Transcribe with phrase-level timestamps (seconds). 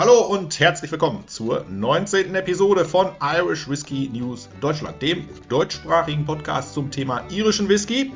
[0.00, 2.32] Hallo und herzlich willkommen zur 19.
[2.36, 8.12] Episode von Irish Whiskey News Deutschland, dem deutschsprachigen Podcast zum Thema irischen Whisky.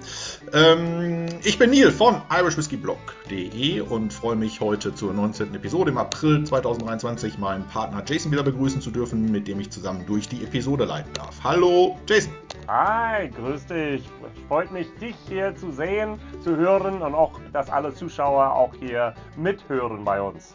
[0.52, 5.56] Ähm, ich bin Neil von irishwhiskyblog.de und freue mich heute zur 19.
[5.56, 10.06] Episode im April 2023 meinen Partner Jason wieder begrüßen zu dürfen, mit dem ich zusammen
[10.06, 11.42] durch die Episode leiten darf.
[11.42, 12.32] Hallo Jason.
[12.68, 14.04] Hi, grüß dich.
[14.46, 19.16] Freut mich, dich hier zu sehen, zu hören und auch, dass alle Zuschauer auch hier
[19.36, 20.54] mithören bei uns.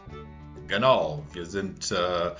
[0.67, 2.31] Genau, wir sind äh,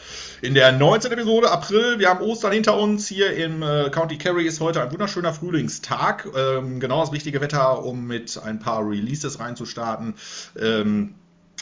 [0.41, 1.12] in der 19.
[1.13, 1.98] Episode April.
[1.98, 3.08] Wir haben Ostern hinter uns.
[3.08, 6.27] Hier im äh, County Kerry ist heute ein wunderschöner Frühlingstag.
[6.35, 10.16] Ähm, genau das richtige Wetter, um mit ein paar Releases reinzustarten.
[10.59, 11.16] Ähm,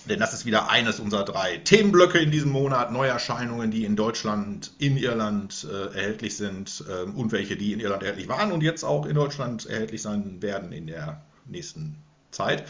[0.10, 2.92] denn das ist wieder eines unserer drei Themenblöcke in diesem Monat.
[2.92, 8.02] Neuerscheinungen, die in Deutschland, in Irland äh, erhältlich sind ähm, und welche, die in Irland
[8.02, 12.05] erhältlich waren und jetzt auch in Deutschland erhältlich sein werden in der nächsten
[12.36, 12.66] Zeit.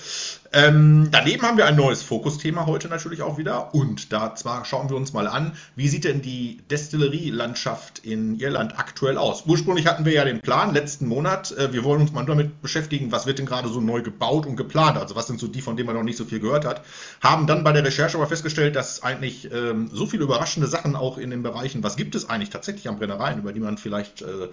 [0.53, 3.75] Ähm, daneben haben wir ein neues Fokusthema heute natürlich auch wieder.
[3.75, 8.79] Und da zwar schauen wir uns mal an, wie sieht denn die Destillerielandschaft in Irland
[8.79, 9.43] aktuell aus?
[9.45, 13.11] Ursprünglich hatten wir ja den Plan letzten Monat, äh, wir wollen uns mal damit beschäftigen,
[13.11, 14.97] was wird denn gerade so neu gebaut und geplant?
[14.97, 16.85] Also was sind so die, von denen man noch nicht so viel gehört hat.
[17.21, 21.17] Haben dann bei der Recherche aber festgestellt, dass eigentlich ähm, so viele überraschende Sachen auch
[21.17, 24.47] in den Bereichen, was gibt es eigentlich tatsächlich an Brennereien, über die man vielleicht äh,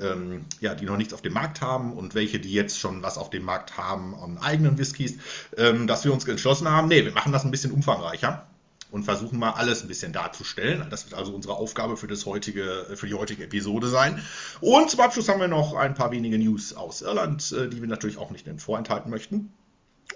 [0.00, 3.18] ähm, ja, die noch nichts auf dem Markt haben und welche, die jetzt schon was
[3.18, 5.18] auf dem Markt haben an eigenen Whiskys,
[5.56, 8.46] ähm, dass wir uns entschlossen haben, nee, wir machen das ein bisschen umfangreicher
[8.90, 10.86] und versuchen mal alles ein bisschen darzustellen.
[10.88, 14.22] Das wird also unsere Aufgabe für, das heutige, für die heutige Episode sein.
[14.60, 17.88] Und zum Abschluss haben wir noch ein paar wenige News aus Irland, äh, die wir
[17.88, 19.52] natürlich auch nicht vorenthalten möchten.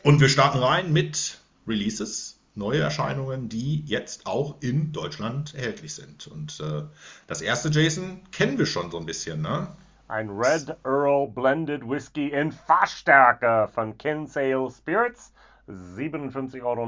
[0.02, 6.26] Und wir starten rein mit Releases neue Erscheinungen, die jetzt auch in Deutschland erhältlich sind.
[6.26, 6.82] Und äh,
[7.26, 9.68] das erste, Jason, kennen wir schon so ein bisschen, ne?
[10.08, 15.32] Ein Red Earl Blended Whisky in Fassstärke von Kinsale Spirits.
[15.68, 16.86] 57,90 Euro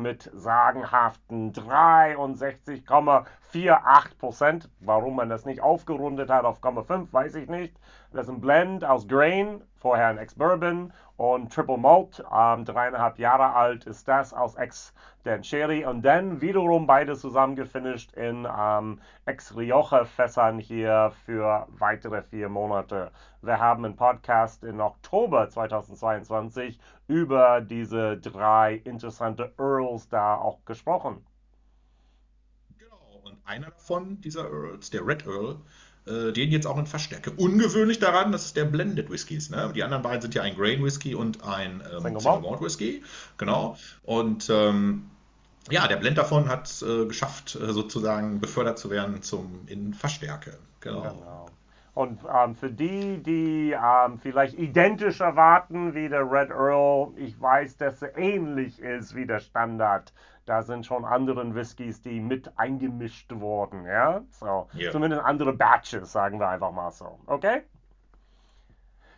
[0.00, 4.70] mit sagenhaften 63,48 Prozent.
[4.78, 7.74] Warum man das nicht aufgerundet hat auf 0,5, weiß ich nicht.
[8.12, 12.24] Das ist ein Blend aus Grain, vorher ein Ex-Bourbon und Triple Malt.
[12.34, 18.48] Ähm, dreieinhalb Jahre alt ist das aus Ex-Dan Sherry und dann wiederum beide zusammengefinisht in
[18.50, 23.10] ähm, Ex-Rioja-Fässern hier für weitere vier Monate.
[23.42, 31.26] Wir haben einen Podcast im Oktober 2022 über diese drei interessante Earls da auch gesprochen.
[32.78, 35.58] Genau, und einer davon, dieser Earls, der Red Earl,
[36.06, 37.30] äh, den jetzt auch in Verstärke.
[37.30, 39.50] Ungewöhnlich daran, dass es der Blended Whiskys.
[39.50, 39.72] Ne?
[39.74, 43.02] Die anderen beiden sind ja ein Grain Whisky und ein ähm, Single, Single Malt Whisky.
[43.38, 43.76] Genau.
[44.02, 45.10] Und ähm,
[45.70, 49.94] ja, der Blend davon hat es äh, geschafft, äh, sozusagen befördert zu werden zum in
[49.94, 50.58] Verstärke.
[50.80, 51.00] Genau.
[51.00, 51.46] genau.
[51.94, 57.76] Und ähm, für die, die ähm, vielleicht identisch erwarten wie der Red Earl, ich weiß,
[57.76, 60.12] dass er ähnlich ist wie der Standard.
[60.44, 64.22] Da sind schon andere Whiskys, die mit eingemischt wurden, ja?
[64.30, 64.90] So, yeah.
[64.90, 67.18] zumindest andere Batches, sagen wir einfach mal so.
[67.26, 67.62] Okay?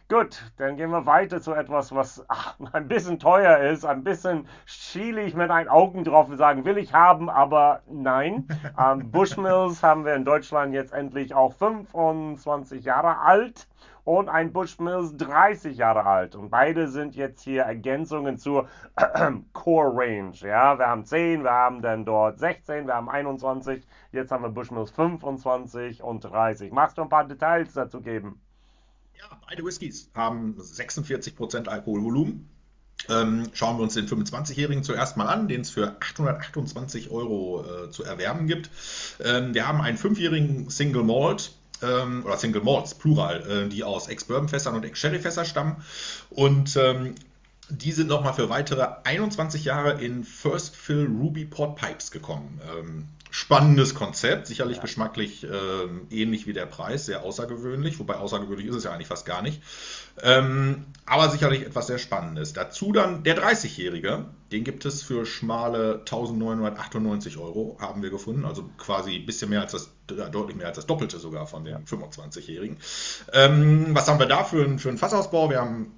[0.09, 4.47] Gut, dann gehen wir weiter zu etwas, was ach, ein bisschen teuer ist, ein bisschen
[4.65, 8.47] schiele ich mit einen Augen drauf und sagen, will ich haben, aber nein.
[8.79, 13.67] Ähm, Bushmills haben wir in Deutschland jetzt endlich auch 25 Jahre alt
[14.05, 16.37] und ein Bushmills 30 Jahre alt.
[16.37, 18.69] Und beide sind jetzt hier Ergänzungen zur
[19.55, 20.37] Core Range.
[20.37, 24.51] Ja, wir haben 10, wir haben dann dort 16, wir haben 21, jetzt haben wir
[24.51, 26.71] Bushmills 25 und 30.
[26.71, 28.46] Magst du ein paar Details dazu geben?
[29.19, 32.49] Ja, beide Whiskys haben 46% Alkoholvolumen.
[33.09, 37.91] Ähm, schauen wir uns den 25-Jährigen zuerst mal an, den es für 828 Euro äh,
[37.91, 38.71] zu erwerben gibt.
[39.23, 44.09] Ähm, wir haben einen 5-jährigen Single Malt ähm, oder Single Malts, Plural, äh, die aus
[44.09, 45.77] Ex-Bourbon-Fässern und Ex-Sherry-Fässer stammen.
[46.31, 47.15] Und ähm,
[47.69, 52.61] die sind nochmal für weitere 21 Jahre in First Fill Ruby Port Pipes gekommen.
[52.79, 54.83] Ähm, spannendes Konzept, sicherlich ja.
[54.83, 55.51] geschmacklich äh,
[56.11, 59.61] ähnlich wie der Preis, sehr außergewöhnlich, wobei außergewöhnlich ist es ja eigentlich fast gar nicht.
[60.23, 62.53] Ähm, aber sicherlich etwas sehr Spannendes.
[62.53, 68.71] Dazu dann der 30-Jährige, den gibt es für schmale 1998 Euro, haben wir gefunden, also
[68.79, 72.79] quasi ein bisschen mehr als das, deutlich mehr als das Doppelte sogar von dem 25-Jährigen.
[73.33, 75.51] Ähm, was haben wir da für, für einen Fassausbau?
[75.51, 75.93] Wir haben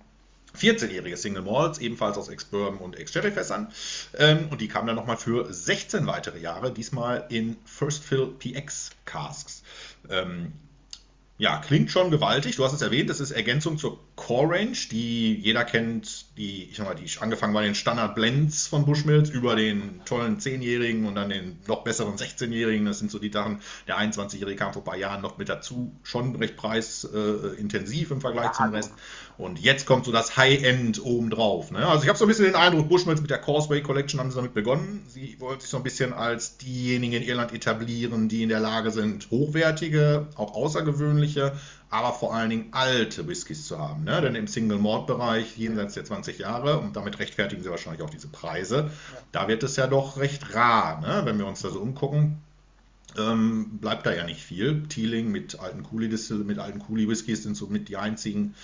[0.59, 3.73] 14-jährige Single Malls, ebenfalls aus Ex-Bourbon und Ex-Sherry-Fässern.
[4.17, 8.91] Ähm, und die kamen dann nochmal für 16 weitere Jahre, diesmal in First Fill PX
[9.05, 9.63] Casks.
[10.11, 10.53] Ähm,
[11.39, 12.57] ja, klingt schon gewaltig.
[12.57, 16.76] Du hast es erwähnt, das ist Ergänzung zur Core Range, die jeder kennt, die, ich
[16.76, 21.15] sag mal, die angefangen bei den Standard Blends von Bushmills über den tollen 10-Jährigen und
[21.15, 22.85] dann den noch besseren 16-Jährigen.
[22.85, 23.61] Das sind so die Sachen.
[23.87, 28.47] Der 21-Jährige kam vor ein paar Jahren noch mit dazu, schon recht preisintensiv im Vergleich
[28.47, 28.93] ja, zum Rest.
[29.38, 31.71] Und jetzt kommt so das High-End obendrauf.
[31.71, 31.87] Ne?
[31.87, 34.37] Also ich habe so ein bisschen den Eindruck, Bushmills mit der Causeway Collection haben sie
[34.37, 35.05] damit begonnen.
[35.06, 38.91] Sie wollen sich so ein bisschen als diejenigen in Irland etablieren, die in der Lage
[38.91, 41.53] sind, hochwertige, auch außergewöhnliche,
[41.90, 44.05] aber vor allen Dingen alte Whiskys zu haben.
[44.05, 44.20] Ne?
[44.20, 48.90] Denn im Single-Malt-Bereich jenseits der 20 Jahre, und damit rechtfertigen sie wahrscheinlich auch diese Preise,
[49.32, 51.23] da wird es ja doch recht rar, ne?
[51.25, 52.38] wenn wir uns da so umgucken.
[53.17, 54.87] Ähm, bleibt da ja nicht viel.
[54.88, 56.08] Teeling mit alten Cooley
[56.44, 58.55] mit alten Cooley Whiskys sind so mit die einzigen.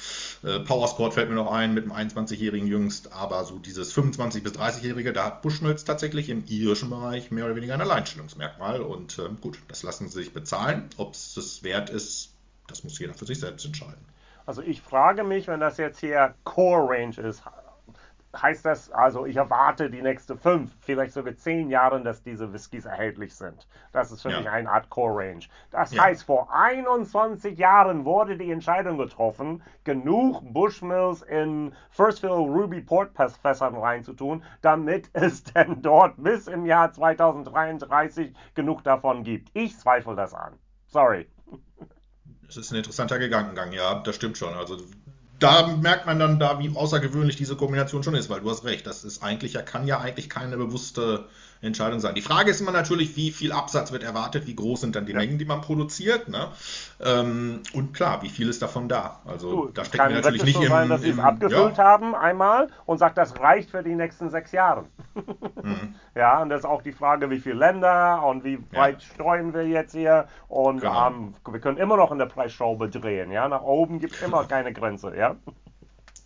[0.43, 4.53] Äh, Powerscourt fällt mir noch ein mit einem 21-jährigen jüngst, aber so dieses 25 bis
[4.53, 9.31] 30-jährige, da hat Bushmills tatsächlich im irischen Bereich mehr oder weniger ein Alleinstellungsmerkmal und äh,
[9.41, 10.91] gut, das lassen sie sich bezahlen.
[10.99, 12.34] Ob es das wert ist,
[12.67, 14.05] das muss jeder für sich selbst entscheiden.
[14.47, 17.43] Also ich frage mich, wenn das jetzt hier Core Range ist,
[18.41, 22.85] heißt das also, ich erwarte die nächsten fünf, vielleicht sogar zehn Jahre, dass diese Whiskys
[22.85, 23.67] erhältlich sind.
[23.93, 24.39] Das ist für ja.
[24.39, 25.45] mich eine Art Core Range.
[25.71, 26.05] Das ja.
[26.05, 33.13] heißt, vor 21 Jahren wurde die Entscheidung getroffen, genug Bushmills in First Fill Ruby Port
[33.15, 39.51] Fässern reinzutun, damit es denn dort bis im Jahr 2033 genug davon gibt.
[39.55, 40.55] Ich zweifle das an.
[40.87, 41.29] Sorry.
[42.47, 44.55] Das ist ein interessanter Gedankengang, ja, das stimmt schon.
[44.55, 44.79] Also
[45.39, 48.87] da merkt man dann da, wie außergewöhnlich diese Kombination schon ist, weil du hast recht,
[48.87, 51.29] das ist eigentlich, ja, kann ja eigentlich keine bewusste
[51.65, 52.15] Entscheidung sein.
[52.15, 55.13] Die Frage ist immer natürlich, wie viel Absatz wird erwartet, wie groß sind dann die
[55.13, 55.19] ja.
[55.19, 56.49] Mengen, die man produziert, ne?
[57.03, 59.21] Ähm, und klar, wie viel ist davon da?
[59.27, 61.85] Also du, da steckt mir natürlich nicht so im, sein, dass sie es abgefüllt ja.
[61.85, 64.85] haben einmal und sagt, das reicht für die nächsten sechs Jahre.
[65.63, 65.95] mhm.
[66.17, 69.15] Ja, und das ist auch die Frage, wie viele Länder und wie weit ja.
[69.15, 71.09] streuen wir jetzt hier und genau.
[71.09, 74.45] ähm, wir können immer noch in der Preisschraube drehen, ja, nach oben gibt es immer
[74.49, 75.35] keine Grenze, ja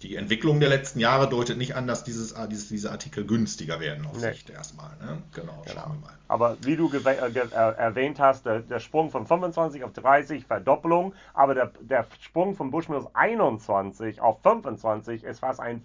[0.02, 3.80] die Entwicklung der letzten Jahre deutet nicht an, dass dieses, ah, dieses, diese Artikel günstiger
[3.80, 4.32] werden auf nee.
[4.32, 4.90] Sicht erstmal.
[5.00, 5.22] Ne?
[5.34, 6.18] Genau, genau, schauen wir mal.
[6.28, 11.14] Aber wie du äh, äh, erwähnt hast, der, der, Sprung von 25 auf 30, Verdoppelung,
[11.34, 15.82] aber der, der Sprung von Bushmills 21 auf 25 ist fast ein,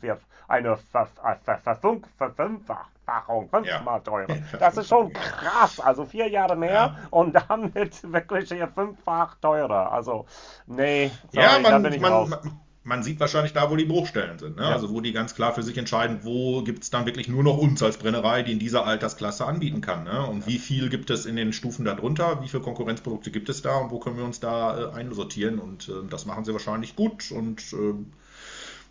[0.48, 1.08] eine Ver,
[1.44, 4.00] Ver, Ver, Verfünffachung, fünfmal ja.
[4.00, 4.38] teurer.
[4.60, 5.80] Das ist schon krass.
[5.80, 6.98] Also vier Jahre mehr ja.
[7.10, 9.92] und damit wirklich hier fünffach teurer.
[9.92, 10.26] Also,
[10.68, 12.30] nee, sorry, ja, man, da bin ich man, raus.
[12.30, 14.58] Man, man sieht wahrscheinlich da, wo die Bruchstellen sind.
[14.58, 14.64] Ne?
[14.64, 14.70] Ja.
[14.72, 17.58] Also wo die ganz klar für sich entscheiden, wo gibt es dann wirklich nur noch
[17.58, 20.04] uns als Brennerei, die in dieser Altersklasse anbieten kann.
[20.04, 20.26] Ne?
[20.26, 20.48] Und ja.
[20.48, 23.92] wie viel gibt es in den Stufen darunter, wie viele Konkurrenzprodukte gibt es da und
[23.92, 25.60] wo können wir uns da äh, einsortieren.
[25.60, 27.94] Und äh, das machen sie wahrscheinlich gut und äh,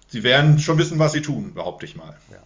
[0.09, 2.17] sie werden schon wissen, was sie tun, behaupte ich mal.
[2.31, 2.39] Ja.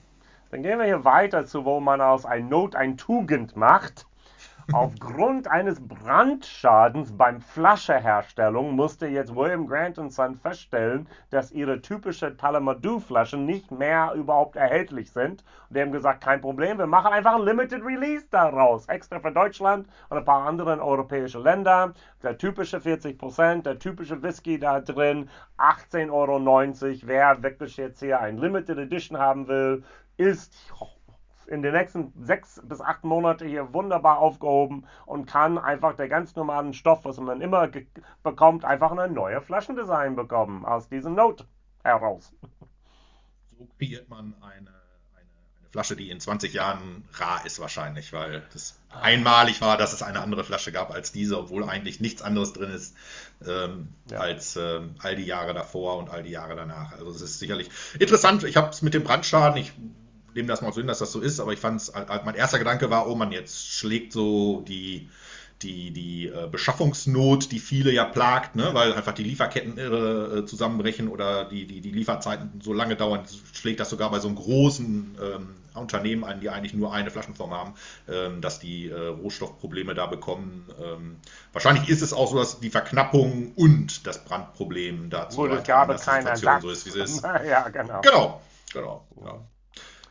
[0.51, 4.07] Dann gehen wir hier weiter zu, wo man aus ein Not ein Tugend macht.
[4.73, 13.47] Aufgrund eines Brandschadens beim Flascheherstellung musste jetzt William Grant Son feststellen, dass ihre typische Talamadou-Flaschen
[13.47, 15.45] nicht mehr überhaupt erhältlich sind.
[15.69, 18.89] Und die haben gesagt, kein Problem, wir machen einfach ein Limited Release daraus.
[18.89, 21.95] Extra für Deutschland und ein paar andere europäische Länder.
[22.25, 27.01] Der typische 40%, der typische Whisky da drin, 18,90 Euro.
[27.05, 29.85] Wer wirklich jetzt hier ein Limited Edition haben will,
[30.17, 30.73] ist
[31.49, 36.35] in den nächsten sechs bis acht Monaten hier wunderbar aufgehoben und kann einfach der ganz
[36.37, 37.69] normalen Stoff, was man immer
[38.23, 41.45] bekommt, einfach ein neues Flaschendesign bekommen aus diesem Note
[41.83, 42.33] heraus.
[43.59, 44.71] So kreiert man eine, eine,
[45.17, 50.03] eine, Flasche, die in 20 Jahren rar ist wahrscheinlich, weil es einmalig war, dass es
[50.03, 52.95] eine andere Flasche gab als diese, obwohl eigentlich nichts anderes drin ist
[53.47, 54.19] ähm, ja.
[54.19, 56.93] als ähm, all die Jahre davor und all die Jahre danach.
[56.93, 58.45] Also es ist sicherlich interessant.
[58.45, 59.73] Ich habe es mit dem Brandschaden, ich
[60.37, 61.93] nehme das mal so hin, dass das so ist, aber ich fand es,
[62.25, 65.09] mein erster Gedanke war, oh man, jetzt schlägt so die,
[65.63, 70.47] die, die äh, Beschaffungsnot, die viele ja plagt, ne, weil einfach die Lieferketten irre äh,
[70.47, 74.37] zusammenbrechen oder die, die, die Lieferzeiten so lange dauern, schlägt das sogar bei so einem
[74.37, 77.75] großen ähm, Unternehmen ein, die eigentlich nur eine Flaschenform haben,
[78.09, 80.69] ähm, dass die äh, Rohstoffprobleme da bekommen.
[80.83, 81.17] Ähm,
[81.53, 85.89] wahrscheinlich ist es auch so, dass die Verknappung und das Brandproblem dazu Gut, es gab
[86.03, 87.23] keine so ist, wie sie ist.
[87.49, 88.01] ja, genau.
[88.03, 89.07] Genau, genau.
[89.25, 89.41] Ja.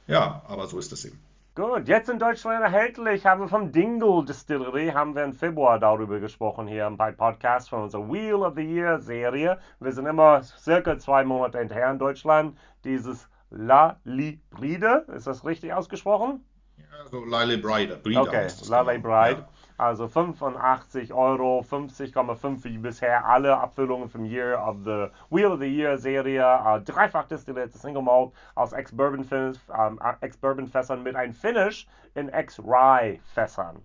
[0.07, 1.19] Ja, aber so ist es eben.
[1.55, 6.19] Gut, jetzt in Deutschland erhältlich haben wir vom Dingle Distillery, haben wir im Februar darüber
[6.19, 9.57] gesprochen hier bei Podcast von unserer Wheel of the Year Serie.
[9.79, 12.57] Wir sind immer circa zwei Monate hinterher in Deutschland.
[12.83, 16.43] Dieses La Libride, ist das richtig ausgesprochen?
[16.77, 18.01] Ja, so La Libride.
[18.03, 19.39] Okay, La Libride.
[19.39, 19.47] Ja.
[19.77, 25.67] Also 85 Euro, 50,5 wie bisher alle Abfüllungen vom Year of the Wheel of the
[25.67, 26.41] Year Serie.
[26.41, 29.25] Uh, dreifach destillierte Single Malt aus Ex-Bourbon
[29.67, 30.37] um, Ex
[30.71, 33.81] Fässern mit einem Finish in Ex-Rye Fässern.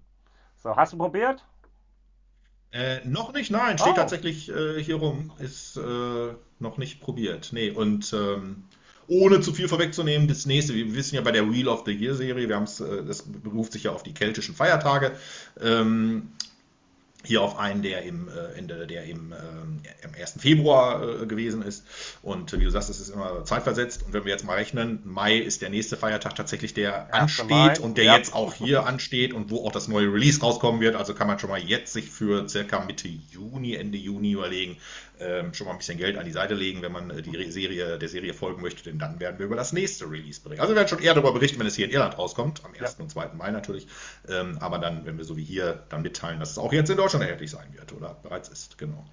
[0.56, 1.44] So, hast du probiert?
[2.72, 5.32] Äh, noch nicht, nein, steht Oh, tatsächlich äh, hier rum.
[5.38, 7.50] Ist äh, noch nicht probiert.
[7.52, 8.64] Nee, und ähm,
[9.08, 12.14] ohne zu viel vorwegzunehmen, das nächste, wir wissen ja bei der Wheel of the Year
[12.14, 15.12] Serie, wir haben's, äh, das beruft sich ja auf die keltischen Feiertage.
[15.60, 16.28] Ähm,
[17.24, 20.34] hier auf einen, der im äh, der im, ähm, am 1.
[20.38, 21.84] Februar äh, gewesen ist.
[22.22, 24.04] Und äh, wie du sagst, es ist immer zeitversetzt.
[24.06, 27.40] Und wenn wir jetzt mal rechnen, Mai ist der nächste Feiertag tatsächlich, der 1.
[27.40, 27.80] ansteht Mai.
[27.80, 28.16] und der Ja.
[28.16, 30.96] jetzt auch hier ansteht und wo auch das neue Release rauskommen wird.
[30.96, 34.76] Also kann man schon mal jetzt sich für circa Mitte Juni, Ende Juni überlegen,
[35.22, 37.98] ähm, schon mal ein bisschen Geld an die Seite legen, wenn man äh, die Serie,
[37.98, 40.62] der Serie folgen möchte, denn dann werden wir über das nächste Release berichten.
[40.62, 42.82] Also wir werden schon eher darüber berichten, wenn es hier in Irland rauskommt, am Ja.
[42.82, 42.94] 1.
[43.00, 43.28] und 2.
[43.34, 43.86] Mai natürlich.
[44.28, 46.96] Ähm, aber dann, wenn wir so wie hier dann mitteilen, dass es auch jetzt in
[46.96, 49.04] Deutschland erhältlich sein wird oder bereits ist, genau.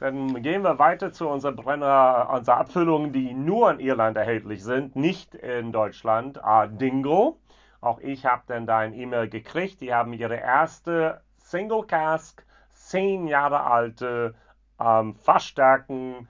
[0.00, 4.96] Dann gehen wir weiter zu unserer Brenner, unserer Abfüllungen, die nur in Irland erhältlich sind,
[4.96, 6.42] nicht in Deutschland.
[6.42, 7.38] Ah, Dingo.
[7.80, 9.80] Auch ich habe dann da ein E-Mail gekriegt.
[9.80, 14.34] Die haben ihre erste Single Cask, zehn Jahre alte
[14.80, 16.28] ähm, Fassstärken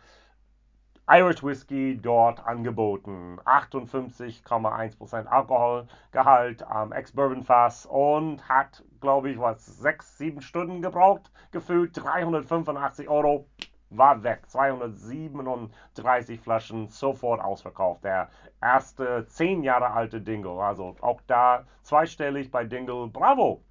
[1.15, 3.39] Irish Whiskey dort angeboten.
[3.45, 12.03] 58,1% Alkoholgehalt am Ex-Bourbon Fass und hat, glaube ich, was, sechs, sieben Stunden gebraucht, gefüllt.
[12.03, 13.47] 385 Euro
[13.91, 14.49] war weg.
[14.49, 18.05] 237 Flaschen sofort ausverkauft.
[18.05, 18.31] Der
[18.63, 20.63] erste zehn Jahre alte Dingle.
[20.63, 23.09] Also auch da zweistellig bei Dingle.
[23.09, 23.63] Bravo!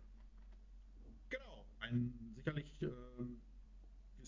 [1.31, 3.00] Genau, ein sicherlich äh,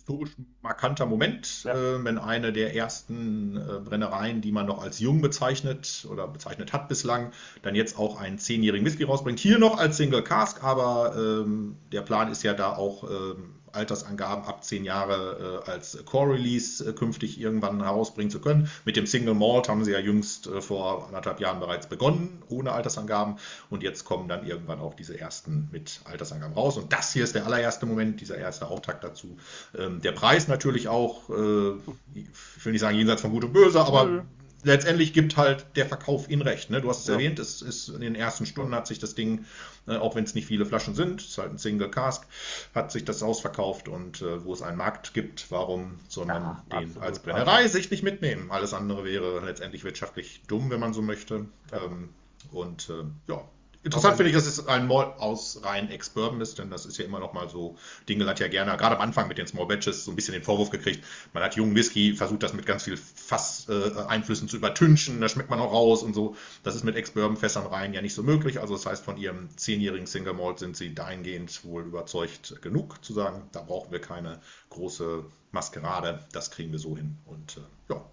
[0.03, 0.31] historisch
[0.61, 5.21] markanter Moment, Ja, äh, wenn eine der ersten äh, Brennereien, die man noch als jung
[5.21, 7.31] bezeichnet oder bezeichnet hat bislang,
[7.61, 9.39] dann jetzt auch einen zehnjährigen Whisky rausbringt.
[9.39, 14.45] Hier noch als Single Cask, aber ähm, der Plan ist ja da auch ähm, Altersangaben
[14.45, 18.69] ab zehn Jahre äh, als Core Release äh, künftig irgendwann herausbringen zu können.
[18.85, 22.71] Mit dem Single Malt haben sie ja jüngst äh, vor anderthalb Jahren bereits begonnen, ohne
[22.71, 23.35] Altersangaben.
[23.69, 26.77] Und jetzt kommen dann irgendwann auch diese ersten mit Altersangaben raus.
[26.77, 29.37] Und das hier ist der allererste Moment, dieser erste Auftakt dazu.
[29.77, 31.71] Ähm, der Preis natürlich auch, äh,
[32.13, 34.21] ich will nicht sagen jenseits von Gut und Böse, aber nö.
[34.63, 36.69] Letztendlich gibt halt der Verkauf ihn recht.
[36.69, 36.81] Ne?
[36.81, 37.13] Du hast es Ja.
[37.13, 39.45] erwähnt, es ist in den ersten Stunden hat sich das Ding,
[39.87, 42.25] äh, auch wenn es nicht viele Flaschen sind, es ist halt ein Single Cask,
[42.73, 46.63] hat sich das ausverkauft und äh, wo es einen Markt gibt, warum soll man Ja,
[46.71, 47.03] den absolut.
[47.03, 48.51] als Also, Brennerei sich nicht mitnehmen?
[48.51, 51.45] Alles andere wäre letztendlich wirtschaftlich dumm, wenn man so möchte.
[51.71, 51.83] ja.
[51.83, 52.09] Ähm,
[52.51, 53.43] und äh, ja.
[53.83, 57.03] Interessant finde ich, dass es ein Malt aus rein Ex-Bourbon ist, denn das ist ja
[57.03, 57.75] immer noch mal so,
[58.07, 60.43] Dingle hat ja gerne, gerade am Anfang mit den Small Batches, so ein bisschen den
[60.43, 65.27] Vorwurf gekriegt, man hat jungen Whisky, versucht das mit ganz viel Fass-Einflüssen zu übertünchen, da
[65.27, 66.37] schmeckt man auch raus und so.
[66.63, 70.07] Das ist mit Ex-Bourbon-Fässern rein ja nicht so möglich, also das heißt, von ihrem zehnjährigen
[70.07, 75.25] Single Malt sind sie dahingehend wohl überzeugt genug, zu sagen, da brauchen wir keine große
[75.51, 78.12] Maskerade, das kriegen wir so hin und äh, ja.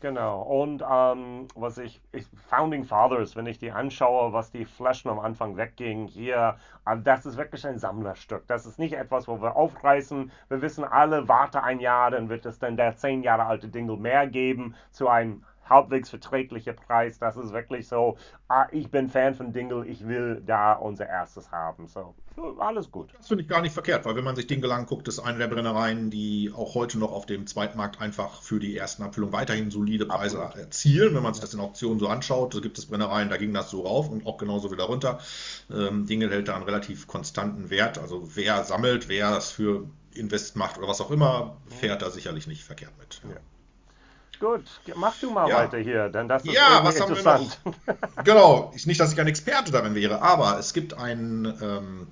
[0.00, 0.40] Genau.
[0.40, 5.18] Und ähm, was ich, ich, Founding Fathers, wenn ich die anschaue, was die Flaschen am
[5.18, 8.46] Anfang weggingen, hier, äh, das ist wirklich ein Sammlerstück.
[8.46, 10.32] Das ist nicht etwas, wo wir aufreißen.
[10.48, 13.98] Wir wissen alle, warte ein Jahr, dann wird es dann der zehn Jahre alte Dingle
[13.98, 17.18] mehr geben zu einem halbwegs verträglicher Preis.
[17.18, 21.50] Das ist wirklich so, ah, ich bin Fan von Dingle, ich will da unser erstes
[21.50, 21.86] haben.
[21.86, 22.14] So,
[22.58, 23.10] alles gut.
[23.16, 25.48] Das finde ich gar nicht verkehrt, weil wenn man sich Dingle anguckt, ist eine der
[25.48, 30.06] Brennereien, die auch heute noch auf dem Zweitmarkt einfach für die ersten Abfüllungen weiterhin solide
[30.06, 30.66] Preise Absolut.
[30.66, 31.14] erzielen.
[31.14, 33.70] Wenn man sich das in Auktionen so anschaut, da gibt es Brennereien, da ging das
[33.70, 35.20] so rauf und auch genauso wieder runter.
[35.70, 37.98] Ähm, Dingle hält da einen relativ konstanten Wert.
[37.98, 42.46] Also wer sammelt, wer es für Invest macht oder was auch immer, fährt da sicherlich
[42.46, 43.22] nicht verkehrt mit.
[43.24, 43.40] Ja.
[44.40, 44.64] Gut,
[44.96, 47.40] mach du mal Ja, weiter hier, denn das ist ja, was haben wir noch?
[47.40, 47.60] interessant.
[48.24, 52.08] Genau, ist nicht, dass ich ein Experte darin wäre, aber es gibt ein, ähm,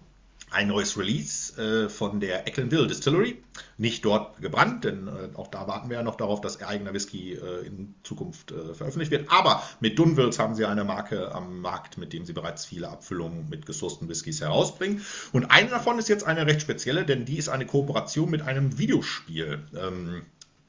[0.51, 3.43] ein neues Release äh, von der Ecklenville Distillery.
[3.79, 7.35] Nicht dort gebrannt, denn äh, auch da warten wir ja noch darauf, dass eigener Whisky
[7.35, 9.31] äh, in Zukunft äh, veröffentlicht wird.
[9.31, 13.49] Aber mit Dunwills haben sie eine Marke am Markt, mit dem sie bereits viele Abfüllungen
[13.49, 15.03] mit gesourcten Whiskys herausbringen.
[15.33, 18.79] Und eine davon ist jetzt eine recht spezielle, denn die ist eine Kooperation mit einem
[18.79, 19.67] Videospiel.
[19.77, 20.23] Ähm,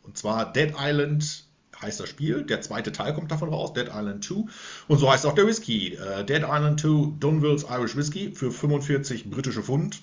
[0.03, 1.45] und zwar Dead Island
[1.81, 2.43] heißt das Spiel.
[2.43, 4.45] Der zweite Teil kommt davon raus, Dead Island 2.
[4.87, 5.95] Und so heißt auch der Whisky.
[5.95, 10.01] Äh, Dead Island 2 Dunwills Irish Whisky für 45 britische Pfund.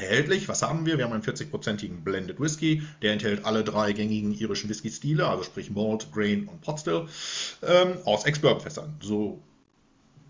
[0.00, 0.96] Erhältlich, was haben wir?
[0.96, 2.82] Wir haben einen 40-prozentigen Blended Whisky.
[3.02, 7.06] Der enthält alle drei gängigen irischen Whisky-Stile, also sprich Malt, Grain und Pot Still,
[7.62, 8.96] ähm, aus Ex-Bourbon-Fässern.
[9.00, 9.42] So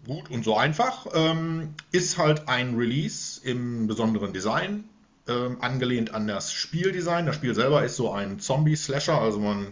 [0.07, 1.07] gut und so einfach.
[1.15, 4.85] Ähm, ist halt ein Release im besonderen Design,
[5.29, 7.27] ähm, angelehnt an das Spieldesign.
[7.27, 9.69] Das Spiel selber ist so ein Zombie-Slasher, also man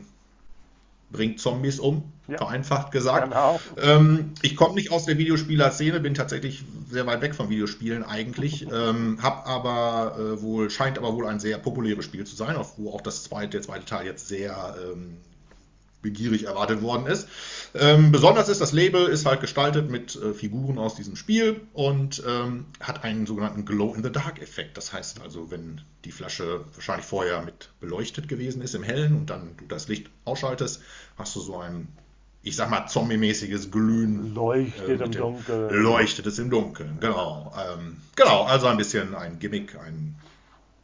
[1.10, 3.24] bringt Zombies um, Ja, vereinfacht gesagt.
[3.24, 3.60] genau.
[3.80, 8.66] Ähm, ich komme nicht aus der Videospieler-Szene, bin tatsächlich sehr weit weg von Videospielen eigentlich,
[8.70, 12.92] ähm, hab aber äh, wohl, scheint aber wohl ein sehr populäres Spiel zu sein, wo
[12.92, 15.18] auch das zweite, der zweite Teil jetzt sehr ähm,
[16.02, 17.28] begierig erwartet worden ist.
[17.74, 22.22] Ähm, besonders ist, das Label ist halt gestaltet mit äh, Figuren aus diesem Spiel und
[22.26, 24.76] ähm, hat einen sogenannten Glow-in-the-Dark-Effekt.
[24.76, 29.30] Das heißt also, wenn die Flasche wahrscheinlich vorher mit beleuchtet gewesen ist im Hellen und
[29.30, 30.82] dann du das Licht ausschaltest,
[31.16, 31.88] hast du so ein,
[32.42, 34.34] ich sag mal, zombie-mäßiges Glühen.
[34.34, 35.82] Leuchtet äh, im Dunkeln.
[35.82, 37.52] Leuchtet es im Dunkeln, genau.
[37.58, 40.14] Ähm, genau, also ein bisschen ein Gimmick, ein,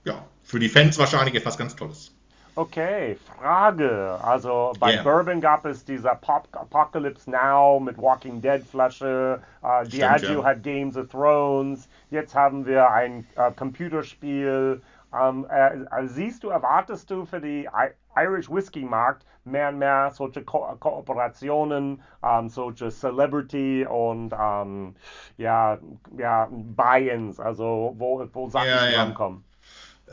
[0.05, 2.14] ja, für die Fans wahrscheinlich etwas ganz Tolles.
[2.57, 4.19] Okay, Frage.
[4.23, 5.03] Also bei Yeah.
[5.03, 9.43] Bourbon gab es dieser Pop Apocalypse Now mit Walking Dead Flasche.
[9.63, 10.45] Äh, Diageo ja.
[10.45, 11.89] hat Games of Thrones.
[12.11, 14.81] Jetzt haben wir ein äh, Computerspiel.
[15.13, 19.79] Ähm, äh, äh, siehst du, erwartest du für die I Irish Whiskey Markt mehr und
[19.79, 24.95] mehr solche Ko Kooperationen, ähm, solche Celebrity und ähm,
[25.37, 25.79] ja,
[26.17, 29.17] ja, Buy-ins, also wo, wo Sachen Ja, ja.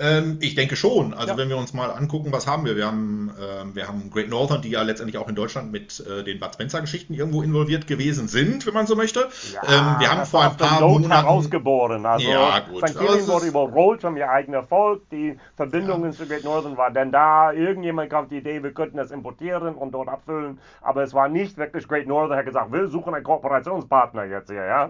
[0.01, 1.13] Ähm, ich denke schon.
[1.13, 1.37] Also Ja.
[1.37, 2.75] wenn wir uns mal angucken, was haben wir?
[2.75, 6.23] Wir haben, ähm, wir haben Great Northern, die ja letztendlich auch in Deutschland mit äh,
[6.23, 9.29] den Bud Spencer-Geschichten irgendwo involviert gewesen sind, wenn man so möchte.
[9.67, 11.11] ähm, wir haben vor ein paar Monaten.
[11.11, 12.05] herausgeboren.
[12.07, 12.87] Also Ja, gut.
[12.87, 12.97] St.
[12.97, 15.07] Killian es wurde überrollt von ihr eigener Erfolg.
[15.11, 17.51] Die Verbindungen zu Great Northern war denn da.
[17.51, 20.57] Irgendjemand kam auf die Idee, wir könnten das importieren und dort abfüllen.
[20.81, 24.65] Aber es war nicht wirklich Great Northern hat gesagt, wir suchen einen Kooperationspartner jetzt hier,
[24.65, 24.89] ja.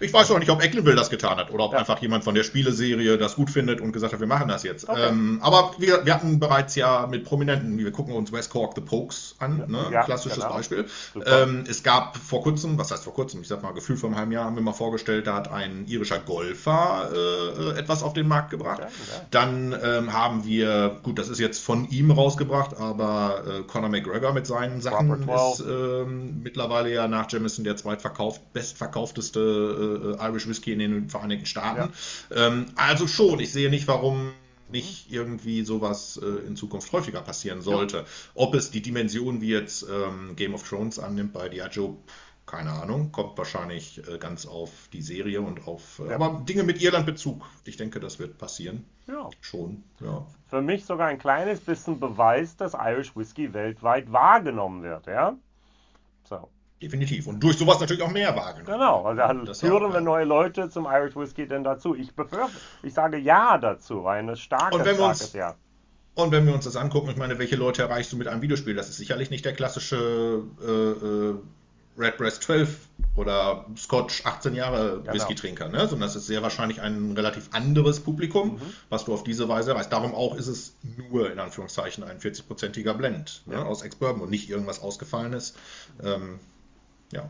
[0.00, 1.78] Ich weiß auch nicht, ob Ecklenville das getan hat oder ob Ja.
[1.78, 4.88] einfach jemand von der Spieleserie das gut findet und gesagt hat, wir machen das jetzt.
[4.88, 5.08] Okay.
[5.08, 8.80] Ähm, aber wir, wir hatten bereits ja mit Prominenten, wir gucken uns West Cork The
[8.80, 9.86] Pokes an, ne?
[9.92, 10.54] Ja, klassisches genau.
[10.54, 10.86] Beispiel.
[11.26, 14.18] Ähm, es gab vor kurzem, was heißt vor kurzem, ich sag mal, gefühlt vor einem
[14.18, 18.26] halben Jahr haben wir mal vorgestellt, da hat ein irischer Golfer äh, etwas auf den
[18.26, 18.80] Markt gebracht.
[18.80, 19.20] Okay, ja.
[19.30, 24.32] Dann ähm, haben wir, gut, das ist jetzt von ihm rausgebracht, aber äh, Conor McGregor
[24.32, 25.60] mit seinen Sachen Proper 12.
[25.60, 31.46] ist ähm, mittlerweile ja nach Jameson der zweitverkauft, bestverkaufteste äh, Irish Whisky in den Vereinigten
[31.46, 31.92] Staaten.
[32.34, 34.32] Ähm, also schon, ich sehe nicht, warum
[34.70, 38.04] nicht irgendwie sowas äh, in Zukunft häufiger passieren sollte.
[38.34, 41.96] Ob es die Dimension wie jetzt ähm, Game of Thrones annimmt bei Diageo,
[42.46, 46.14] keine Ahnung, kommt wahrscheinlich äh, ganz auf die Serie und auf, äh, Ja.
[46.16, 47.44] aber Dinge mit Irland-Bezug.
[47.64, 48.84] Ich denke, das wird passieren.
[49.08, 49.28] ja.
[49.40, 50.24] Schon, ja.
[50.48, 55.36] Für mich sogar ein kleines bisschen Beweis, dass Irish Whiskey weltweit wahrgenommen wird, ja.
[56.28, 56.48] So.
[56.82, 57.26] Definitiv.
[57.26, 58.66] Und durch sowas natürlich auch mehr wahrgenommen.
[58.78, 61.94] Genau, und dann Das führen wir neue Leute zum Irish Whiskey denn dazu.
[61.94, 62.50] Ich befürchte,
[62.82, 65.54] ich sage ja dazu, ein starkes, Und wenn wir uns- starkes Ja.
[66.14, 68.74] Und wenn wir uns das angucken, ich meine, welche Leute erreichst du mit einem Videospiel?
[68.74, 71.34] Das ist sicherlich nicht der klassische äh, äh,
[71.98, 75.12] Redbreast 12 oder Scotch 18 Jahre Genau.
[75.12, 75.80] Whisky-Trinker, ne?
[75.86, 78.60] sondern das ist sehr wahrscheinlich ein relativ anderes Publikum, Mhm.
[78.88, 79.92] was du auf diese Weise erreichst.
[79.92, 80.76] Darum auch ist es
[81.10, 83.54] nur in Anführungszeichen ein 40-prozentiger Blend ne?
[83.54, 83.62] Ja.
[83.64, 85.54] aus Ex-Bourbon und nicht irgendwas Ausgefallenes.
[86.02, 86.38] Ähm,
[87.12, 87.28] ja.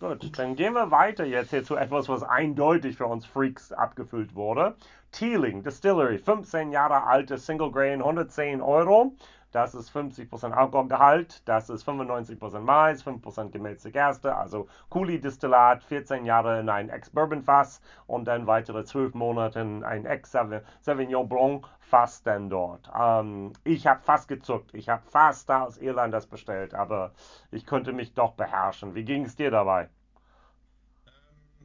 [0.00, 4.36] Gut, dann gehen wir weiter jetzt hier zu etwas, was eindeutig für uns Freaks abgefüllt
[4.36, 4.76] wurde.
[5.10, 9.14] Teeling Distillery, 15 Jahre alte Single Grain, 110 Euro.
[9.50, 16.60] Das ist 50% Alkoholgehalt, das ist 95% Mais, 5% gemälzte Gerste, also Kuli-Distillat, 14 Jahre
[16.60, 22.90] in ein Ex-Bourbon-Fass und dann weitere 12 Monate in ein Ex-Sauvignon Blanc-Fass dann dort.
[22.94, 27.12] Ähm, ich habe fast gezuckt, ich habe fast da aus Irland das bestellt, aber
[27.50, 28.94] ich konnte mich doch beherrschen.
[28.94, 29.88] Wie ging es dir dabei?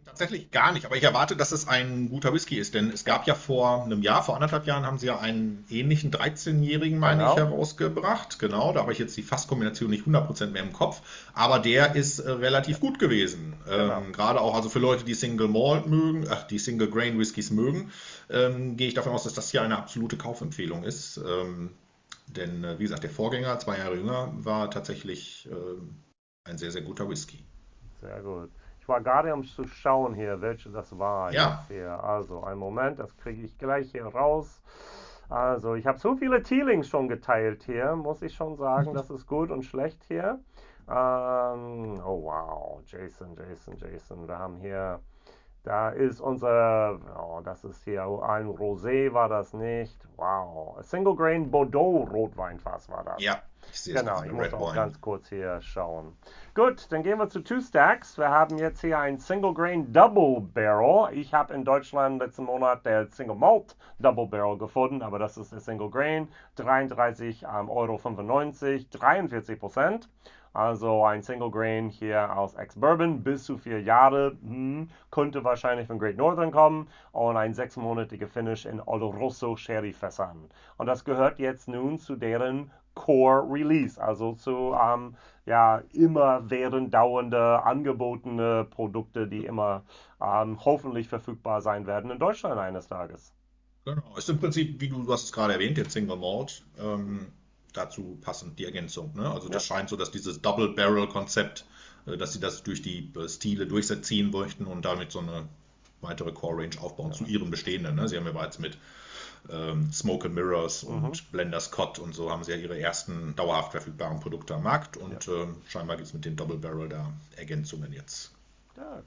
[0.05, 3.25] Tatsächlich gar nicht, aber ich erwarte, dass es ein guter Whisky ist, denn es gab
[3.25, 7.33] ja vor einem Jahr, vor anderthalb Jahren, haben sie ja einen ähnlichen 13-jährigen, meine Genau.
[7.33, 8.37] ich, herausgebracht.
[8.37, 11.01] Genau, da habe ich jetzt die Fasskombination nicht 100% mehr im Kopf,
[11.33, 13.53] aber der ist äh, relativ gut gewesen.
[13.65, 14.01] Genau.
[14.01, 17.49] Ähm, gerade auch also für Leute, die Single Malt mögen, ach, die Single Grain Whiskys
[17.49, 17.91] mögen,
[18.29, 21.17] ähm, gehe ich davon aus, dass das hier eine absolute Kaufempfehlung ist.
[21.17, 21.71] Ähm,
[22.27, 25.95] denn, äh, wie gesagt, der Vorgänger, zwei Jahre jünger, war tatsächlich ähm,
[26.43, 27.43] ein sehr, sehr guter Whisky.
[28.01, 28.49] Sehr gut.
[28.83, 31.51] Ich war gerade am zu schauen hier, welche das war Ja.
[31.51, 32.03] jetzt hier.
[32.03, 34.61] Also, einen Moment, das kriege ich gleich hier raus.
[35.29, 38.93] Also, ich habe so viele Tealings schon geteilt hier, muss ich schon sagen.
[38.93, 40.41] Das ist gut und schlecht hier.
[40.89, 44.27] Ähm, oh wow, Jason, Jason, Jason.
[44.27, 44.99] Wir haben hier,
[45.63, 49.97] da ist unser, oh, das ist hier ein Rosé, war das nicht.
[50.17, 53.23] Wow, Single Grain Bordeaux Rotweinfass war das.
[53.23, 54.76] Ja, ich sehe Genau, es ich gerade, muss Red auch Wine.
[54.76, 56.17] ganz kurz hier schauen.
[56.54, 58.17] Gut, dann gehen wir zu Two Stacks.
[58.17, 61.13] Wir haben jetzt hier ein Single Grain Double Barrel.
[61.17, 65.54] Ich habe in Deutschland letzten Monat der Single Malt Double Barrel gefunden, aber das ist
[65.54, 66.28] der Single Grain.
[66.58, 67.97] 33,95 Euro,
[68.91, 70.10] 43 Prozent.
[70.53, 74.37] Also ein Single Grain hier aus Ex-Bourbon bis zu vier Jahre.
[74.43, 76.87] Hm, könnte wahrscheinlich von Great Northern kommen.
[77.11, 80.49] Und ein sechsmonatiger Finish in Oloroso Sherry Fässern.
[80.77, 86.93] Und das gehört jetzt nun zu deren Core Release, also zu ähm, ja, immer während
[86.93, 89.83] dauernde angebotene Produkte, die immer
[90.21, 93.33] ähm, hoffentlich verfügbar sein werden in Deutschland eines Tages.
[93.85, 96.63] Genau, ist im Prinzip, wie du, du hast es gerade erwähnt, den Single Malt.
[96.79, 97.27] Ähm,
[97.73, 99.13] dazu passend die Ergänzung.
[99.15, 99.29] Ne?
[99.29, 99.75] Also das ja.
[99.75, 101.65] scheint so, dass dieses Double Barrel Konzept,
[102.05, 105.47] äh, dass sie das durch die äh, Stile durchziehen möchten und damit so eine
[106.01, 107.17] weitere Core Range aufbauen ja.
[107.17, 107.95] zu ihren bestehenden.
[107.95, 108.07] Ne?
[108.07, 108.77] Sie haben ja bereits mit
[109.49, 111.31] ähm, Smoke and Mirrors und mhm.
[111.31, 115.25] Blender Scott und so haben sie ja ihre ersten dauerhaft verfügbaren Produkte am Markt und
[115.25, 115.33] ja.
[115.33, 118.31] ähm, scheinbar gibt es mit dem Double Barrel da Ergänzungen jetzt.
[118.77, 119.03] Ja.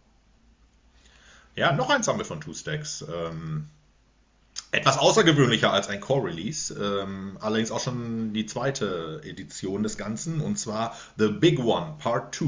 [1.54, 3.04] ja, noch ein Sammel von Two Stacks.
[3.12, 3.68] Ähm,
[4.76, 10.58] etwas außergewöhnlicher als ein Core-Release, ähm, allerdings auch schon die zweite Edition des Ganzen, und
[10.58, 12.46] zwar The Big One Part 2.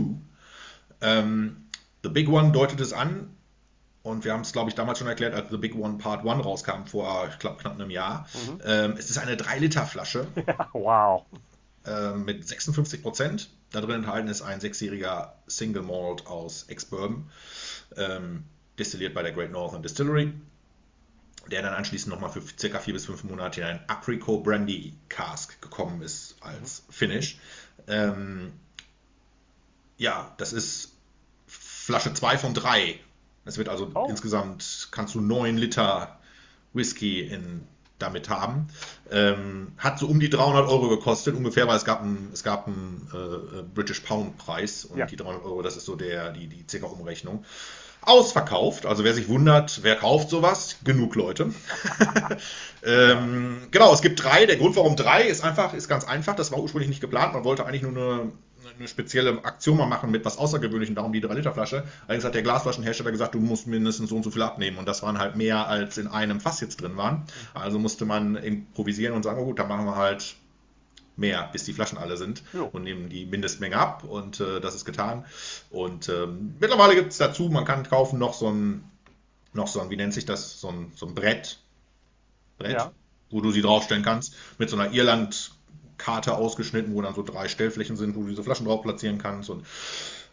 [1.01, 1.69] Ähm,
[2.03, 3.35] The Big One deutet es an,
[4.03, 6.45] und wir haben es, glaube ich, damals schon erklärt, als The Big One Part 1
[6.45, 8.27] rauskam, vor glaub, knapp einem Jahr.
[8.35, 8.61] Mhm.
[8.65, 10.27] Ähm, es ist eine 3-Liter-Flasche.
[10.47, 11.25] Ja, wow.
[11.87, 13.51] Ähm, mit 56 Prozent.
[13.71, 17.31] Da drin enthalten ist ein sechsjähriger Single Malt aus Ex-Bourbon,
[17.97, 18.45] ähm,
[18.79, 20.33] destilliert bei der Great Northern Distillery
[21.51, 25.61] der dann anschließend nochmal für circa vier bis fünf Monate in ein Apricot Brandy Cask
[25.61, 27.39] gekommen ist als Finish.
[27.87, 28.53] Ähm,
[29.97, 30.93] ja, das ist
[31.47, 33.01] Flasche 2 von 3.
[33.45, 34.07] Es wird also oh.
[34.09, 36.19] insgesamt, kannst du 9 Liter
[36.75, 37.67] Whisky in,
[37.99, 38.69] damit haben.
[39.11, 42.67] Ähm, hat so um die 300 Euro gekostet, ungefähr, weil es gab einen, es gab
[42.67, 45.07] einen äh, British Pound Preis und ja.
[45.07, 47.45] die 300 Euro, das ist so der, die, die circa Umrechnung
[48.03, 48.87] ausverkauft.
[48.87, 50.77] Also wer sich wundert, wer kauft sowas?
[50.85, 51.53] Genug Leute.
[52.85, 54.47] ähm, genau, es gibt drei.
[54.47, 56.35] Der Grund, warum drei, ist einfach, ist ganz einfach.
[56.35, 57.35] Das war ursprünglich nicht geplant.
[57.35, 58.33] Man wollte eigentlich nur eine,
[58.79, 61.85] eine spezielle Aktion mal machen mit was Außergewöhnlichem, darum die 3-Liter-Flasche.
[62.07, 64.79] Allerdings hat der Glasflaschenhersteller gesagt, du musst mindestens so und so viel abnehmen.
[64.79, 67.25] Und das waren halt mehr, als in einem Fass jetzt drin waren.
[67.55, 70.37] Also musste man improvisieren und sagen, oh gut, dann machen wir halt
[71.19, 72.69] mehr, bis die Flaschen alle sind jo.
[72.73, 75.25] und nehmen die Mindestmenge ab und äh, das ist getan.
[75.71, 78.85] Und ähm, mittlerweile gibt es dazu, man kann kaufen noch so ein,
[79.53, 81.59] noch so ein, wie nennt sich das, so ein, so ein Brett,
[82.59, 82.93] Brett, ja.
[83.31, 87.97] wo du sie draufstellen kannst, mit so einer Irland-Karte ausgeschnitten, wo dann so drei Stellflächen
[87.97, 89.67] sind, wo du diese Flaschen drauf platzieren kannst und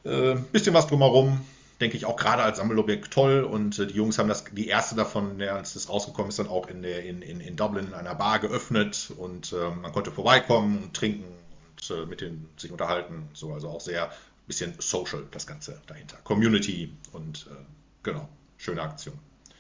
[0.04, 1.42] äh, bisschen was drumherum
[1.82, 3.44] denke ich, auch gerade als Sammelobjekt toll.
[3.44, 6.48] Und äh, die Jungs haben das, die erste davon, ja, als das rausgekommen ist, dann
[6.48, 10.12] auch in, der, in, in, in Dublin in einer Bar geöffnet und äh, man konnte
[10.12, 13.30] vorbeikommen und trinken und äh, mit denen sich unterhalten.
[13.34, 14.12] So, also auch sehr
[14.48, 16.18] bisschen social das Ganze dahinter.
[16.24, 17.56] Community und äh,
[18.04, 19.18] genau, schöne Aktion.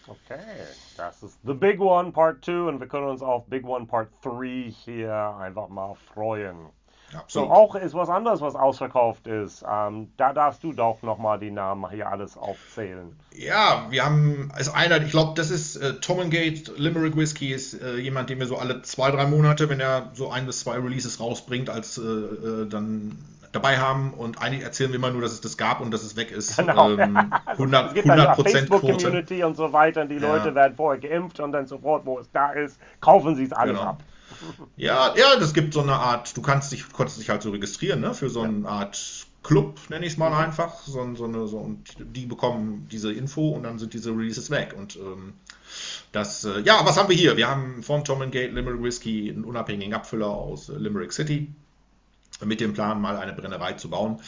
[0.07, 0.39] Okay,
[0.97, 4.09] das ist The Big One Part 2 und wir können uns auf Big One Part
[4.21, 6.69] 3 hier einfach mal freuen.
[7.17, 7.47] Absolut.
[7.47, 9.63] So, auch ist was anderes, was ausverkauft ist.
[9.69, 13.15] Ähm, da darfst du doch nochmal die Namen hier alles aufzählen.
[13.33, 17.81] Ja, wir haben, also einer, ich glaube, das ist äh, Tom Gate Limerick Whiskey, ist
[17.81, 20.77] äh, jemand, den wir so alle zwei, drei Monate, wenn er so ein bis zwei
[20.77, 23.17] Releases rausbringt, als äh, äh dann
[23.55, 26.15] dabei haben und eigentlich erzählen wir immer nur, dass es das gab und dass es
[26.15, 26.57] weg ist.
[26.57, 26.91] Genau.
[26.97, 30.21] Ähm, 100, es gibt 100 Facebook-Community und so weiter und die ja.
[30.21, 33.77] Leute werden vorher geimpft und dann sofort, wo es da ist, kaufen sie es alles
[33.77, 33.89] genau.
[33.89, 34.03] ab.
[34.77, 38.01] Ja, ja, das gibt so eine Art, du kannst dich, konntest dich halt so registrieren,
[38.01, 38.69] ne, für so eine ja.
[38.69, 40.79] Art Club, nenne ich es mal einfach.
[40.81, 44.73] So, so, eine, so, und die bekommen diese Info und dann sind diese Releases weg.
[44.75, 45.33] Und ähm,
[46.11, 47.37] das, äh, ja, was haben wir hier?
[47.37, 51.47] Wir haben von Tom Gate Limerick Whiskey einen unabhängigen Abfüller aus äh, Limerick City
[52.43, 54.19] mit dem Plan, mal eine Brennerei zu bauen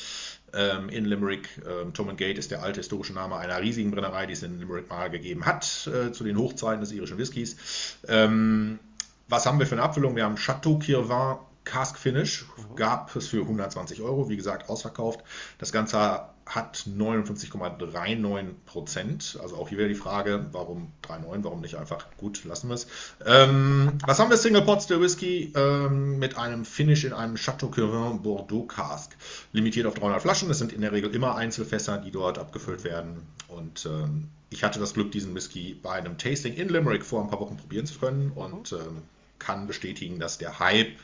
[0.53, 1.49] ähm, in Limerick.
[1.67, 4.89] Ähm, Tom Gate ist der alte historische Name einer riesigen Brennerei, die es in Limerick
[4.89, 7.97] mal gegeben hat, äh, zu den Hochzeiten des irischen Whiskys.
[8.08, 8.80] Ähm,
[9.29, 10.15] was haben wir für eine Abfüllung?
[10.15, 11.37] Wir haben Chateau Kirvin
[11.67, 12.75] Cask Finish, mhm.
[12.75, 15.19] gab es für 120 Euro, wie gesagt, ausverkauft.
[15.57, 19.37] Das Ganze hat 59,39 Prozent.
[19.41, 22.87] Also auch hier wäre die Frage, warum 3,9, warum nicht einfach gut, lassen wir es.
[23.25, 24.37] Ähm, was haben wir?
[24.37, 29.15] Single Pot Still Whisky ähm, mit einem Finish in einem Chateau Kirvin Bordeaux Cask.
[29.51, 30.49] Limitiert auf 300 Flaschen.
[30.49, 33.27] Es sind in der Regel immer Einzelfässer, die dort abgefüllt werden.
[33.49, 37.29] Und ähm, ich hatte das Glück, diesen Whisky bei einem Tasting in Limerick vor ein
[37.29, 38.31] paar Wochen probieren zu können.
[38.33, 39.03] Und ähm,
[39.39, 40.97] kann bestätigen, dass der Hype,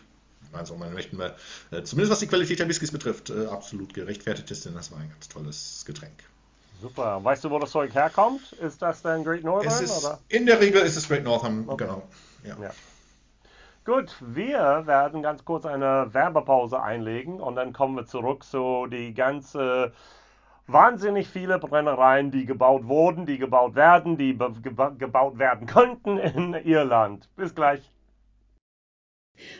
[0.52, 1.36] also man möchten wir,
[1.72, 5.00] äh, zumindest was die Qualität der Whiskys betrifft, äh, absolut gerechtfertigt ist, denn das war
[5.00, 6.24] ein ganz tolles Getränk.
[6.82, 7.24] Super.
[7.24, 8.52] Weißt du, wo das Zeug herkommt?
[8.54, 9.84] Ist das dann Great Northern?
[9.84, 10.20] Ist, oder?
[10.28, 11.86] In der Regel ist es Great Northern, okay.
[11.86, 12.04] genau.
[12.44, 12.58] Ja.
[12.62, 12.72] ja.
[13.86, 19.14] Gut, wir werden ganz kurz eine Werbepause einlegen und dann kommen wir zurück zu die
[19.14, 19.94] ganze
[20.68, 27.30] wahnsinnig viele Brennereien, die gebaut wurden, die gebaut werden, die gebaut werden könnten in Irland.
[27.36, 27.93] Bis gleich.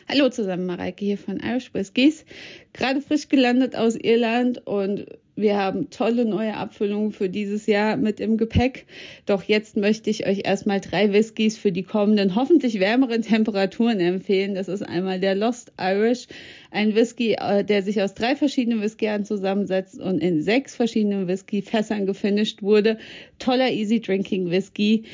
[0.06, 2.24] Hallo zusammen, Mareike hier von Irish Whiskies.
[2.72, 8.20] Gerade frisch gelandet aus Irland und wir haben tolle neue Abfüllungen für dieses Jahr mit
[8.20, 8.86] im Gepäck.
[9.26, 14.54] Doch jetzt möchte ich euch erstmal drei Whiskys für die kommenden, hoffentlich wärmeren Temperaturen empfehlen.
[14.54, 16.28] Das ist einmal der Lost Irish,
[16.70, 22.06] ein Whisky, äh, der sich aus drei verschiedenen Whiskys zusammensetzt und in sechs verschiedenen Whisky-Fässern
[22.06, 22.98] gefinisht wurde.
[23.40, 25.04] Toller Easy Drinking Whisky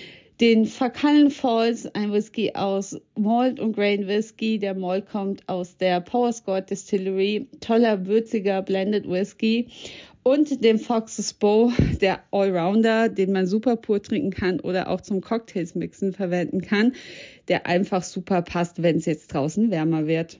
[0.41, 4.59] den Facallen Falls, ein Whisky aus Malt und Grain Whisky.
[4.59, 7.47] Der Malt kommt aus der Power Scott Distillery.
[7.61, 9.69] Toller, würziger Blended Whisky.
[10.23, 15.21] Und den Fox's Bow, der Allrounder, den man super pur trinken kann oder auch zum
[15.21, 16.93] Cocktails mixen verwenden kann,
[17.49, 20.39] der einfach super passt, wenn es jetzt draußen wärmer wird.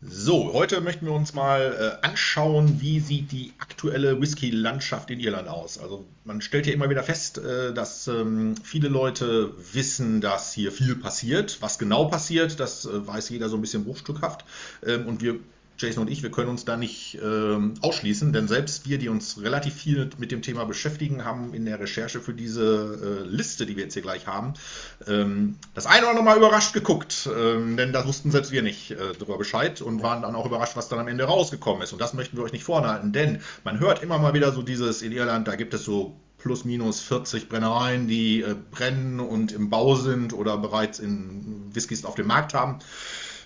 [0.00, 5.48] So, heute möchten wir uns mal äh, anschauen, wie sieht die aktuelle Whisky-Landschaft in Irland
[5.48, 5.76] aus.
[5.76, 10.70] Also man stellt hier immer wieder fest, äh, dass ähm, viele Leute wissen, dass hier
[10.70, 11.58] viel passiert.
[11.62, 14.44] Was genau passiert, das äh, weiß jeder so ein bisschen bruchstückhaft.
[14.86, 15.40] Ähm, und wir
[15.78, 19.40] Jason und ich, wir können uns da nicht ähm, ausschließen, denn selbst wir, die uns
[19.40, 23.76] relativ viel mit dem Thema beschäftigen, haben in der Recherche für diese äh, Liste, die
[23.76, 24.54] wir jetzt hier gleich haben,
[25.06, 28.90] ähm, das eine oder andere Mal überrascht geguckt, ähm, denn da wussten selbst wir nicht
[28.90, 31.92] äh, darüber Bescheid und waren dann auch überrascht, was dann am Ende rausgekommen ist.
[31.92, 35.02] Und das möchten wir euch nicht vorhalten, denn man hört immer mal wieder so dieses
[35.02, 39.70] in Irland, da gibt es so plus minus 40 Brennereien, die äh, brennen und im
[39.70, 42.78] Bau sind oder bereits in Whiskys auf dem Markt haben.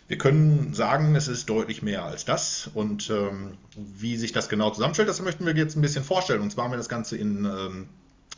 [0.08, 2.70] Wir können sagen, es ist deutlich mehr als das.
[2.74, 6.42] Und ähm, wie sich das genau zusammenstellt, das möchten wir jetzt ein bisschen vorstellen.
[6.42, 7.88] Und zwar haben wir das Ganze in ähm,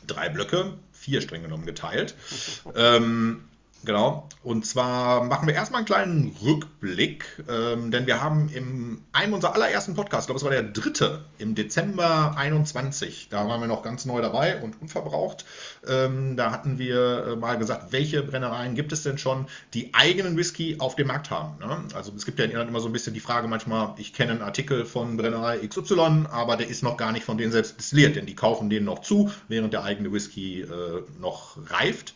[0.07, 2.15] drei Blöcke, vier streng genommen geteilt.
[2.75, 3.43] ähm,
[3.85, 4.27] Genau.
[4.41, 9.53] Und zwar machen wir erstmal einen kleinen Rückblick, ähm, denn wir haben in einem unserer
[9.53, 13.83] allerersten Podcasts, ich glaube, es war der dritte, im Dezember 21, da waren wir noch
[13.83, 15.45] ganz neu dabei und unverbraucht.
[15.87, 20.35] Ähm, da hatten wir äh, mal gesagt, welche Brennereien gibt es denn schon, die eigenen
[20.35, 21.59] Whisky auf dem Markt haben.
[21.59, 21.83] Ne?
[21.93, 24.31] Also es gibt ja in Irland immer so ein bisschen die Frage manchmal, ich kenne
[24.31, 28.15] einen Artikel von Brennerei XY, aber der ist noch gar nicht von denen selbst destilliert,
[28.15, 32.15] denn die kaufen den noch zu, während der eigene Whisky äh, noch reift.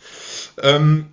[0.61, 1.09] Ähm,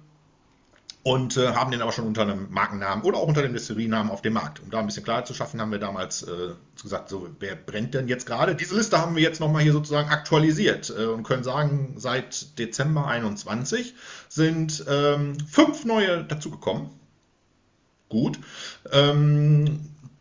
[1.07, 4.23] und äh, haben den aber schon unter einem Markennamen oder auch unter dem Destillerienamen auf
[4.23, 4.61] dem Markt.
[4.61, 6.49] Um da ein bisschen Klarheit zu schaffen, haben wir damals äh,
[6.83, 8.57] gesagt, so, wer brennt denn jetzt gerade?
[8.57, 13.07] Diese Liste haben wir jetzt nochmal hier sozusagen aktualisiert äh, und können sagen, seit Dezember
[13.07, 13.95] 21
[14.29, 16.90] sind ähm, fünf neue dazugekommen.
[18.09, 18.40] Gut.
[18.90, 19.79] Ähm,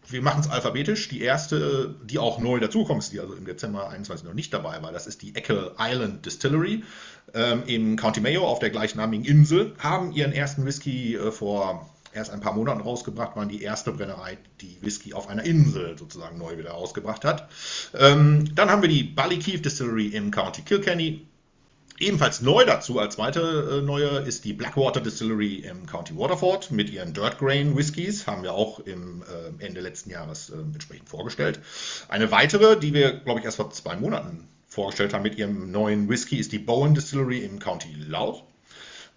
[0.08, 1.10] wir machen es alphabetisch.
[1.10, 4.82] Die erste, die auch neu dazugekommen ist, die also im Dezember 21 noch nicht dabei
[4.82, 6.84] war, das ist die Eckle Island Distillery
[7.34, 9.74] ähm, im County Mayo auf der gleichnamigen Insel.
[9.80, 14.38] Haben ihren ersten Whisky äh, vor erst ein paar Monaten rausgebracht, waren die erste Brennerei,
[14.62, 17.50] die Whisky auf einer Insel sozusagen neu wieder rausgebracht hat.
[17.94, 21.28] Ähm, dann haben wir die Ballykeef Distillery im County Kilkenny.
[21.98, 26.90] Ebenfalls neu dazu als zweite äh, neue ist die Blackwater Distillery im County Waterford mit
[26.90, 31.62] ihren Dirt Grain Whiskys, haben wir auch im äh, Ende letzten Jahres äh, entsprechend vorgestellt.
[32.10, 36.10] Eine weitere, die wir, glaube ich, erst vor zwei Monaten vorgestellt haben mit ihrem neuen
[36.10, 38.44] Whisky, ist die Bowen Distillery im County Louth.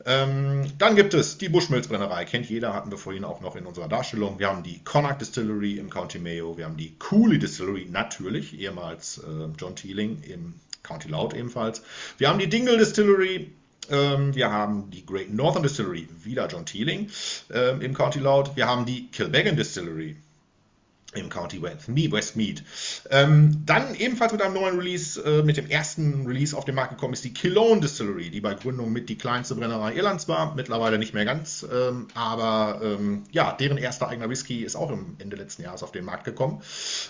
[0.07, 3.88] Ähm, dann gibt es die Bushmills-Brennerei, kennt jeder, hatten wir vorhin auch noch in unserer
[3.88, 4.38] Darstellung.
[4.38, 9.19] Wir haben die Connacht Distillery im County Mayo, wir haben die Cooley Distillery, natürlich, ehemals
[9.19, 10.55] äh, John Teeling im
[10.88, 11.83] County Loud ebenfalls.
[12.16, 13.53] Wir haben die Dingle Distillery,
[13.90, 17.11] ähm, wir haben die Great Northern Distillery, wieder John Teeling
[17.53, 18.57] ähm, im County Loud.
[18.57, 20.16] Wir haben die Kilbeggan Distillery
[21.18, 22.62] im County Westmead.
[23.11, 26.90] Ähm, dann ebenfalls mit einem neuen Release, äh, mit dem ersten Release auf den Markt
[26.90, 30.98] gekommen ist die Killoan Distillery, die bei Gründung mit die kleinste Brennerei Irlands war, mittlerweile
[30.98, 35.37] nicht mehr ganz, ähm, aber ähm, ja, deren erster eigener Whisky ist auch im Ende
[35.37, 36.62] letzten Jahres auf den Markt gekommen.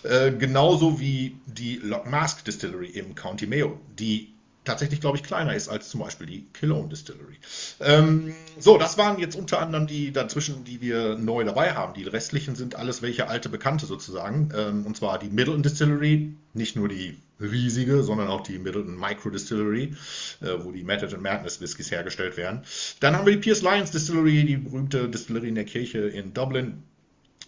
[0.03, 4.38] Äh, genauso wie die Lock Mask Distillery im County Mayo, die
[4.69, 7.39] tatsächlich, glaube ich, kleiner ist als zum Beispiel die Killoan Distillery.
[7.81, 11.95] Ähm, so, das waren jetzt unter anderem die dazwischen, die wir neu dabei haben.
[11.95, 14.51] Die restlichen sind alles welche alte Bekannte sozusagen.
[14.55, 19.31] Ähm, und zwar die Middleton Distillery, nicht nur die riesige, sondern auch die Middleton Micro
[19.31, 19.95] Distillery,
[20.43, 22.63] äh, wo die Method and Madness Whiskys hergestellt werden.
[23.01, 26.83] Dann haben wir die Pierce Lyons Distillery, die berühmte Distillerie in der Kirche in Dublin.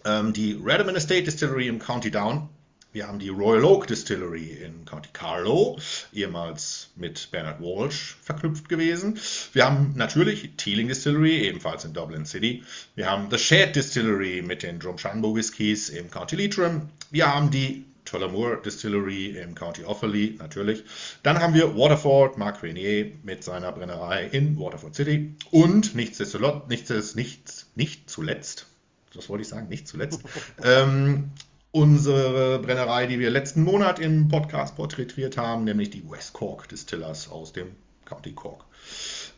[0.05, 2.49] Ähm, die Redmond Estate Distillery im County Down
[2.93, 5.79] wir haben die Royal Oak Distillery in County Carlow,
[6.13, 9.19] ehemals mit Bernard Walsh verknüpft gewesen.
[9.53, 12.63] Wir haben natürlich Teeling Distillery, ebenfalls in Dublin City.
[12.95, 16.89] Wir haben The Shed Distillery mit den Drumshanbo Whiskies im County Leitrim.
[17.11, 20.83] Wir haben die Tullamore Distillery im County Offaly, natürlich.
[21.23, 25.33] Dann haben wir Waterford, Mark Renier mit seiner Brennerei in Waterford City.
[25.51, 28.65] Und nichtsdestotrotz, nichts, nichts, nicht zuletzt,
[29.13, 30.21] das wollte ich sagen, nicht zuletzt,
[30.63, 31.31] ähm,
[31.71, 37.31] unsere Brennerei, die wir letzten Monat im Podcast porträtiert haben, nämlich die West Cork Distillers
[37.31, 38.65] aus dem County Cork.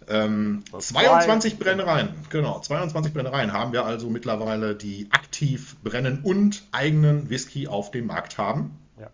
[0.09, 7.29] Ähm, 22 Brennereien, genau, 22 Brennereien haben wir also mittlerweile, die aktiv brennen und eigenen
[7.29, 8.77] Whisky auf dem Markt haben.
[8.99, 9.09] Ja.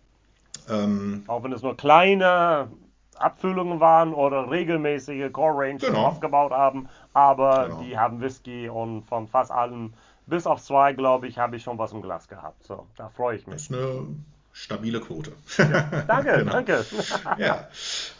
[0.68, 2.68] Ähm, Auch wenn es nur kleine
[3.16, 6.06] Abfüllungen waren oder regelmäßige Core Range genau.
[6.06, 7.82] aufgebaut haben, aber genau.
[7.82, 9.92] die haben Whisky und von fast allen
[10.30, 12.64] bis auf zwei, glaube ich, habe ich schon was im Glas gehabt.
[12.64, 13.56] So, da freue ich mich.
[13.56, 14.06] Das ist eine
[14.52, 15.32] stabile Quote.
[15.58, 16.52] Ja, danke, genau.
[16.52, 16.86] danke.
[17.38, 17.68] ja.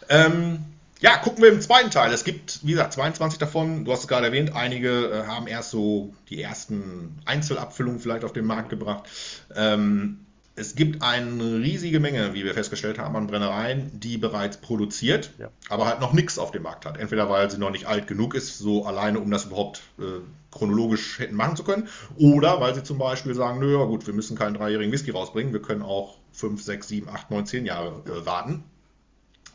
[0.09, 0.65] Ähm,
[1.01, 2.13] ja, gucken wir im zweiten Teil.
[2.13, 3.87] Es gibt, wie gesagt, 22 davon.
[3.87, 8.35] Du hast es gerade erwähnt, einige äh, haben erst so die ersten Einzelabfüllungen vielleicht auf
[8.35, 9.09] den Markt gebracht.
[9.55, 10.27] Ähm,
[10.61, 15.49] es gibt eine riesige Menge, wie wir festgestellt haben, an Brennereien, die bereits produziert, ja.
[15.71, 16.99] aber halt noch nichts auf dem Markt hat.
[16.99, 20.21] Entweder weil sie noch nicht alt genug ist, so alleine, um das überhaupt äh,
[20.51, 24.13] chronologisch hätten machen zu können, oder weil sie zum Beispiel sagen, nö, ja gut, wir
[24.13, 28.03] müssen keinen dreijährigen Whisky rausbringen, wir können auch 5, 6, 7, 8, 9, 10 Jahre
[28.05, 28.63] äh, warten.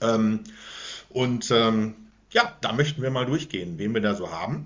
[0.02, 0.40] Ähm,
[1.10, 1.94] und ähm,
[2.32, 4.66] ja, da möchten wir mal durchgehen, wen wir da so haben.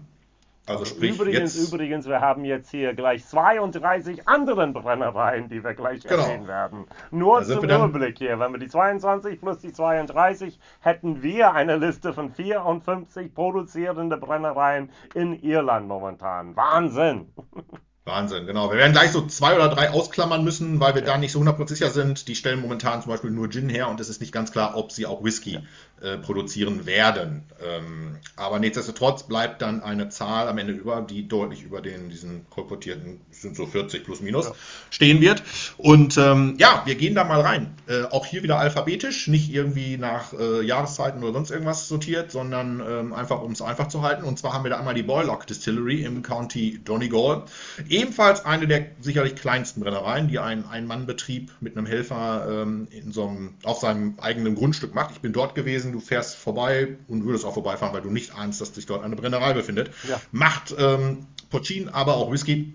[0.69, 5.73] Also sprich übrigens, jetzt, übrigens, wir haben jetzt hier gleich 32 anderen Brennereien, die wir
[5.73, 6.21] gleich genau.
[6.21, 6.85] erwähnen werden.
[7.09, 8.39] Nur zum Überblick hier.
[8.39, 14.91] Wenn wir die 22 plus die 32 hätten wir eine Liste von 54 produzierende Brennereien
[15.15, 16.55] in Irland momentan.
[16.55, 17.33] Wahnsinn!
[18.09, 18.71] Wahnsinn, genau.
[18.71, 21.07] Wir werden gleich so zwei oder drei ausklammern müssen, weil wir ja.
[21.07, 22.27] da nicht so 100% sicher sind.
[22.27, 24.91] Die stellen momentan zum Beispiel nur Gin her und es ist nicht ganz klar, ob
[24.91, 25.61] sie auch Whisky ja.
[26.01, 27.43] Äh, produzieren werden.
[27.61, 32.49] Ähm, aber nichtsdestotrotz bleibt dann eine Zahl am Ende über, die deutlich über den, diesen
[32.49, 34.53] kolportierten, sind so 40 plus minus, ja.
[34.89, 35.43] stehen wird.
[35.77, 37.75] Und ähm, ja, wir gehen da mal rein.
[37.87, 42.81] Äh, auch hier wieder alphabetisch, nicht irgendwie nach äh, Jahreszeiten oder sonst irgendwas sortiert, sondern
[42.87, 44.23] ähm, einfach, um es einfach zu halten.
[44.23, 47.43] Und zwar haben wir da einmal die Boylock Distillery im County Donegal
[47.87, 53.27] Ebenfalls eine der sicherlich kleinsten Brennereien, die ein Ein-Mann-Betrieb mit einem Helfer ähm, in so
[53.27, 55.11] einem, auf seinem eigenen Grundstück macht.
[55.11, 58.61] Ich bin dort gewesen, du fährst vorbei und würdest auch vorbeifahren, weil du nicht ahnst,
[58.61, 59.91] dass sich dort eine Brennerei befindet.
[60.07, 60.21] Ja.
[60.31, 62.73] Macht ähm, Porcin, aber auch Whisky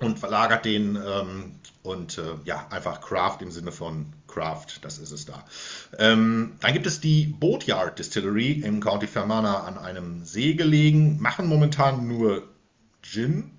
[0.00, 5.12] und verlagert den ähm, und äh, ja, einfach Craft im Sinne von Craft, das ist
[5.12, 5.44] es da.
[5.98, 11.46] Ähm, dann gibt es die Boatyard Distillery im County Fermanagh an einem See gelegen, machen
[11.46, 12.48] momentan nur
[13.02, 13.50] Gin,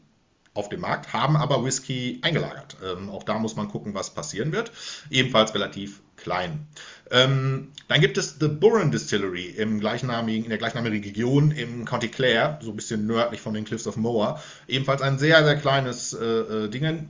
[0.53, 2.77] auf dem Markt, haben aber Whisky eingelagert.
[2.83, 4.71] Ähm, auch da muss man gucken, was passieren wird.
[5.09, 6.67] Ebenfalls relativ klein.
[7.11, 12.07] Ähm, dann gibt es The Burren Distillery im gleichnamigen, in der gleichnamigen Region im County
[12.07, 14.41] Clare, so ein bisschen nördlich von den Cliffs of Moher.
[14.67, 17.09] Ebenfalls ein sehr, sehr kleines äh, äh, Ding.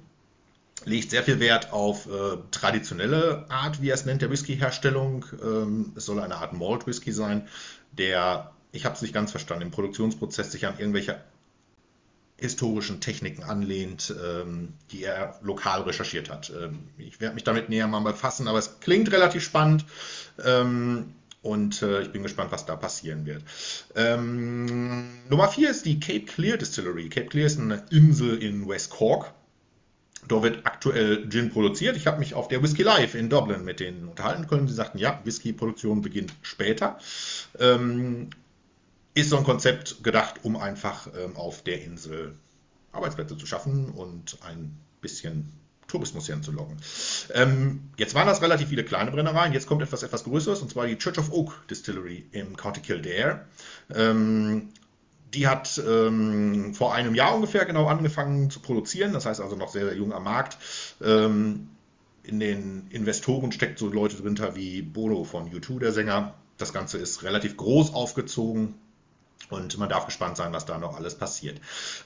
[0.85, 5.25] Legt sehr viel Wert auf äh, traditionelle Art, wie er es nennt, der Whisky-Herstellung.
[5.41, 7.47] Ähm, es soll eine Art Malt-Whisky sein,
[7.93, 11.21] der, ich habe es nicht ganz verstanden, im Produktionsprozess sich an irgendwelche
[12.37, 16.51] historischen Techniken anlehnt, ähm, die er lokal recherchiert hat.
[16.51, 19.85] Ähm, ich werde mich damit näher mal befassen, aber es klingt relativ spannend.
[20.43, 23.43] Ähm, und äh, ich bin gespannt, was da passieren wird.
[23.95, 27.09] Ähm, Nummer 4 ist die Cape Clear Distillery.
[27.09, 29.33] Cape Clear ist eine Insel in West Cork.
[30.27, 31.97] Dort wird aktuell Gin produziert.
[31.97, 34.69] Ich habe mich auf der Whisky Live in Dublin mit denen unterhalten können.
[34.69, 36.97] Sie sagten, ja, Whisky-Produktion beginnt später.
[37.59, 38.29] Ähm,
[39.13, 42.37] ist so ein Konzept gedacht, um einfach ähm, auf der Insel
[42.91, 45.51] Arbeitsplätze zu schaffen und ein bisschen
[45.87, 46.77] Tourismus hinzulocken.
[47.33, 50.87] Ähm, jetzt waren das relativ viele kleine Brennereien, jetzt kommt etwas etwas Größeres, und zwar
[50.87, 53.45] die Church of Oak Distillery im County Kildare.
[53.93, 54.69] Ähm,
[55.33, 59.69] die hat ähm, vor einem Jahr ungefähr genau angefangen zu produzieren, das heißt also noch
[59.69, 60.57] sehr, sehr jung am Markt.
[61.03, 61.69] Ähm,
[62.23, 66.35] in den Investoren steckt so Leute drin wie Bono von U2, der Sänger.
[66.57, 68.75] Das Ganze ist relativ groß aufgezogen,
[69.49, 71.59] und man darf gespannt sein, was da noch alles passiert.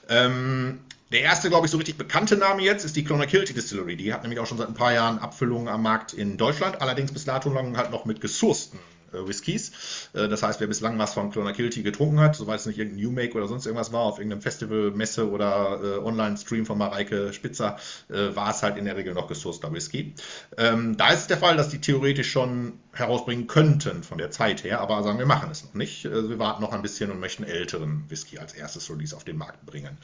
[0.08, 3.96] Ähm, der erste, glaube ich, so richtig bekannte Name jetzt ist die Clonakilty Distillery.
[3.96, 7.12] Die hat nämlich auch schon seit ein paar Jahren Abfüllungen am Markt in Deutschland, allerdings
[7.12, 8.78] bis dato lang halt noch mit gesourcten
[9.12, 9.72] Whiskys.
[10.12, 13.10] Äh, das heißt, wer bislang was von Clonakilty getrunken hat, soweit es nicht irgendein New
[13.10, 17.76] Make oder sonst irgendwas war, auf irgendeinem Festival, Messe oder äh, Online-Stream von Mareike Spitzer,
[18.08, 20.14] äh, war es halt in der Regel noch gesourceter Whisky.
[20.56, 24.64] Ähm, da ist es der Fall, dass die theoretisch schon herausbringen könnten von der Zeit
[24.64, 26.04] her, aber sagen wir machen es noch nicht.
[26.04, 29.64] Wir warten noch ein bisschen und möchten älteren Whisky als erstes Release auf den Markt
[29.66, 29.98] bringen.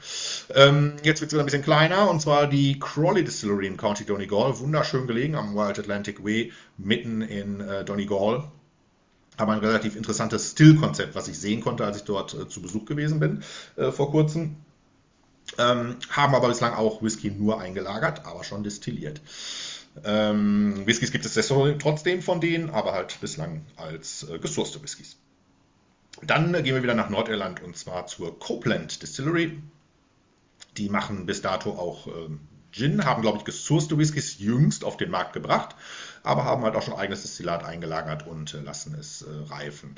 [0.53, 4.05] Ähm, jetzt wird es wieder ein bisschen kleiner und zwar die Crawley Distillery in County
[4.05, 8.45] Donegal, wunderschön gelegen am Wild Atlantic Way mitten in äh, Donegal
[9.37, 12.85] aber ein relativ interessantes Still-Konzept, was ich sehen konnte, als ich dort äh, zu Besuch
[12.85, 13.43] gewesen bin
[13.75, 14.57] äh, vor kurzem.
[15.59, 19.21] Ähm, haben aber bislang auch Whisky nur eingelagert, aber schon destilliert.
[20.03, 21.47] Ähm, Whiskys gibt es
[21.79, 25.17] trotzdem von denen, aber halt bislang als äh, gesourcete Whiskys.
[26.21, 29.61] Dann äh, gehen wir wieder nach Nordirland und zwar zur Copeland Distillery.
[30.77, 32.39] Die machen bis dato auch ähm,
[32.75, 35.75] Gin, haben, glaube ich, gesourcete Whiskys jüngst auf den Markt gebracht
[36.25, 39.95] aber haben halt auch schon eigenes Destillat eingelagert und äh, lassen es äh, reifen.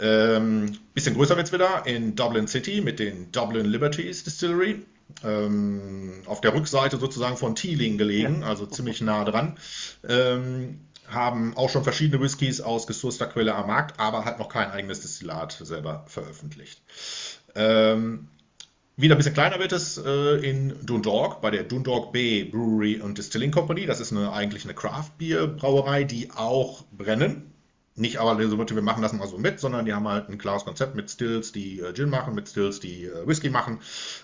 [0.00, 4.84] Ähm, bisschen größer wird es wieder in Dublin City mit den Dublin Liberties Distillery.
[5.22, 8.48] Ähm, auf der Rückseite sozusagen von Teeling gelegen, ja.
[8.48, 9.56] also ziemlich nah dran.
[10.08, 14.70] Ähm, haben auch schon verschiedene Whiskys aus gesourceter Quelle am Markt, aber halt noch kein
[14.70, 16.82] eigenes Destillat selber veröffentlicht.
[17.54, 18.28] Ähm,
[18.96, 23.16] wieder ein bisschen kleiner wird es äh, in Dundalk bei der Dundalk Bay Brewery and
[23.16, 23.84] Distilling Company.
[23.84, 27.52] Das ist eine, eigentlich eine Craft Beer Brauerei, die auch brennen.
[27.94, 30.64] nicht aber so, wir machen das mal so mit, sondern die haben halt ein klares
[30.64, 33.80] Konzept mit Stills, die äh, Gin machen, mit Stills, die äh, Whisky machen.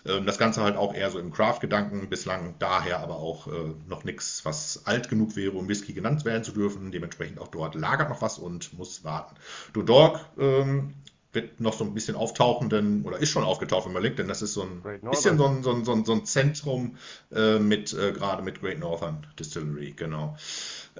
[0.07, 4.05] Ähm, das Ganze halt auch eher so im Craft-Gedanken, bislang daher aber auch äh, noch
[4.05, 6.93] nichts, was alt genug wäre, um Whisky genannt werden zu dürfen.
[6.93, 9.37] Dementsprechend auch dort lagert noch was und muss warten.
[9.75, 10.95] Dodorg ähm,
[11.33, 14.29] wird noch so ein bisschen auftauchen, denn, oder ist schon aufgetaucht, wenn man linkt, denn
[14.29, 16.97] das ist so ein bisschen so ein, so ein, so ein, so ein Zentrum
[17.35, 20.37] äh, mit, äh, gerade mit Great Northern Distillery, genau.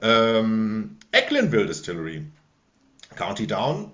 [0.01, 2.25] Ähm, Ecklinville Distillery
[3.17, 3.93] County Down.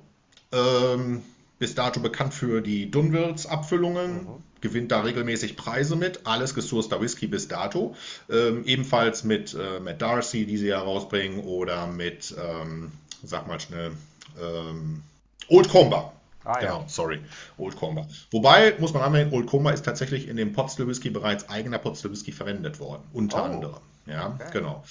[0.53, 1.23] Ähm,
[1.59, 4.43] bis dato bekannt für die Dunwills-Abfüllungen, mhm.
[4.61, 7.97] gewinnt da regelmäßig Preise mit, alles gesourceter Whisky bis dato.
[8.31, 12.93] Ähm, ebenfalls mit äh, Matt Darcy, die sie herausbringen, oder mit, ähm,
[13.25, 13.93] sag mal schnell,
[14.41, 15.03] ähm,
[15.49, 16.13] Old Comber.
[16.49, 16.89] Ah, genau, ja.
[16.89, 17.21] sorry,
[17.59, 18.07] Old Comber.
[18.31, 22.11] Wobei, muss man anmerken, Old Comber ist tatsächlich in dem Potstill Whisky bereits eigener Potstill
[22.11, 23.45] Whisky verwendet worden, unter oh.
[23.45, 23.81] anderem.
[24.07, 24.51] Ja, okay.
[24.53, 24.83] genau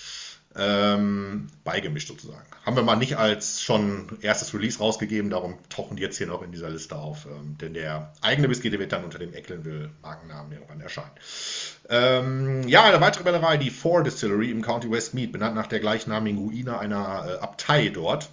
[0.58, 2.46] ähm, beigemischt sozusagen.
[2.66, 6.42] Haben wir mal nicht als schon erstes Release rausgegeben, darum tauchen die jetzt hier noch
[6.42, 7.26] in dieser Liste auf.
[7.26, 11.12] Ähm, denn der eigene Whisky, der wird dann unter dem Ecklenville Markennamen irgendwann erscheinen.
[11.90, 16.40] Ähm, ja, eine weitere Brennerei, die Four Distillery im County Westmead, benannt nach der gleichnamigen
[16.40, 18.30] Ruine einer äh, Abtei dort.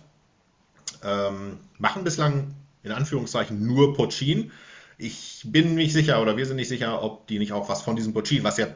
[1.03, 2.55] Ähm, machen bislang
[2.85, 4.53] in Anführungszeichen nur Pochin.
[4.97, 7.97] Ich bin nicht sicher oder wir sind nicht sicher, ob die nicht auch was von
[7.97, 8.69] diesem Pochin, was ja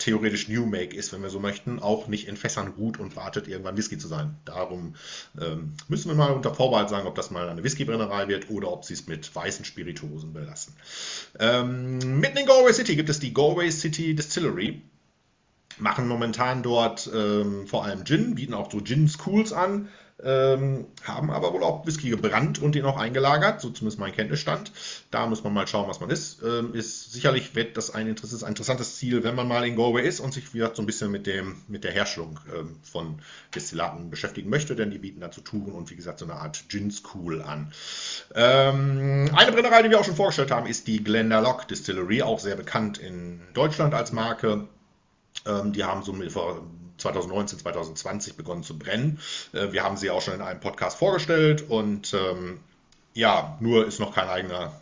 [0.00, 3.46] theoretisch New Make ist, wenn wir so möchten, auch nicht in Fässern ruht und wartet,
[3.46, 4.36] irgendwann Whisky zu sein.
[4.44, 4.94] Darum
[5.40, 8.84] ähm, müssen wir mal unter Vorbehalt sagen, ob das mal eine Whiskybrennerei wird oder ob
[8.84, 10.74] sie es mit weißen Spirituosen belassen.
[11.38, 14.82] Ähm, mitten in Galway City gibt es die Galway City Distillery.
[15.78, 19.88] Machen momentan dort ähm, vor allem Gin, bieten auch so Gin-Schools an
[20.24, 24.72] ähm, haben aber wohl auch Whisky gebrannt und den auch eingelagert, so zumindest mein Kenntnisstand.
[25.10, 26.42] Da muss man mal schauen, was man ist.
[26.42, 30.06] Ähm, ist sicherlich wird das ein interessantes, ein interessantes Ziel, wenn man mal in Galway
[30.06, 33.20] ist und sich wieder so ein bisschen mit, dem, mit der Herstellung ähm, von
[33.54, 36.90] Destillaten beschäftigen möchte, denn die bieten dazu Touren und wie gesagt so eine Art Gin
[36.90, 37.72] School an.
[38.34, 42.56] Ähm, eine Brennerei, die wir auch schon vorgestellt haben, ist die Glendalough Distillery, auch sehr
[42.56, 44.68] bekannt in Deutschland als Marke.
[45.46, 46.62] Ähm, die haben so vor
[47.00, 49.18] 2019, 2020 begonnen zu brennen.
[49.52, 52.60] Äh, wir haben sie auch schon in einem Podcast vorgestellt und ähm,
[53.14, 54.72] ja, nur ist noch kein eigener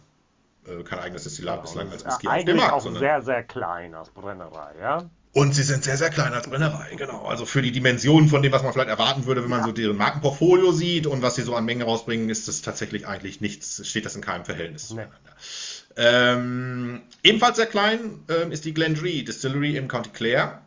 [0.69, 2.73] äh, kein eigenes Destillat genau, bislang als Whisky auf dem Markt.
[2.73, 5.05] auch sondern sehr, sehr klein als Brennerei, ja?
[5.35, 7.27] Und sie sind sehr, sehr klein als Brennerei, genau.
[7.27, 9.66] Also für die Dimensionen von dem, was man vielleicht erwarten würde, wenn man ja.
[9.66, 13.41] so deren Markenportfolio sieht und was sie so an Menge rausbringen, ist das tatsächlich eigentlich
[13.41, 14.97] nichts, steht das in keinem Verhältnis nee.
[14.97, 15.37] zueinander.
[15.97, 20.61] Ähm, ebenfalls sehr klein ähm, ist die Glendree Distillery im County Clare.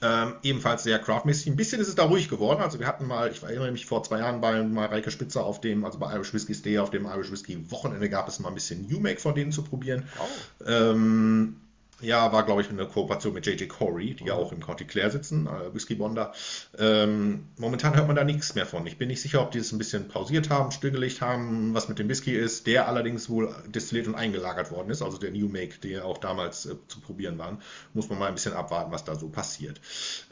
[0.00, 1.48] Ähm, ebenfalls sehr craftmäßig.
[1.48, 2.60] Ein bisschen ist es da ruhig geworden.
[2.62, 5.84] Also wir hatten mal, ich erinnere mich vor zwei Jahren bei Mareike Spitzer auf dem,
[5.84, 8.86] also bei Irish Whiskey Day, auf dem Irish Whiskey Wochenende gab es mal ein bisschen
[8.86, 10.08] New Make von denen zu probieren.
[10.20, 10.64] Oh.
[10.66, 11.56] Ähm,
[12.00, 14.40] ja, war, glaube ich, eine Kooperation mit JJ Corey, die ja mhm.
[14.40, 16.32] auch im County Clare sitzen, äh, Whisky Bonder.
[16.78, 18.86] Ähm, momentan hört man da nichts mehr von.
[18.86, 21.98] Ich bin nicht sicher, ob die es ein bisschen pausiert haben, stillgelegt haben, was mit
[21.98, 25.78] dem Whisky ist, der allerdings wohl destilliert und eingelagert worden ist, also der New Make,
[25.82, 27.60] der auch damals äh, zu probieren waren.
[27.94, 29.80] Muss man mal ein bisschen abwarten, was da so passiert.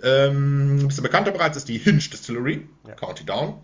[0.02, 2.94] Ähm, ein bisschen bekannter bereits ist die Hinge Distillery, ja.
[2.94, 3.60] County Down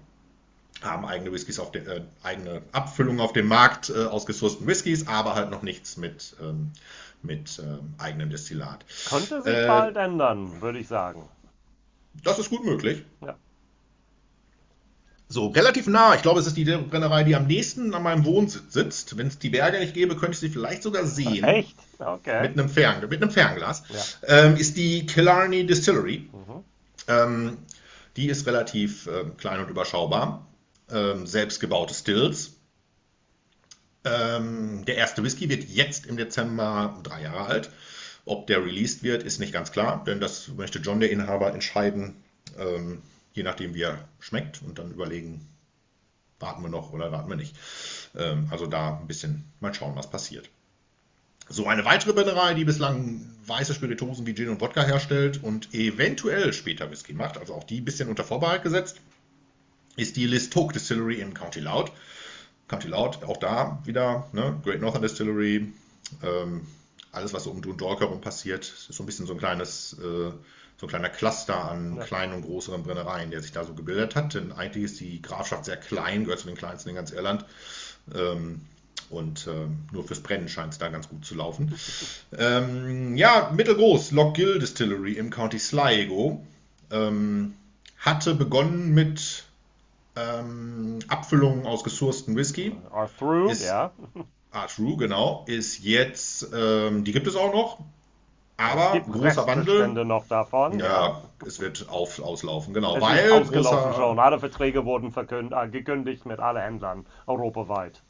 [0.81, 5.07] haben eigene Whiskys auf der, äh, eigene Abfüllungen auf dem Markt äh, aus gesourcten Whiskys,
[5.07, 6.73] aber halt noch nichts mit ähm,
[7.23, 8.85] mit ähm, eigenem Destillat.
[9.09, 11.29] Könnte sich äh, bald ändern, würde ich sagen.
[12.25, 13.05] Das ist gut möglich.
[13.21, 13.37] Ja.
[15.29, 16.15] So, relativ nah.
[16.15, 19.17] Ich glaube, es ist die Brennerei, die am nächsten an meinem Wohnsitz sitzt.
[19.17, 21.43] Wenn es die Berge nicht gäbe, könnte ich sie vielleicht sogar sehen.
[21.45, 21.75] Echt?
[21.99, 22.43] Okay.
[22.43, 23.83] Mit einem, Fern, mit einem Fernglas.
[23.89, 24.45] Ja.
[24.45, 26.29] Ähm, ist die Killarney Distillery.
[26.33, 26.65] Mhm.
[27.09, 27.59] Ähm,
[28.17, 30.47] die ist relativ ähm, klein und überschaubar.
[30.91, 32.52] Ähm, selbstgebaute Stills.
[34.05, 37.71] Ähm, der erste Whisky wird jetzt im Dezember drei Jahre alt.
[38.25, 42.17] Ob der released wird, ist nicht ganz klar, denn das möchte John, der Inhaber, entscheiden,
[42.59, 45.49] ähm, je nachdem, wie er schmeckt und dann überlegen,
[46.39, 47.57] warten wir noch oder warten wir nicht.
[48.17, 50.49] Ähm, also da ein bisschen mal schauen, was passiert.
[51.49, 56.53] So eine weitere Brennerei, die bislang weiße Spirituosen wie Gin und Wodka herstellt und eventuell
[56.53, 59.01] später Whisky macht, also auch die ein bisschen unter Vorbehalt gesetzt,
[59.97, 61.91] ist die Listoke Distillery im County Loud.
[62.73, 64.59] County Loud, auch da wieder, ne?
[64.65, 65.71] Great Northern Distillery,
[66.23, 66.67] ähm,
[67.13, 70.31] alles, was so um Dundalk herum passiert, ist so ein bisschen so ein kleines, äh,
[70.79, 72.05] so ein kleiner Cluster an ja.
[72.05, 74.33] kleinen und größeren Brennereien, der sich da so gebildet hat.
[74.33, 77.45] Denn eigentlich ist die Grafschaft sehr klein, gehört zu den kleinsten in ganz Irland.
[78.15, 78.63] Ähm,
[79.11, 81.75] und äh, nur fürs Brennen scheint es da ganz gut zu laufen.
[82.39, 86.43] ähm, ja, mittelgroß, Loch Gill Distillery im County Sligo.
[86.91, 87.53] Ähm,
[87.99, 89.45] hatte begonnen mit
[90.17, 92.77] ähm, Abfüllungen aus gesourcten Whisky.
[92.91, 93.93] Are through, ja.
[94.51, 95.45] Are through, genau.
[95.49, 97.79] Ist jetzt, ähm, die gibt es auch noch.
[98.59, 99.89] Aber großer Wandel.
[100.05, 100.79] Noch davon.
[100.79, 102.97] Ja, es wird auf, auslaufen, genau.
[102.97, 104.19] Es weil ist ausgelaufen großer, schon.
[104.19, 108.03] Alle Verträge wurden verkünd, äh, gekündigt mit allen Händlern europaweit.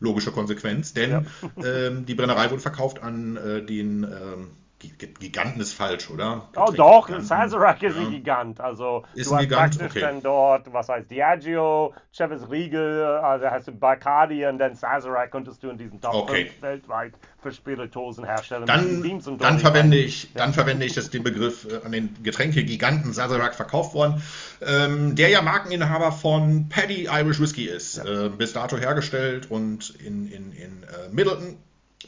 [0.00, 1.22] logische Konsequenz, denn Ja.
[1.64, 6.48] ähm, die Brennerei wurde verkauft an äh, den ähm, Giganten ist falsch, oder?
[6.56, 7.26] Oh doch, Giganten.
[7.26, 8.02] Sazerac ist Ja.
[8.02, 8.60] ein Gigant.
[8.60, 10.00] Also Ist du ein hast Gigant, praktisch okay.
[10.00, 15.70] dann dort, was heißt Diageo, Chavez Riegel, also du Bacardi und dann Sazerac könntest du
[15.70, 16.46] in diesen Top Okay.
[16.46, 18.66] 5 weltweit für Spirituosen herstellen.
[18.66, 23.12] Dann, und dann verwende ich, dann verwende ich das, den Begriff äh, an den Getränkegiganten
[23.12, 24.22] Sazerac verkauft worden,
[24.60, 30.26] ähm, der ja Markeninhaber von Paddy Irish Whiskey ist, äh, bis dato hergestellt und in,
[30.30, 31.56] in, in äh, Middleton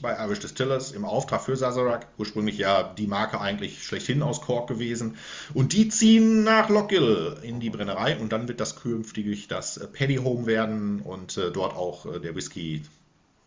[0.01, 4.69] bei Irish Distillers im Auftrag für Sazerac, ursprünglich ja die Marke eigentlich schlechthin aus Cork
[4.69, 5.17] gewesen.
[5.53, 9.87] Und die ziehen nach Lockgill in die Brennerei und dann wird das künftig das äh,
[9.87, 12.83] Paddy Home werden und äh, dort auch äh, der Whisky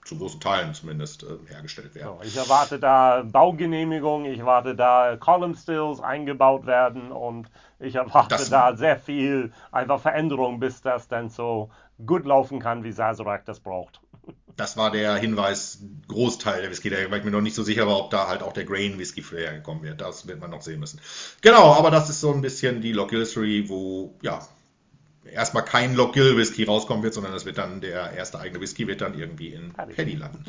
[0.06, 2.18] zu großen Teilen zumindest äh, hergestellt werden.
[2.20, 7.48] So, ich erwarte da Baugenehmigung, ich erwarte da Column Stills eingebaut werden und
[7.80, 11.70] ich erwarte Das- da sehr viel einfach Veränderung, bis das dann so
[12.06, 14.03] gut laufen kann, wie Sazerac das braucht.
[14.56, 17.98] Das war der Hinweis, Großteil der Whisky, weil ich mir noch nicht so sicher war,
[17.98, 20.02] ob da halt auch der Grain Whisky für hergekommen wird.
[20.02, 21.02] Das wird man noch sehen müssen.
[21.42, 24.48] Genau, aber das ist so ein bisschen die Lockgill History, wo ja
[25.32, 29.02] erstmal kein Lockgill Whisky rauskommen wird, sondern es wird dann der erste eigene Whisky wird
[29.02, 30.44] dann irgendwie in Paddy landen.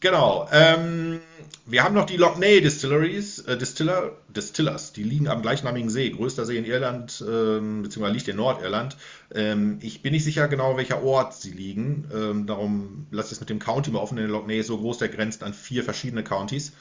[0.00, 0.48] genau.
[0.52, 1.20] Ähm,
[1.66, 6.46] wir haben noch die Lockney Distilleries, äh, Distiller, Distillers, die liegen am gleichnamigen See, größter
[6.46, 8.96] See in Irland, ähm, beziehungsweise liegt in Nordirland.
[9.34, 12.08] Ähm, ich bin nicht sicher genau, welcher Ort sie liegen.
[12.14, 14.98] Ähm, darum lasse ich es mit dem County mal offen, denn Lockney ist so groß,
[14.98, 16.72] der grenzt an vier verschiedene Counties.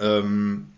[0.00, 0.68] Ähm,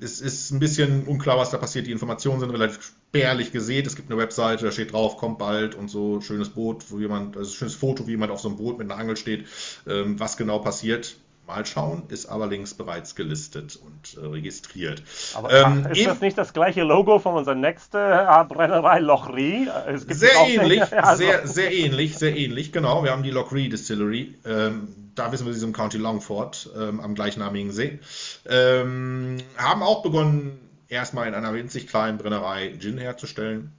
[0.00, 1.86] es ist ein bisschen unklar, was da passiert.
[1.86, 3.86] Die Informationen sind relativ spärlich gesät.
[3.88, 7.36] Es gibt eine Webseite, da steht drauf, kommt bald und so schönes Boot, wo jemand,
[7.36, 9.46] also schönes Foto, wie jemand auf so einem Boot mit einer Angel steht.
[9.88, 15.02] Ähm, was genau passiert, mal schauen, ist aber links bereits gelistet und äh, registriert.
[15.34, 19.00] Aber Ähm, ach, ist eben- das nicht das gleiche Logo von unserer nächsten äh, Brennerei?
[19.88, 23.02] Es gibt Sehr ähnlich, Also- sehr, sehr ähnlich, sehr ähnlich, genau.
[23.02, 24.36] Wir haben die Lockree Distillery.
[24.46, 24.86] Ähm,
[25.16, 27.98] da wissen wir, sie sind im County Longford ähm, am gleichnamigen See.
[28.48, 33.72] Ähm, haben auch begonnen, erstmal in einer winzig kleinen Brennerei Gin herzustellen.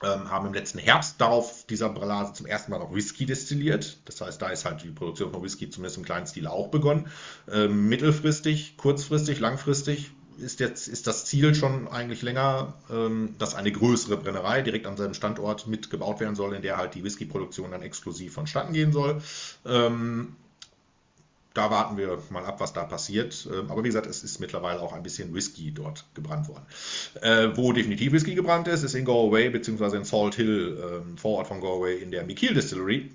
[0.00, 3.98] Ähm, haben im letzten Herbst darauf dieser Brillase zum ersten Mal noch Whisky destilliert.
[4.04, 7.08] Das heißt, da ist halt die Produktion von Whisky zumindest im kleinen Stil auch begonnen.
[7.50, 13.72] Ähm, mittelfristig, kurzfristig, langfristig ist, jetzt, ist das Ziel schon eigentlich länger, ähm, dass eine
[13.72, 17.82] größere Brennerei direkt an seinem Standort mitgebaut werden soll, in der halt die Whiskyproduktion dann
[17.82, 19.20] exklusiv vonstatten gehen soll.
[21.54, 23.48] Da warten wir mal ab, was da passiert.
[23.52, 26.66] Ähm, Aber wie gesagt, es ist mittlerweile auch ein bisschen Whisky dort gebrannt worden.
[27.20, 31.48] Äh, wo definitiv Whisky gebrannt ist, ist in Galway, beziehungsweise in Salt Hill, ähm, Vorort
[31.48, 33.10] von Galway, in der Mikil Distillery.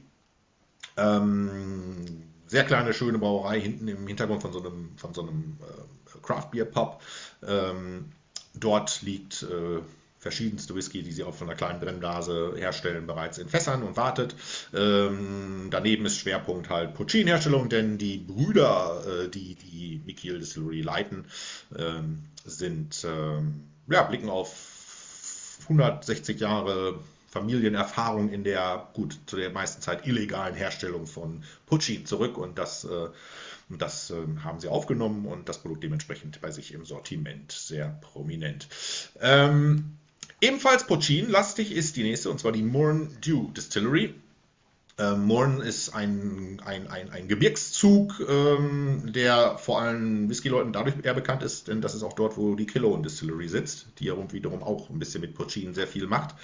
[0.98, 2.06] Ähm,
[2.48, 6.52] sehr kleine, schöne Brauerei, hinten im Hintergrund von so einem, von so einem äh, Craft
[6.52, 7.02] Beer Pub.
[7.48, 8.12] Ähm,
[8.54, 9.82] dort liegt äh,
[10.24, 14.36] verschiedenste Whisky, die sie auch von einer kleinen Brennblase herstellen, bereits in Fässern und wartet.
[14.74, 21.26] Ähm, daneben ist Schwerpunkt halt Puccin-Herstellung, denn die Brüder, äh, die die Mikil Distillery leiten,
[21.78, 27.00] ähm, sind, ähm, ja, blicken auf 160 Jahre
[27.30, 32.86] Familienerfahrung in der, gut, zu der meisten Zeit illegalen Herstellung von Puccin zurück und das,
[32.86, 33.10] äh,
[33.70, 38.70] das äh, haben sie aufgenommen und das Produkt dementsprechend bei sich im Sortiment sehr prominent.
[39.20, 39.98] Ähm,
[40.44, 44.14] ebenfalls Puccin-lastig ist die nächste und zwar die Mourne Dew Distillery.
[45.00, 51.16] Ähm, Mourne ist ein, ein, ein, ein Gebirgszug, ähm, der vor allem Whisky-Leuten dadurch eher
[51.16, 54.62] bekannt ist, denn das ist auch dort, wo die Killoan Distillery sitzt, die ja wiederum
[54.62, 56.36] auch ein bisschen mit Puccin sehr viel macht.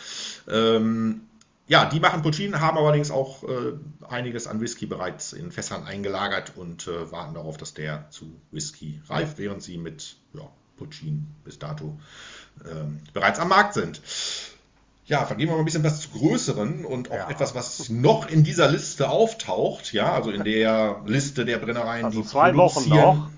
[0.50, 1.22] Ähm,
[1.68, 3.74] ja, die machen Puccin, haben allerdings auch äh,
[4.08, 9.00] einiges an Whisky bereits in Fässern eingelagert und äh, warten darauf, dass der zu Whisky
[9.08, 12.00] reift, während sie mit ja, Puccin bis dato
[12.70, 14.02] ähm, bereits am Markt sind.
[15.06, 17.30] Ja, vergehen wir mal ein bisschen was zu größeren und auch Ja.
[17.32, 19.92] etwas, was noch in dieser Liste auftaucht.
[19.92, 23.34] Ja, also in der Liste der Brennereien, Also die zwei Wochen produzieren.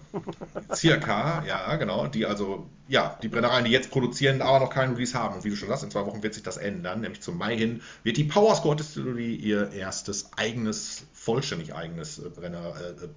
[0.73, 2.07] Circa, ja, genau.
[2.07, 5.35] Die also, ja, die Brennereien, die jetzt produzieren, aber noch keinen Release haben.
[5.35, 6.99] Und wie du schon sagst, in zwei Wochen wird sich das ändern.
[6.99, 12.73] Nämlich zum Mai hin wird die Powerscore Distillery ihr erstes eigenes, vollständig eigenes äh, Brenner,
[12.75, 13.07] äh,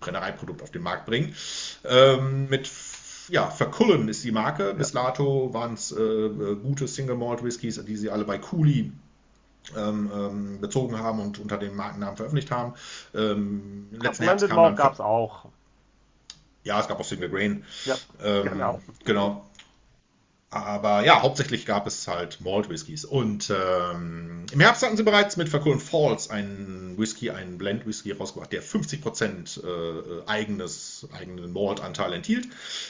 [0.00, 1.34] Brennereiprodukt auf den Markt bringen.
[1.88, 2.68] Ähm, mit
[3.32, 4.74] ja, Verkullen ist die Marke.
[4.74, 8.92] Bis dato waren es äh, äh, gute Single Malt Whiskys, die sie alle bei Cooley
[9.74, 12.74] ähm, ähm, bezogen haben und unter dem Markennamen veröffentlicht haben.
[13.14, 15.46] Ähm, letzten Herbst Malt gab es auch.
[16.64, 17.64] ja, es gab auch Single Grain.
[17.86, 18.80] Ja, Ähm, genau.
[19.04, 19.46] genau.
[20.52, 23.06] Aber ja, hauptsächlich gab es halt Malt Whiskys.
[23.06, 28.12] Und ähm, im Herbst hatten sie bereits mit Verkulen Falls einen Whisky, einen Blend Whisky
[28.12, 32.48] rausgebracht, der 50% äh, eigenes, eigenen Malt-Anteil enthielt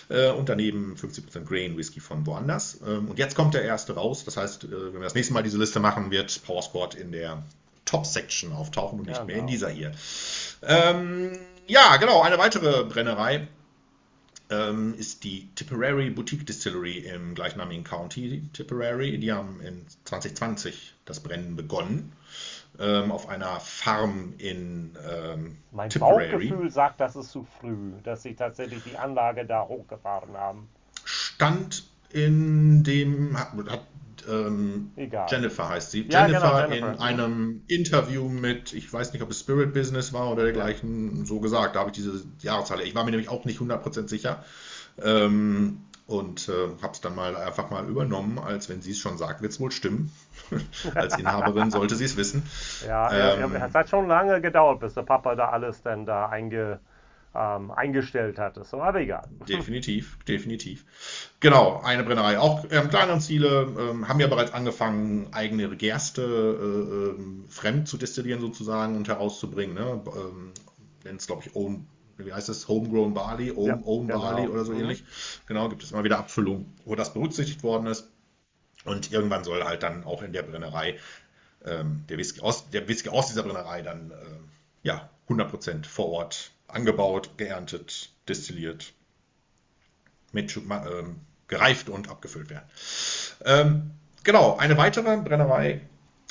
[0.09, 2.81] äh, und daneben 50% Grain Whisky von woanders.
[2.85, 4.25] Ähm, und jetzt kommt der erste raus.
[4.25, 7.13] Das heißt, äh, wenn wir das nächste Mal diese Liste machen, wird Power Squad in
[7.13, 7.45] der
[7.85, 9.93] Top-Section auftauchen und nicht ja, mehr in dieser hier.
[10.63, 11.39] Ähm,
[11.69, 13.47] ja, genau, eine weitere Brennerei
[14.53, 19.19] ähm, ist die Tipperary Boutique Distillery im gleichnamigen County Tipperary.
[19.19, 22.13] Die haben in 2020 das Brennen begonnen.
[22.79, 26.49] Ähm, auf einer Farm in ähm, mein Tipperary.
[26.49, 30.69] Bauchgefühl sagt, das ist zu früh, dass sie tatsächlich die Anlage da hochgefahren haben.
[31.05, 33.83] Stand in dem, hat, hat
[34.29, 34.91] ähm,
[35.29, 36.07] Jennifer heißt sie.
[36.09, 40.13] Ja, Jennifer, genau, Jennifer, in einem Interview mit, ich weiß nicht, ob es Spirit Business
[40.13, 41.77] war oder dergleichen, so gesagt.
[41.77, 42.81] Da habe ich diese Jahreszahl.
[42.81, 44.45] Ich war mir nämlich auch nicht 100% sicher.
[45.03, 49.17] Ähm, und äh, habe es dann mal einfach mal übernommen, als wenn sie es schon
[49.17, 50.13] sagt, wird es wohl stimmen.
[50.95, 52.43] als Inhaberin sollte sie es wissen.
[52.87, 56.81] Ja, ähm, es hat schon lange gedauert, bis der Papa da alles dann da einge,
[57.35, 58.65] ähm, eingestellt hatte.
[58.65, 59.29] So, aber egal.
[59.49, 60.85] Definitiv, definitiv.
[61.41, 62.39] Genau, eine Brennerei.
[62.39, 67.97] Auch ähm, kleineren Ziele ähm, haben ja bereits angefangen, eigene Gerste äh, ähm, fremd zu
[67.97, 69.75] destillieren sozusagen und herauszubringen.
[69.75, 70.03] Ne?
[70.07, 70.53] Ähm,
[71.05, 74.21] Nennt es, glaube ich, Own, wie heißt es, Homegrown Barley, Own, ja, Own genau.
[74.21, 74.81] Barley oder so mhm.
[74.81, 75.05] ähnlich.
[75.47, 78.09] Genau, gibt es immer wieder Abfüllungen, wo das berücksichtigt worden ist.
[78.85, 80.99] Und irgendwann soll halt dann auch in der Brennerei
[81.65, 84.15] ähm, der, Whisky aus, der Whisky aus dieser Brennerei dann äh,
[84.83, 88.93] ja, 100% vor Ort angebaut, geerntet, destilliert,
[90.33, 91.17] mit, ähm,
[91.49, 92.69] gereift und abgefüllt werden.
[93.45, 93.91] Ähm,
[94.25, 95.83] genau, eine weitere Brennerei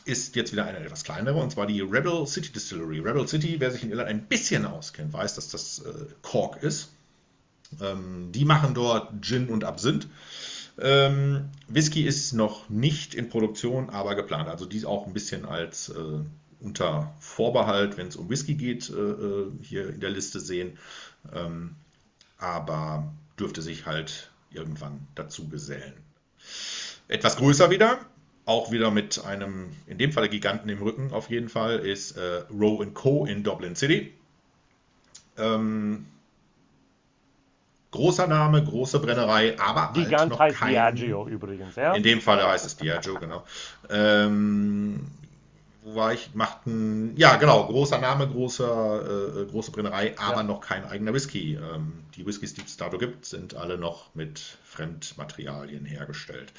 [0.05, 2.99] ist jetzt wieder eine etwas kleinere, und zwar die Rebel City Distillery.
[2.99, 6.89] Rebel City, wer sich in Irland ein bisschen auskennt, weiß, dass das äh, Cork ist.
[7.79, 10.07] Ähm, die machen dort Gin und Absinth.
[10.79, 14.49] Ähm, Whisky ist noch nicht in Produktion, aber geplant.
[14.49, 16.19] Also die ist auch ein bisschen als äh,
[16.61, 20.77] unter Vorbehalt, wenn es um Whisky geht, äh, äh, hier in der Liste sehen.
[21.33, 21.75] Ähm,
[22.37, 25.93] aber dürfte sich halt irgendwann dazu gesellen.
[27.07, 27.99] Etwas größer wieder,
[28.45, 32.43] auch wieder mit einem, in dem Fall Giganten im Rücken auf jeden Fall, ist äh,
[32.51, 33.25] Row Co.
[33.25, 34.13] in Dublin City.
[35.37, 36.05] Ähm,
[37.91, 41.93] großer Name, große Brennerei, aber Gigant halt noch heißt kein, Diageo übrigens, ja?
[41.93, 43.43] In dem Fall heißt es Diageo, genau.
[43.89, 45.07] Ähm,
[45.83, 46.33] wo war ich?
[46.33, 50.43] Machten, ja genau, großer Name, großer, äh, große Brennerei, aber ja.
[50.43, 51.55] noch kein eigener Whisky.
[51.55, 56.53] Ähm, die Whiskys, die es dato gibt, sind alle noch mit Fremdmaterialien hergestellt.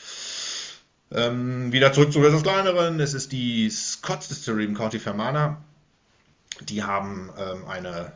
[1.13, 2.99] Ähm, wieder zurück zu etwas kleineren.
[2.99, 5.59] Es ist die Scott's Distillery im County Fermanagh.
[6.61, 8.13] Die haben ähm, eine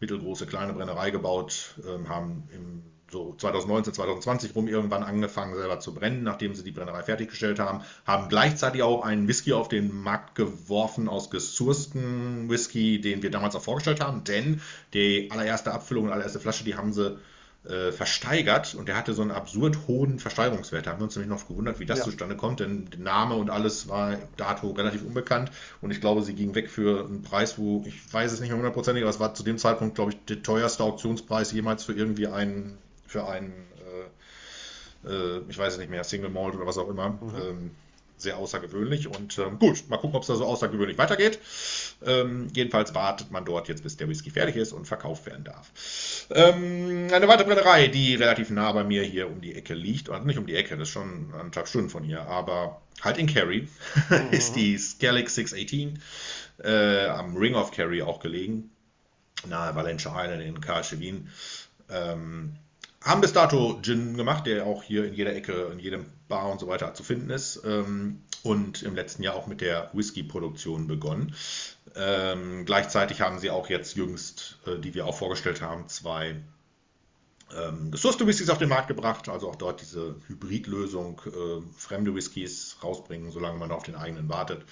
[0.00, 2.82] mittelgroße kleine Brennerei gebaut, ähm, haben im
[3.14, 7.82] so 2019, 2020 rum irgendwann angefangen selber zu brennen, nachdem sie die Brennerei fertiggestellt haben,
[8.04, 13.54] haben gleichzeitig auch einen Whisky auf den Markt geworfen aus gesourcten Whisky, den wir damals
[13.54, 14.60] auch vorgestellt haben, denn
[14.92, 17.16] die allererste Abfüllung und allererste Flasche, die haben sie
[17.68, 20.86] äh, versteigert und der hatte so einen absurd hohen Versteigerungswert.
[20.86, 22.04] Da haben wir uns nämlich noch gewundert, wie das ja.
[22.04, 26.34] zustande kommt, denn der Name und alles war dato relativ unbekannt und ich glaube, sie
[26.34, 29.34] ging weg für einen Preis, wo ich weiß es nicht mehr hundertprozentig, aber es war
[29.34, 32.76] zu dem Zeitpunkt, glaube ich, der teuerste Auktionspreis jemals für irgendwie einen
[33.14, 33.52] für einen,
[35.04, 37.10] äh, äh, ich weiß es nicht mehr, Single Malt oder was auch immer.
[37.10, 37.34] Mhm.
[37.40, 37.70] Ähm,
[38.16, 39.06] sehr außergewöhnlich.
[39.06, 41.38] Und ähm, gut, mal gucken, ob es da so außergewöhnlich weitergeht.
[42.04, 45.70] Ähm, jedenfalls wartet man dort jetzt, bis der Whisky fertig ist und verkauft werden darf.
[46.30, 50.26] Ähm, eine weitere Brennerei, die relativ nah bei mir hier um die Ecke liegt, also
[50.26, 53.68] nicht um die Ecke, das ist schon anderthalb Stunden von hier, aber halt in Kerry,
[54.08, 54.30] mhm.
[54.32, 56.00] ist die Skellig 618
[56.64, 58.70] äh, am Ring of Kerry auch gelegen,
[59.46, 61.22] nahe Valencia Island in Karlsruhe.
[61.90, 62.56] Ähm,
[63.04, 66.58] haben bis dato Gin gemacht, der auch hier in jeder Ecke, in jedem Bar und
[66.58, 67.62] so weiter zu finden ist.
[67.64, 71.34] Ähm, und im letzten Jahr auch mit der Whisky-Produktion begonnen.
[71.96, 76.42] Ähm, gleichzeitig haben sie auch jetzt jüngst, äh, die wir auch vorgestellt haben, zwei
[77.54, 79.28] ähm, gesourcete Whiskys auf den Markt gebracht.
[79.28, 84.64] Also auch dort diese Hybridlösung, äh, fremde Whiskys rausbringen, solange man auf den eigenen wartet.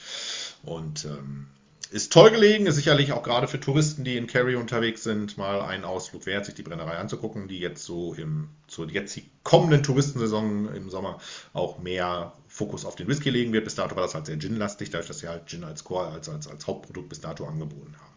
[0.62, 1.48] Und ähm,
[1.92, 5.60] ist toll gelegen, ist sicherlich auch gerade für Touristen, die in Kerry unterwegs sind, mal
[5.60, 10.74] ein Ausflug wert, sich die Brennerei anzugucken, die jetzt so im, zur jetzt kommenden Touristensaison
[10.74, 11.20] im Sommer
[11.52, 13.64] auch mehr Fokus auf den Whisky legen wird.
[13.64, 16.28] Bis dato war das halt sehr Gin-lastig, dadurch, dass sie halt Gin als Core, als,
[16.28, 18.12] als, als Hauptprodukt bis dato angeboten haben.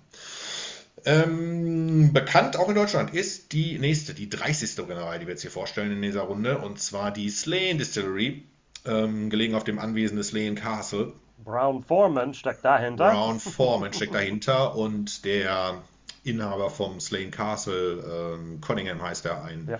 [1.03, 4.75] Ähm, bekannt auch in Deutschland ist die nächste, die 30.
[4.77, 8.43] Brennerei, die wir jetzt hier vorstellen in dieser Runde, und zwar die Slane Distillery,
[8.85, 13.11] ähm, gelegen auf dem Anwesen des Slane Castle Brown Foreman steckt dahinter.
[13.11, 15.81] Brown Foreman steckt dahinter und der
[16.23, 19.79] Inhaber vom Slane Castle, ähm, Cunningham heißt er, ein ja.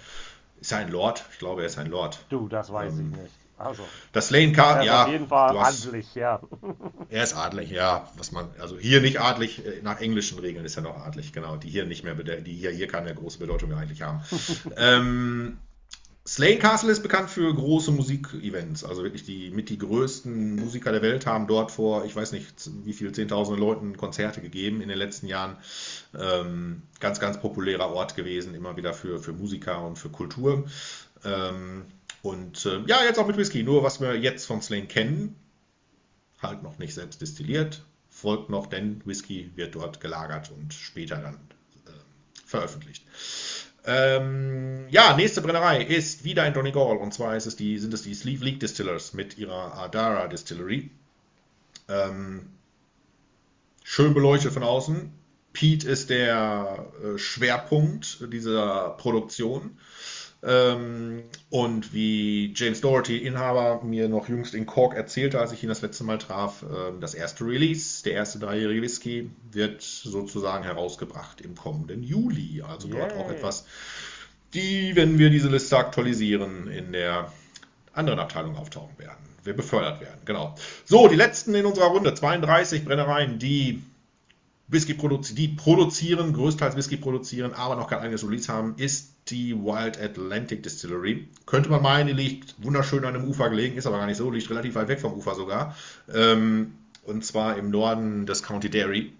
[0.62, 1.26] Ist er ein Lord?
[1.32, 2.24] Ich glaube, er ist ein Lord.
[2.30, 3.34] Du, das weiß Ähm, ich nicht.
[3.58, 5.04] Also, Das Slane er Castle, ist ja.
[5.04, 6.42] auf jeden Fall hast- adlig, ja.
[7.10, 8.10] Er ist adlig, ja.
[8.18, 11.56] Was man, also hier nicht adlig, äh, nach englischen Regeln ist er noch adlig, genau.
[11.58, 14.22] Die hier nicht mehr, die hier, hier keine große Bedeutung mehr eigentlich haben.
[14.78, 15.58] ähm,
[16.28, 18.84] Slane Castle ist bekannt für große Musikevents.
[18.84, 22.48] Also wirklich die mit die größten Musiker der Welt haben dort vor, ich weiß nicht,
[22.84, 25.58] wie viel, zehntausende Leuten Konzerte gegeben in den letzten Jahren.
[26.18, 30.66] Ähm, ganz, ganz populärer Ort gewesen, immer wieder für, für Musiker und für Kultur.
[31.24, 31.86] Ähm,
[32.24, 33.62] und äh, ja, jetzt auch mit Whisky.
[33.62, 35.36] Nur was wir jetzt von Slane kennen,
[36.42, 41.36] halt noch nicht selbst destilliert, folgt noch, denn Whisky wird dort gelagert und später dann
[41.36, 41.92] äh,
[42.48, 43.06] veröffentlicht.
[43.86, 48.16] Ähm, ja, nächste Brennerei ist wieder in Donegal und zwar es die, sind es die
[48.16, 50.90] Sleeve League Distillers mit ihrer Adara Distillery.
[51.88, 52.48] Ähm,
[53.84, 55.12] schön beleuchtet von außen.
[55.54, 59.78] Pete ist der äh, Schwerpunkt dieser Produktion.
[60.46, 65.70] Ähm, und wie James Doherty, Inhaber, mir noch jüngst in Cork erzählte, als ich ihn
[65.70, 71.42] das letzte Mal traf, ähm, das erste Release, der erste dreijährige Whisky, wird sozusagen herausgebracht
[71.42, 72.62] im kommenden Juli.
[72.62, 73.20] Also dort Yay.
[73.20, 73.66] auch etwas,
[74.54, 77.32] die, wenn wir diese Liste aktualisieren, in der
[77.94, 79.26] anderen Abteilung auftauchen werden.
[79.44, 80.56] Wir befördert werden, genau.
[80.86, 83.84] So, die letzten in unserer Runde, 32 Brennereien, die
[84.68, 89.56] Whisky produzieren, die produzieren, größtenteils Whisky produzieren, aber noch kein eigenes Release haben, ist die
[89.56, 91.28] Wild Atlantic Distillery.
[91.46, 94.32] Könnte man meinen, die liegt wunderschön an dem Ufer gelegen, ist aber gar nicht so,
[94.32, 95.76] liegt relativ weit weg vom Ufer sogar.
[96.14, 99.14] Ähm, und zwar im Norden des County Derry,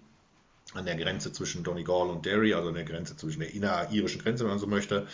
[0.74, 4.44] an der Grenze zwischen Donegal und Derry, also an der Grenze zwischen der inneririschen Grenze,
[4.44, 5.06] wenn man so möchte.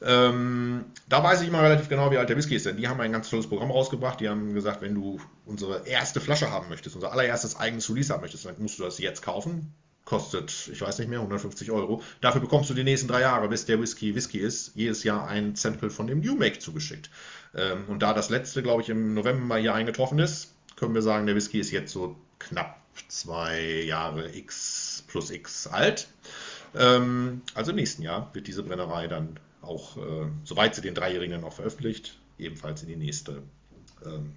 [0.00, 3.00] Ähm, da weiß ich immer relativ genau, wie alt der Whisky ist, denn die haben
[3.00, 4.20] ein ganz tolles Programm rausgebracht.
[4.20, 8.20] Die haben gesagt, wenn du unsere erste Flasche haben möchtest, unser allererstes eigenes Release haben
[8.20, 9.72] möchtest, dann musst du das jetzt kaufen.
[10.04, 12.02] Kostet, ich weiß nicht mehr, 150 Euro.
[12.22, 15.54] Dafür bekommst du die nächsten drei Jahre, bis der Whisky Whisky ist, jedes Jahr ein
[15.54, 17.10] Sample von dem New Make zugeschickt.
[17.54, 21.26] Ähm, und da das letzte, glaube ich, im November hier eingetroffen ist, können wir sagen,
[21.26, 26.08] der Whisky ist jetzt so knapp zwei Jahre X plus X alt.
[26.74, 29.38] Ähm, also im nächsten Jahr wird diese Brennerei dann
[29.68, 33.42] auch, äh, soweit sie den Dreijährigen dann auch veröffentlicht, ebenfalls in die nächste
[34.04, 34.32] ähm,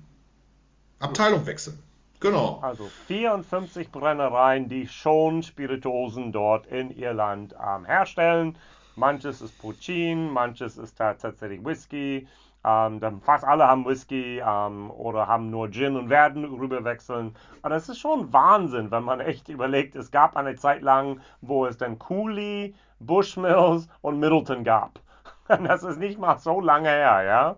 [1.00, 1.80] Abteilung wechseln.
[2.20, 2.60] Genau.
[2.62, 8.58] Also 54 Brennereien, die schon Spirituosen dort in Irland ähm, herstellen.
[8.96, 12.28] Manches ist Puccin, manches ist ta- tatsächlich Whisky.
[12.64, 17.36] Ähm, dann fast alle haben Whisky ähm, oder haben nur Gin und werden rüberwechseln.
[17.64, 21.66] Aber das ist schon Wahnsinn, wenn man echt überlegt, es gab eine Zeit lang, wo
[21.66, 25.00] es dann Cooley, Bushmills und Middleton gab.
[25.68, 27.56] Das ist nicht mal so lange her, ja?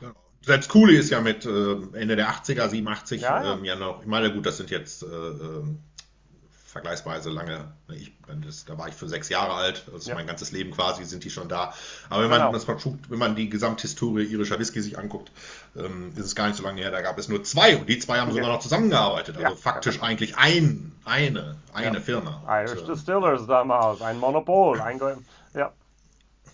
[0.00, 0.12] Genau.
[0.42, 3.52] Selbst Cooley ist ja mit äh, Ende der 80er, 87, Ja, ja.
[3.54, 5.80] Ähm, ja noch, ich meine, gut, das sind jetzt äh, ähm,
[6.66, 8.12] vergleichsweise lange, ne, ich,
[8.46, 10.14] das, da war ich für sechs Jahre alt, also Ja.
[10.14, 11.74] mein ganzes Leben quasi sind die schon da.
[12.08, 12.96] Aber wenn man, Genau.
[13.08, 15.32] wenn man die Gesamthistorie irischer Whisky sich anguckt,
[15.76, 17.98] ähm, ist es gar nicht so lange her, da gab es nur zwei und die
[17.98, 19.36] zwei haben sogar noch zusammengearbeitet.
[19.36, 22.00] Also faktisch eigentlich ein, eine, eine.
[22.00, 22.40] Firma.
[22.48, 24.80] Irish Und, Distillers damals, ein Monopol.
[24.80, 25.00] Ein,
[25.54, 25.72] ja.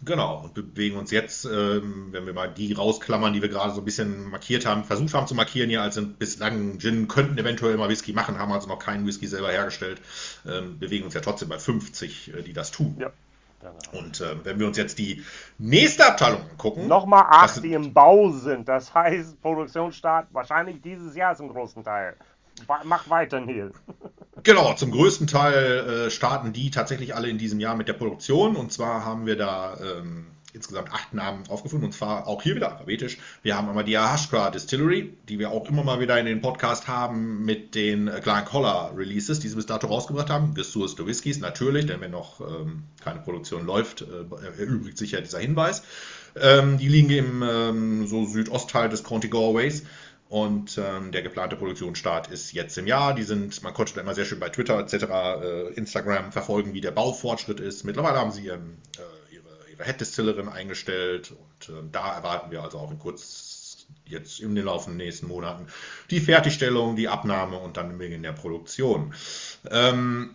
[0.04, 3.80] Genau, und bewegen uns jetzt, ähm, wenn wir mal die rausklammern, die wir gerade so
[3.80, 7.76] ein bisschen markiert haben, versucht haben zu markieren hier, als sind bislang Gin, könnten eventuell
[7.76, 10.00] mal Whisky machen, haben also noch keinen Whisky selber hergestellt,
[10.46, 12.96] ähm, bewegen uns ja trotzdem bei 50, äh, die das tun.
[13.00, 13.10] ja.
[13.60, 14.00] Genau.
[14.00, 15.24] Und ähm, wenn wir uns jetzt die
[15.58, 18.68] nächste Abteilung angucken, Nochmal acht, die im Bau sind.
[18.68, 22.16] Das heißt, Produktionsstart wahrscheinlich dieses Jahr zum großen Teil.
[22.84, 23.72] Mach weiter, Neil.
[24.42, 28.56] Genau, zum größten Teil äh, starten die tatsächlich alle in diesem Jahr mit der Produktion.
[28.56, 30.26] Und zwar haben wir da ähm,
[30.56, 31.86] insgesamt acht Namen aufgefunden.
[31.86, 33.18] Und zwar auch hier wieder alphabetisch.
[33.42, 36.88] Wir haben einmal die Ahashka Distillery, die wir auch immer mal wieder in den Podcast
[36.88, 40.54] haben mit den Glen Collar Releases, die sie bis dato rausgebracht haben.
[40.54, 45.38] Gesourced Whiskys natürlich, denn wenn noch ähm, keine Produktion läuft, äh, erübrigt sich ja dieser
[45.38, 45.82] Hinweis.
[46.40, 49.84] Ähm, die liegen im ähm, so Südostteil des County Galways.
[50.28, 53.14] Und ähm, der geplante Produktionsstart ist jetzt im Jahr.
[53.14, 56.80] Die sind, man konnte da immer sehr schön bei Twitter etc., äh, Instagram verfolgen, wie
[56.80, 57.84] der Baufortschritt ist.
[57.84, 62.62] Mittlerweile haben sie ihren, äh, ihre, ihre Head Distillerin eingestellt und äh, da erwarten wir
[62.62, 65.68] also auch in kurz jetzt in den laufenden nächsten Monaten
[66.10, 69.14] die Fertigstellung, die Abnahme und dann den Beginn der Produktion.
[69.70, 70.34] Ähm,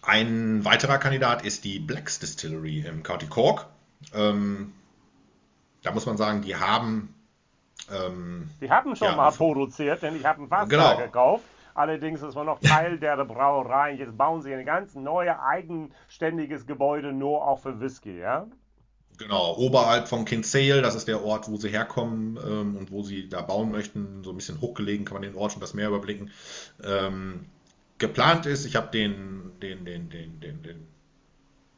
[0.00, 3.66] ein weiterer Kandidat ist die Blacks Distillery im County Cork.
[4.14, 4.72] Ähm,
[5.82, 7.14] da muss man sagen, die haben
[7.90, 10.96] ähm, Die haben schon Ja, mal produziert, denn ich habe einen Fass Genau.
[10.96, 11.44] gekauft.
[11.74, 13.92] Allerdings ist man noch Teil der Brauerei.
[13.94, 18.46] Jetzt bauen sie ein ganz neues, eigenständiges Gebäude nur auch für Whisky, ja?
[19.18, 23.28] Genau, oberhalb von Kinsale, das ist der Ort, wo sie herkommen ähm, und wo sie
[23.28, 24.22] da bauen möchten.
[24.22, 26.30] So ein bisschen hochgelegen kann man den Ort und das Meer überblicken.
[26.84, 27.46] Ähm,
[27.98, 30.86] geplant ist, ich habe den, den, den, den, den, den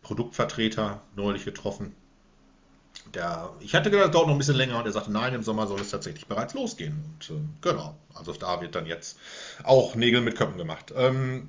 [0.03, 1.95] Produktvertreter neulich getroffen.
[3.15, 5.43] Der, ich hatte gedacht, es dauert noch ein bisschen länger und er sagte, nein, im
[5.43, 7.03] Sommer soll es tatsächlich bereits losgehen.
[7.05, 9.19] Und äh, genau, also da wird dann jetzt
[9.65, 10.93] auch Nägel mit Köppen gemacht.
[10.97, 11.49] Ähm,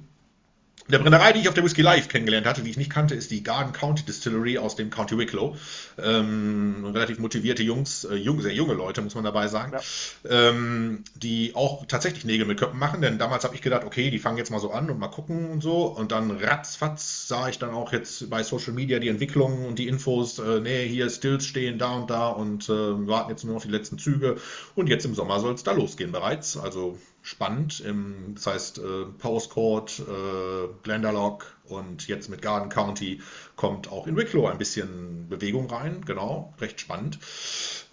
[0.92, 3.32] der Brennerei, die ich auf der Whisky Live kennengelernt hatte, die ich nicht kannte, ist
[3.32, 5.56] die Garden County Distillery aus dem County Wicklow.
[5.98, 10.50] Ähm, relativ motivierte Jungs, äh, jung, sehr junge Leute, muss man dabei sagen, ja.
[10.50, 13.02] ähm, die auch tatsächlich Nägel mit Köpfen machen.
[13.02, 15.50] Denn damals habe ich gedacht, okay, die fangen jetzt mal so an und mal gucken
[15.50, 15.86] und so.
[15.86, 19.88] Und dann ratzfatz sah ich dann auch jetzt bei Social Media die Entwicklungen und die
[19.88, 23.64] Infos, äh, nee, hier Stills stehen da und da und äh, warten jetzt nur auf
[23.64, 24.38] die letzten Züge.
[24.76, 26.58] Und jetzt im Sommer soll es da losgehen bereits.
[26.58, 27.80] Also spannend.
[27.82, 33.22] Im, das heißt, äh, Postcourt, äh, Glendalough und jetzt mit Garden County
[33.56, 36.04] kommt auch in Wicklow ein bisschen Bewegung rein.
[36.06, 37.20] Genau, recht spannend.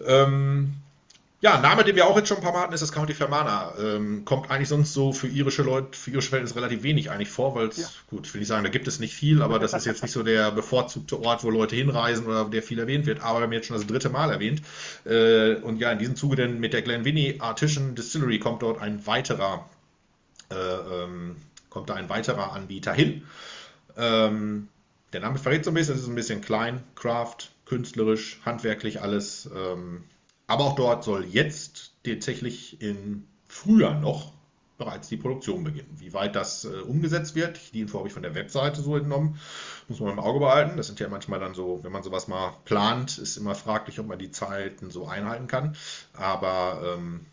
[0.05, 0.75] Ähm,
[1.41, 3.13] ja, ein Name, den wir auch jetzt schon ein paar Mal hatten, ist das County
[3.13, 3.73] Fermanagh.
[3.79, 7.55] Ähm, kommt eigentlich sonst so für irische Leute, für irische Verhältnisse relativ wenig eigentlich vor,
[7.55, 7.87] weil es, ja.
[8.09, 10.11] gut, ich will nicht sagen, da gibt es nicht viel, aber das ist jetzt nicht
[10.11, 13.21] so der bevorzugte Ort, wo Leute hinreisen oder der viel erwähnt wird.
[13.21, 14.61] Aber wir haben jetzt schon das dritte Mal erwähnt.
[15.05, 19.07] Äh, und ja, in diesem Zuge denn mit der Glenvinnie Artisan Distillery kommt dort ein
[19.07, 19.69] weiterer,
[20.51, 21.37] äh, ähm,
[21.69, 23.23] kommt da ein weiterer Anbieter hin.
[23.95, 24.67] Ähm,
[25.13, 29.49] der Name verrät so ein bisschen, es ist ein bisschen klein, Craft, künstlerisch, handwerklich alles.
[29.55, 30.03] Ähm,
[30.49, 34.33] aber auch dort soll jetzt tatsächlich im Frühjahr noch
[34.79, 35.95] bereits die Produktion beginnen.
[35.97, 39.39] Wie weit das äh, umgesetzt wird, die Info habe ich von der Webseite so entnommen,
[39.89, 40.75] muss man im Auge behalten.
[40.75, 44.07] Das sind ja manchmal dann so, wenn man sowas mal plant, ist immer fraglich, ob
[44.07, 45.75] man die Zeiten so einhalten kann.
[46.13, 47.27] Aber ähm,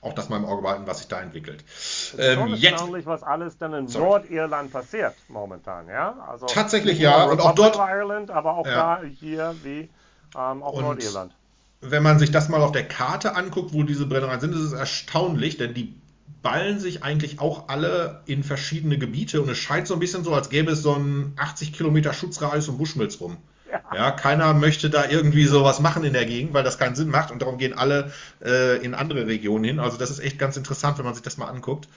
[0.00, 1.64] auch das mal im Auge behalten, was sich da entwickelt.
[1.66, 4.04] Es ist ähm, schon erstaunlich, was alles dann in Sorry.
[4.04, 6.16] Nordirland passiert momentan, ja?
[6.28, 7.74] Also Tatsächlich ja, und auch dort.
[7.76, 9.00] Ireland, aber auch ja.
[9.00, 9.88] da hier wie
[10.36, 11.32] ähm, auch Nordirland
[11.80, 14.72] wenn man sich das mal auf der Karte anguckt, wo diese Brennereien sind, ist es
[14.72, 15.94] erstaunlich, denn die
[16.42, 20.34] ballen sich eigentlich auch alle in verschiedene Gebiete und es scheint so ein bisschen so,
[20.34, 23.36] als gäbe es so einen 80 Kilometer Schutzradius um Buschmilz rum.
[23.70, 23.82] Ja.
[23.94, 24.10] ja.
[24.10, 27.42] keiner möchte da irgendwie sowas machen in der Gegend, weil das keinen Sinn macht und
[27.42, 28.12] darum gehen alle
[28.42, 29.80] äh, in andere Regionen hin.
[29.80, 31.88] Also das ist echt ganz interessant, wenn man sich das mal anguckt.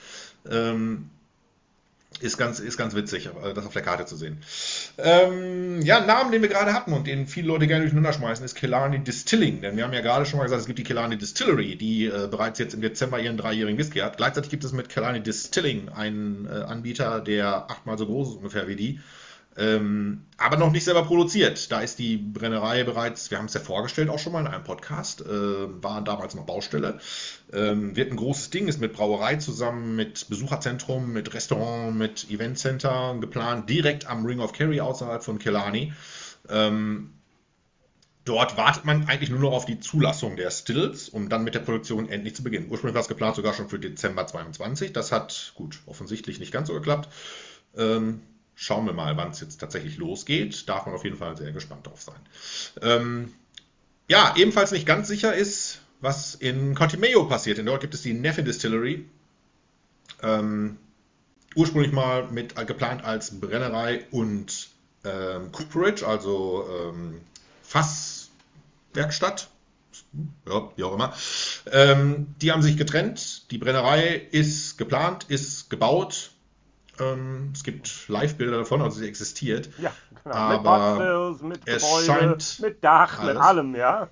[0.50, 1.10] Ähm,
[2.20, 4.38] ist ganz, ist ganz witzig, das auf der Karte zu sehen.
[4.98, 8.44] Ähm, ja, ein Namen, den wir gerade hatten und den viele Leute gerne durcheinander schmeißen,
[8.44, 9.60] ist Killarney Distilling.
[9.60, 12.28] Denn wir haben ja gerade schon mal gesagt, es gibt die Killarney Distillery, die äh,
[12.30, 14.16] bereits jetzt im Dezember ihren dreijährigen Whisky hat.
[14.16, 18.68] Gleichzeitig gibt es mit Killarney Distilling einen äh, Anbieter, der achtmal so groß ist ungefähr
[18.68, 19.00] wie die.
[19.56, 21.70] Ähm, aber noch nicht selber produziert.
[21.70, 24.64] Da ist die Brennerei bereits, wir haben es ja vorgestellt auch schon mal in einem
[24.64, 26.98] Podcast, äh, war damals noch Baustelle.
[27.52, 33.16] Ähm, wird ein großes Ding, ist mit Brauerei zusammen, mit Besucherzentrum, mit Restaurant, mit Eventcenter
[33.20, 35.92] geplant, direkt am Ring of Kerry außerhalb von Killarney.
[36.48, 37.10] Ähm,
[38.24, 41.60] Dort wartet man eigentlich nur noch auf die Zulassung der Stills, um dann mit der
[41.60, 42.68] Produktion endlich zu beginnen.
[42.70, 44.94] Ursprünglich war es geplant sogar schon für Dezember 22.
[44.94, 47.10] Das hat, gut, offensichtlich nicht ganz so geklappt.
[47.76, 48.22] Ähm,
[48.54, 50.68] Schauen wir mal, wann es jetzt tatsächlich losgeht.
[50.68, 52.20] Darf man auf jeden Fall sehr gespannt drauf sein.
[52.82, 53.32] Ähm,
[54.08, 57.58] ja, ebenfalls nicht ganz sicher ist, was in Contimeo passiert.
[57.58, 59.08] Denn dort gibt es die Neffin Distillery.
[60.22, 60.78] Ähm,
[61.56, 64.68] ursprünglich mal mit äh, geplant als Brennerei und
[65.04, 67.20] ähm, Cooperage, also ähm,
[67.62, 69.48] Fasswerkstatt.
[70.46, 71.14] Ja, wie auch immer.
[71.70, 73.50] Ähm, die haben sich getrennt.
[73.50, 76.30] Die Brennerei ist geplant, ist gebaut,
[77.00, 79.70] ähm, es gibt Live-Bilder davon, also sie existiert.
[79.78, 79.92] Ja,
[80.22, 80.34] genau.
[80.36, 83.34] Aber mit Boxhills, mit Gebäude, mit Dach, alles.
[83.34, 84.08] mit allem, ja.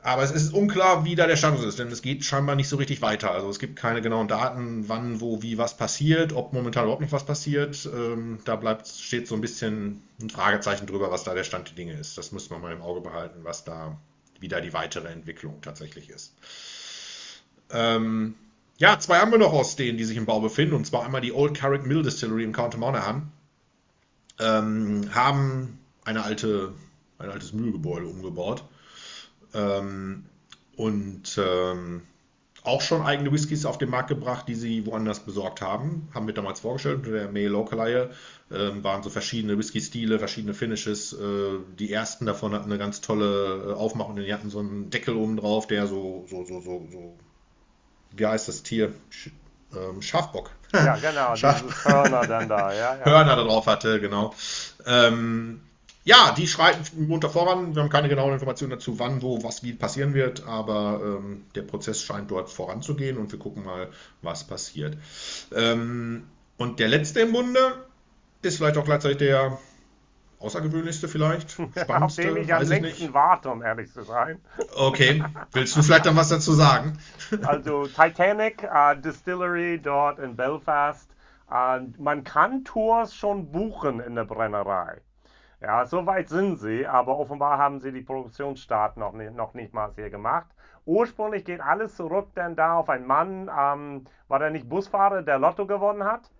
[0.00, 2.76] Aber es ist unklar, wie da der Status ist, denn es geht scheinbar nicht so
[2.76, 3.32] richtig weiter.
[3.32, 7.12] Also es gibt keine genauen Daten, wann, wo, wie was passiert, ob momentan überhaupt noch
[7.12, 7.88] was passiert.
[7.92, 11.74] Ähm, da bleibt, steht so ein bisschen ein Fragezeichen drüber, was da der Stand der
[11.74, 12.16] Dinge ist.
[12.16, 13.98] Das müssen wir mal im Auge behalten, was da,
[14.38, 16.32] wie da die weitere Entwicklung tatsächlich ist.
[17.70, 18.34] Ähm,
[18.78, 21.20] ja, zwei haben wir noch aus denen, die sich im Bau befinden, und zwar einmal
[21.20, 23.30] die Old Carrick Mill Distillery im County Monaghan.
[24.38, 26.72] Ähm, haben eine alte,
[27.18, 28.64] ein altes Mühlgebäude umgebaut.
[29.52, 30.24] Ähm,
[30.76, 32.02] und ähm,
[32.62, 36.08] auch schon eigene Whiskys auf den Markt gebracht, die sie woanders besorgt haben.
[36.14, 38.10] Haben wir damals vorgestellt unter der May Local
[38.52, 41.12] Ähm, waren so verschiedene Whisky-Stile, verschiedene Finishes.
[41.12, 44.16] Äh, die ersten davon hatten eine ganz tolle äh, Aufmachung.
[44.16, 47.16] Die hatten so einen Deckel oben drauf, der so, so, so, so, so
[48.12, 48.92] wie heißt das Tier?
[49.10, 49.30] Sch
[49.74, 50.50] ähm, Schafbock.
[50.72, 53.04] Ja, genau, Schaf Hörner dann da, ja, ja.
[53.04, 54.34] Hörner da drauf hatte, genau.
[54.86, 55.60] Ähm,
[56.04, 57.74] ja, die schreiten munter voran.
[57.74, 61.62] Wir haben keine genauen Informationen dazu, wann, wo, was, wie passieren wird, aber ähm, der
[61.62, 63.88] Prozess scheint dort voranzugehen und wir gucken mal,
[64.22, 64.96] was passiert.
[65.54, 66.24] Ähm,
[66.56, 67.74] und der letzte im Bunde
[68.40, 69.58] ist vielleicht auch gleichzeitig der
[70.40, 71.50] außergewöhnlichste vielleicht?
[71.76, 74.40] Spannendste, Auf den ich am längsten ich warte, um ehrlich zu sein.
[74.76, 76.98] Okay, willst du vielleicht dann was dazu sagen?
[77.42, 81.10] also Titanic uh, Distillery dort in Belfast.
[81.50, 85.00] Uh, man kann Tours schon buchen in der Brennerei.
[85.60, 89.74] Ja, so weit sind sie, aber offenbar haben sie die Produktionsstart noch, nicht, noch nicht
[89.74, 90.46] mal hier gemacht.
[90.84, 95.38] Ursprünglich geht alles zurück denn da auf einen Mann, ähm, war der nicht Busfahrer, der
[95.38, 96.30] Lotto gewonnen hat?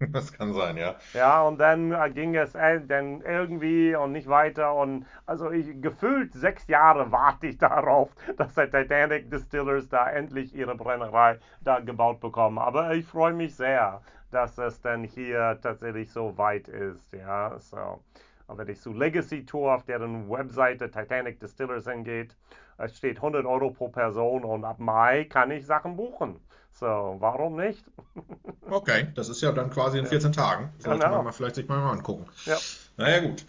[0.12, 0.96] Das kann sein, ja.
[1.12, 4.74] Ja, und dann äh, ging es dann irgendwie und nicht weiter.
[4.74, 10.54] Und also ich, gefühlt sechs Jahre warte ich darauf, dass der Titanic Distillers da endlich
[10.54, 12.58] ihre Brennerei da gebaut bekommen.
[12.58, 17.12] Aber ich freue mich sehr, dass es dann hier tatsächlich so weit ist.
[17.12, 18.00] Ja, so.
[18.46, 22.36] Und wenn ich zu Legacy Tour auf deren Webseite Titanic Distillers hingeht,
[22.76, 26.40] es steht 100 Euro pro Person und ab Mai kann ich Sachen buchen.
[26.78, 27.84] So, warum nicht?
[28.70, 30.72] Okay, das ist ja dann quasi in 14 Tagen.
[30.78, 31.16] Sollte Genau.
[31.16, 32.24] man mal vielleicht sich mal angucken.
[32.46, 32.56] Ja.
[32.96, 33.44] Naja, gut.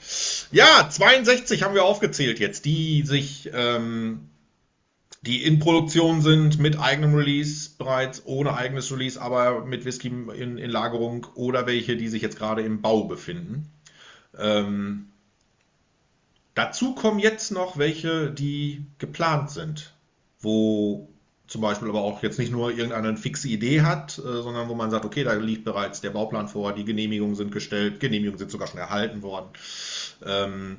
[0.51, 4.29] Ja, 62 haben wir aufgezählt jetzt, die sich, ähm,
[5.21, 10.57] die in Produktion sind, mit eigenem Release bereits, ohne eigenes Release, aber mit Whisky in,
[10.57, 13.71] in Lagerung oder welche, die sich jetzt gerade im Bau befinden.
[14.37, 15.07] Ähm,
[16.55, 19.93] dazu kommen jetzt noch welche, die geplant sind,
[20.41, 21.07] wo
[21.47, 24.91] zum Beispiel aber auch jetzt nicht nur irgendeine fixe Idee hat, äh, sondern wo man
[24.91, 28.67] sagt, okay, da liegt bereits der Bauplan vor, die Genehmigungen sind gestellt, Genehmigungen sind sogar
[28.67, 29.49] schon erhalten worden.
[30.25, 30.77] Ähm,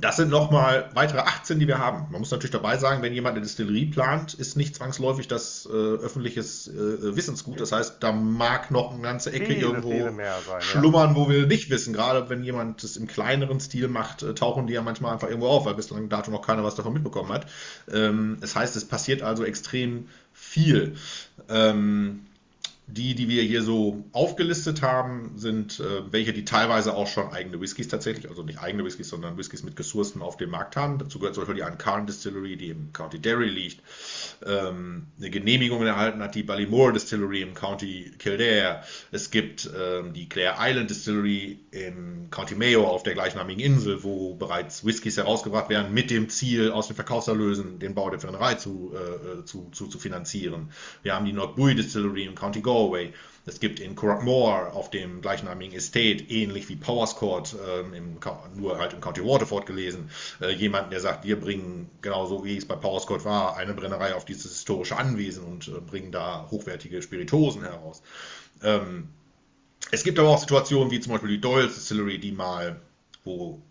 [0.00, 2.06] das sind nochmal weitere 18, die wir haben.
[2.12, 5.72] Man muss natürlich dabei sagen, wenn jemand eine Distillerie plant, ist nicht zwangsläufig das äh,
[5.72, 7.60] öffentliches äh, Wissensgut.
[7.60, 10.60] Das heißt, da mag noch eine ganze Ecke Viele, irgendwo viele sein, ja.
[10.60, 11.92] schlummern, wo wir nicht wissen.
[11.92, 15.48] Gerade wenn jemand das im kleineren Stil macht, äh, tauchen die ja manchmal einfach irgendwo
[15.48, 17.46] auf, weil bislang dato noch keiner was davon mitbekommen hat.
[17.92, 20.94] Ähm, das heißt, es passiert also extrem viel.
[21.48, 22.27] Ähm,
[22.88, 27.60] die, die wir hier so aufgelistet haben, sind äh, welche, die teilweise auch schon eigene
[27.60, 30.98] Whiskys tatsächlich, also nicht eigene Whiskys, sondern Whiskys mit Ressourcen auf dem Markt haben.
[30.98, 33.82] Dazu gehört zum Beispiel die Ancarn Distillery, die im County Derry liegt.
[34.46, 38.82] Ähm, eine Genehmigung erhalten hat die Ballymore Distillery im County Kildare.
[39.10, 44.34] Es gibt ähm, die Clare Island Distillery im County Mayo auf der gleichnamigen Insel, wo
[44.34, 48.94] bereits Whiskys herausgebracht werden, mit dem Ziel, aus den Verkaufserlösen den Bau der Brennerei zu,
[48.94, 50.70] äh, zu, zu, zu finanzieren.
[51.02, 53.12] Wir haben die Knockbuoy Distillery im County Galway.
[53.46, 58.18] Es gibt in Corkmore auf dem gleichnamigen Estate, ähnlich wie Powerscourt, ähm, im,
[58.54, 60.10] nur halt im County Waterford gelesen,
[60.40, 64.24] äh, jemanden, der sagt, wir bringen, genauso wie es bei Powerscourt war, eine Brennerei auf
[64.24, 68.02] dieses historische Anwesen und äh, bringen da hochwertige Spiritosen heraus.
[68.62, 69.08] Ähm,
[69.90, 72.80] es gibt aber auch Situationen wie zum Beispiel die Doyle's Distillery, die mal,
[73.24, 73.62] wo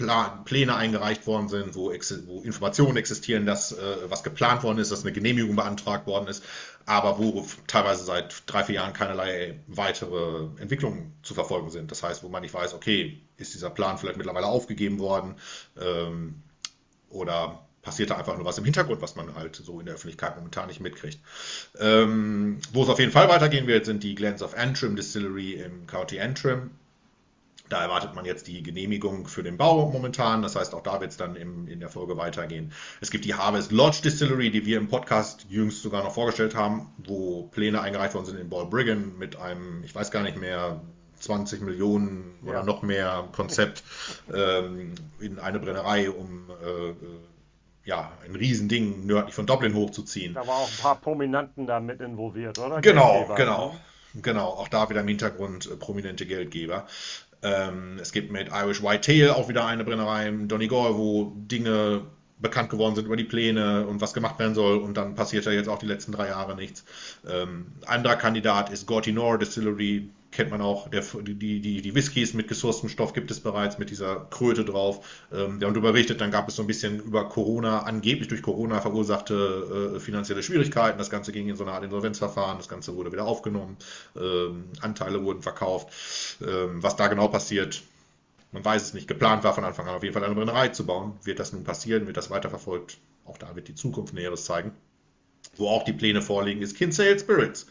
[0.00, 4.90] Pla- Pläne eingereicht worden sind, wo, wo Informationen existieren, dass äh, was geplant worden ist,
[4.90, 6.42] dass eine Genehmigung beantragt worden ist,
[6.86, 11.90] aber wo teilweise seit drei, vier Jahren keinerlei weitere Entwicklungen zu verfolgen sind.
[11.90, 15.34] Das heißt, wo man nicht weiß, okay, ist dieser Plan vielleicht mittlerweile aufgegeben worden
[15.80, 16.42] ähm,
[17.10, 20.36] oder passiert da einfach nur was im Hintergrund, was man halt so in der Öffentlichkeit
[20.36, 21.18] momentan nicht mitkriegt.
[21.78, 25.86] Ähm, wo es auf jeden Fall weitergehen wird, sind die Glens of Antrim Distillery im
[25.86, 26.70] County Antrim.
[27.70, 30.42] Da erwartet man jetzt die Genehmigung für den Bau momentan.
[30.42, 32.72] Das heißt, auch da wird es dann im, in der Folge weitergehen.
[33.00, 36.92] Es gibt die Harvest Lodge Distillery, die wir im Podcast jüngst sogar noch vorgestellt haben,
[36.98, 40.80] wo Pläne eingereicht worden sind in Balbriggan mit einem, ich weiß gar nicht mehr,
[41.20, 42.62] 20 Millionen oder Ja.
[42.64, 43.84] noch mehr Konzept
[44.34, 46.94] ähm, in eine Brennerei, um äh,
[47.84, 50.34] ja, ein Riesending nördlich von Dublin hochzuziehen.
[50.34, 52.80] Da war auch ein paar Prominenten da mit involviert, oder?
[52.80, 53.34] Genau, Geldgeber.
[53.36, 53.76] genau.
[54.14, 56.86] Genau, auch da wieder im Hintergrund äh, prominente Geldgeber.
[57.42, 62.02] Ähm, es gibt mit Irish Whitetail auch wieder eine Brennerei im Donegal, wo Dinge
[62.38, 65.52] bekannt geworden sind über die Pläne und was gemacht werden soll und dann passiert ja
[65.52, 66.84] jetzt auch die letzten drei Jahre nichts.
[67.28, 72.48] Ähm, anderer Kandidat ist Gortinor Distillery, kennt man auch, der, die, die, die Whiskys mit
[72.48, 75.04] gesourcetem Stoff gibt es bereits mit dieser Kröte drauf.
[75.32, 78.42] Ähm, wir haben darüber berichtet, dann gab es so ein bisschen über Corona, angeblich durch
[78.42, 80.98] Corona verursachte äh, finanzielle Schwierigkeiten.
[80.98, 83.76] Das Ganze ging in so eine Art Insolvenzverfahren, das Ganze wurde wieder aufgenommen,
[84.16, 85.88] ähm, Anteile wurden verkauft.
[86.40, 87.82] Ähm, was da genau passiert,
[88.52, 89.08] man weiß es nicht.
[89.08, 91.14] Geplant war von Anfang an auf jeden Fall eine Brennerei zu bauen.
[91.22, 92.06] Wird das nun passieren?
[92.06, 92.98] Wird das weiterverfolgt?
[93.24, 94.72] Auch da wird die Zukunft Näheres zeigen.
[95.56, 97.66] Wo auch die Pläne vorliegen, ist Kinsale Spirits.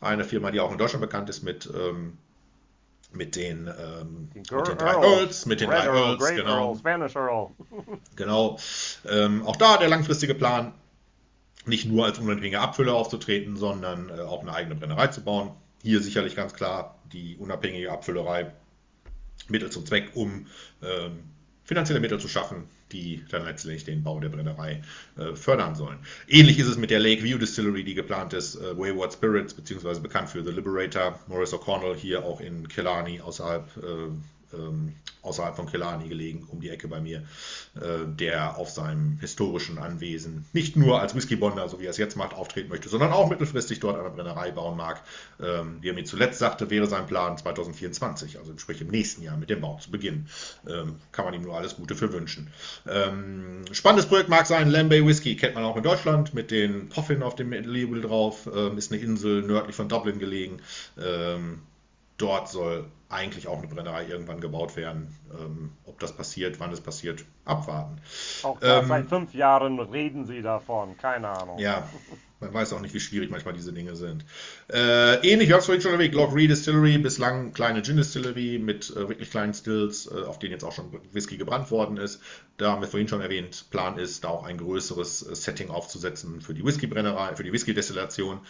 [0.00, 2.16] Eine Firma, die auch in Deutschland bekannt ist mit, ähm,
[3.12, 5.46] mit, den, ähm, mit den drei Earls.
[5.46, 6.68] Mit den Red drei Earl, Earls, Great genau.
[6.68, 7.50] Earl, Spanish Earl.
[8.16, 8.58] Genau.
[9.08, 10.72] Ähm, auch da der langfristige Plan,
[11.66, 15.52] nicht nur als unabhängiger Abfüller aufzutreten, sondern äh, auch eine eigene Brennerei zu bauen.
[15.82, 18.52] Hier sicherlich ganz klar die unabhängige Abfüllerei
[19.48, 20.46] Mittel zum Zweck, um
[20.82, 21.24] ähm,
[21.64, 24.82] finanzielle Mittel zu schaffen, die dann letztlich den Bau der Brennerei
[25.16, 25.98] äh, fördern sollen.
[26.28, 30.30] Ähnlich ist es mit der Lakeview Distillery, die geplant ist, äh, Wayward Spirits, beziehungsweise bekannt
[30.30, 34.10] für The Liberator, Maurice O'Connell, hier auch in Killarney außerhalb äh,
[34.54, 37.24] ähm, außerhalb von Killarney gelegen, um die Ecke bei mir,
[37.76, 42.16] äh, der auf seinem historischen Anwesen nicht nur als Whiskybonder, so wie er es jetzt
[42.16, 45.02] macht, auftreten möchte, sondern auch mittelfristig dort eine Brennerei bauen mag.
[45.42, 49.36] Ähm, wie er mir zuletzt sagte, wäre sein Plan 2024, also sprich im nächsten Jahr
[49.36, 50.28] mit dem Bau zu beginnen.
[50.66, 52.48] Ähm, kann man ihm nur alles Gute für wünschen.
[52.88, 57.22] Ähm, spannendes Projekt mag sein, Lambay Whisky, kennt man auch in Deutschland, mit den Puffin
[57.22, 60.60] auf dem Label drauf, ähm, ist eine Insel nördlich von Dublin gelegen.
[62.20, 65.16] Dort soll eigentlich auch eine Brennerei irgendwann gebaut werden.
[65.32, 67.96] Ähm, ob das passiert, wann es passiert, abwarten.
[68.42, 71.58] Auch ähm, seit fünf Jahren reden Sie davon, keine Ahnung.
[71.58, 71.88] Ja,
[72.38, 74.24] man weiß auch nicht, wie schwierig manchmal diese Dinge sind.
[74.68, 78.58] Äh, ähnlich, wir haben es vorhin schon erwähnt, Lock Reed Distillery, bislang kleine Gin Distillery
[78.58, 82.20] mit äh, wirklich kleinen Stills, äh, auf denen jetzt auch schon Whisky gebrannt worden ist.
[82.58, 86.42] Da haben wir vorhin schon erwähnt, Plan ist, da auch ein größeres äh, Setting aufzusetzen
[86.42, 88.40] für die Whisky-Brennerei, für die Whisky-Destillation.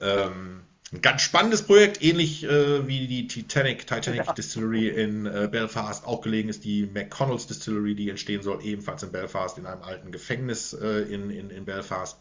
[0.00, 4.32] Ähm, ein ganz spannendes Projekt, ähnlich äh, wie die Titanic, Titanic ja.
[4.34, 9.10] Distillery in äh, Belfast auch gelegen ist, die McConnells Distillery, die entstehen soll, ebenfalls in
[9.10, 12.18] Belfast, in einem alten Gefängnis äh, in, in, in Belfast.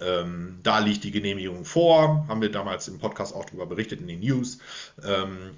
[0.00, 4.06] Ähm, da liegt die Genehmigung vor, haben wir damals im Podcast auch darüber berichtet in
[4.06, 4.58] den News.
[5.04, 5.50] Ähm,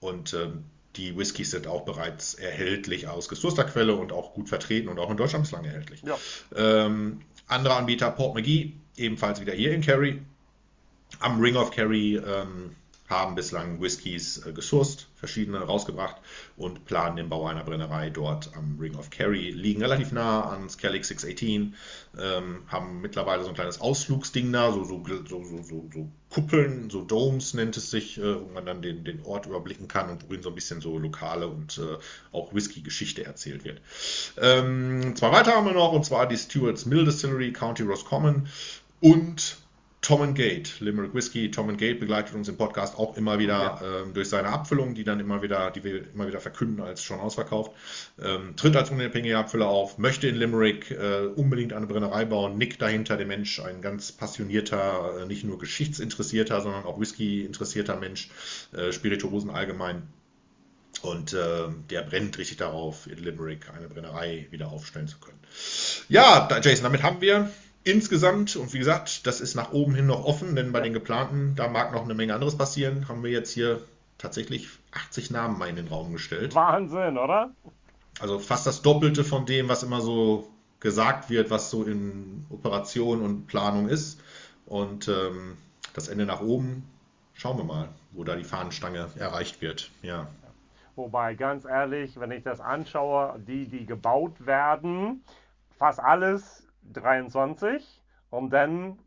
[0.00, 0.64] und ähm,
[0.96, 5.10] die Whiskys sind auch bereits erhältlich aus gesourceter Quelle und auch gut vertreten und auch
[5.10, 6.02] in Deutschland bislang erhältlich.
[6.02, 6.18] Ja.
[6.54, 10.20] Ähm, andere Anbieter, Port McGee, ebenfalls wieder hier in Kerry
[11.22, 12.76] am Ring of Kerry ähm,
[13.12, 16.16] haben bislang Whiskys äh, gesourced, verschiedene rausgebracht
[16.56, 19.50] und planen den Bau einer Brennerei dort am Ring of Kerry.
[19.50, 21.74] Liegen relativ nah an Skellig 618,
[22.18, 25.62] ähm, haben mittlerweile so ein kleines Ausflugsding da, so, so, so, so,
[25.92, 29.88] so Kuppeln, so Domes nennt es sich, äh, wo man dann den, den Ort überblicken
[29.88, 31.98] kann und worin so ein bisschen so lokale und äh,
[32.34, 33.80] auch Whisky-Geschichte erzählt wird.
[34.40, 38.48] Ähm, zwei weitere haben wir noch, und zwar die Stewart's Mill Distillery, County Roscommon
[39.00, 39.58] und
[40.02, 41.52] Tom Gate, Limerick Whiskey.
[41.52, 44.02] Tom Gate begleitet uns im Podcast auch immer wieder ja.
[44.02, 47.20] ähm, durch seine Abfüllung, die dann immer wieder, die wir immer wieder verkünden als schon
[47.20, 47.70] ausverkauft.
[48.20, 52.58] Ähm, tritt als unabhängiger Abfüller auf, möchte in Limerick äh, unbedingt eine Brennerei bauen.
[52.58, 57.96] Nick dahinter, der Mensch, ein ganz passionierter, äh, nicht nur geschichtsinteressierter, sondern auch Whisky interessierter
[57.96, 58.28] Mensch,
[58.72, 60.02] äh, Spirituosen allgemein.
[61.02, 65.38] Und äh, der brennt richtig darauf, in Limerick eine Brennerei wieder aufstellen zu können.
[66.08, 67.50] Ja, Jason, damit haben wir
[67.84, 71.54] Insgesamt, und wie gesagt, das ist nach oben hin noch offen, denn bei den geplanten,
[71.56, 73.82] da mag noch eine Menge anderes passieren, haben wir jetzt hier
[74.18, 76.54] tatsächlich 80 Namen mal in den Raum gestellt.
[76.54, 77.50] Wahnsinn, oder?
[78.20, 83.22] Also fast das Doppelte von dem, was immer so gesagt wird, was so in Operation
[83.22, 84.20] und Planung ist.
[84.66, 85.56] Und ähm,
[85.94, 86.88] das Ende nach oben,
[87.34, 89.90] schauen wir mal, wo da die Fahnenstange erreicht wird.
[90.02, 90.28] Ja.
[90.94, 95.24] Wobei, ganz ehrlich, wenn ich das anschaue, die, die gebaut werden,
[95.78, 98.98] fast alles 23 und dann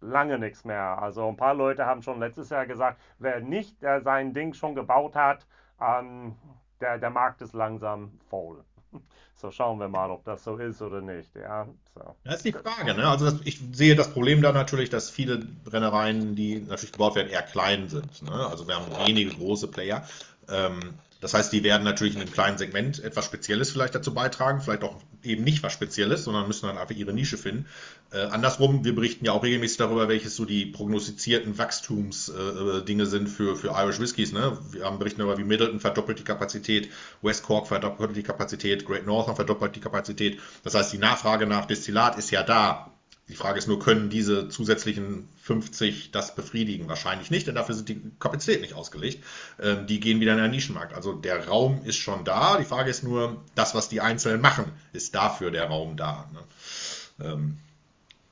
[0.00, 1.00] lange nichts mehr.
[1.00, 4.74] Also ein paar Leute haben schon letztes Jahr gesagt, wer nicht der sein Ding schon
[4.74, 5.46] gebaut hat,
[5.80, 6.34] ähm,
[6.80, 8.64] der, der Markt ist langsam voll.
[9.34, 11.34] So schauen wir mal, ob das so ist oder nicht.
[11.34, 11.66] Ja,
[11.96, 12.14] so.
[12.22, 12.94] Das ist die Frage.
[12.94, 13.08] Ne?
[13.08, 17.28] Also das, ich sehe das Problem da natürlich, dass viele Brennereien, die natürlich gebaut werden,
[17.28, 18.22] eher klein sind.
[18.22, 18.30] Ne?
[18.30, 20.06] Also wir haben wenige große Player.
[20.48, 24.60] Ähm, das heißt, die werden natürlich in einem kleinen Segment etwas Spezielles vielleicht dazu beitragen,
[24.60, 27.66] vielleicht auch eben nicht was Spezielles, sondern müssen dann einfach ihre Nische finden.
[28.10, 33.28] Äh, andersrum, wir berichten ja auch regelmäßig darüber, welches so die prognostizierten Wachstumsdinge äh, sind
[33.28, 34.32] für, für Irish Whiskys.
[34.32, 34.58] Ne?
[34.72, 36.90] Wir haben berichten darüber, wie Middleton verdoppelt die Kapazität,
[37.22, 40.40] West Cork verdoppelt die Kapazität, Great Northern verdoppelt die Kapazität.
[40.64, 42.91] Das heißt, die Nachfrage nach Destillat ist ja da.
[43.32, 46.86] Die Frage ist nur, können diese zusätzlichen 50 das befriedigen?
[46.86, 49.24] Wahrscheinlich nicht, denn dafür sind die Kapazitäten nicht ausgelegt.
[49.58, 50.92] Ähm, die gehen wieder in den Nischenmarkt.
[50.92, 52.58] Also der Raum ist schon da.
[52.58, 56.28] Die Frage ist nur, das, was die Einzelnen machen, ist dafür der Raum da.
[56.30, 57.26] Ne?
[57.26, 57.58] Ähm,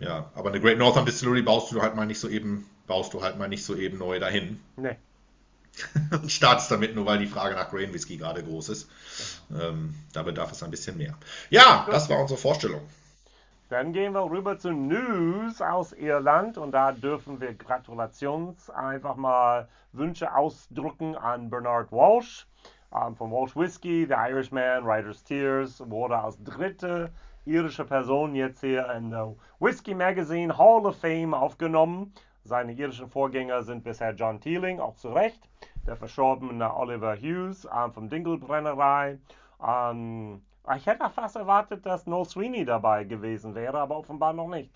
[0.00, 3.22] ja, aber eine Great Northern Distillery baust du halt mal nicht so eben, baust du
[3.22, 4.60] halt mal nicht so eben neu dahin.
[4.76, 4.96] Nee.
[6.10, 8.90] Und startest damit nur, weil die Frage nach Grain Whisky gerade groß ist.
[9.58, 11.16] Ähm, da bedarf es ein bisschen mehr.
[11.48, 12.82] Ja, das war unsere Vorstellung.
[13.70, 19.68] Dann gehen wir rüber zu News aus Irland und da dürfen wir Gratulations einfach mal
[19.92, 22.48] Wünsche ausdrücken an Bernard Walsh
[22.92, 27.12] ähm, von Walsh Whiskey, The Irishman, Writer's Tears, wurde als dritte
[27.44, 32.12] irische Person jetzt hier in der Whiskey Magazine Hall of Fame aufgenommen.
[32.42, 35.48] Seine irischen Vorgänger sind bisher John Teeling, auch zu Recht,
[35.86, 39.20] der verstorbene Oliver Hughes ähm, vom Dingle Brennerei.
[39.64, 40.42] Ähm,
[40.76, 44.70] ich hätte fast erwartet, dass Noel Sweeney dabei gewesen wäre, aber offenbar noch nicht.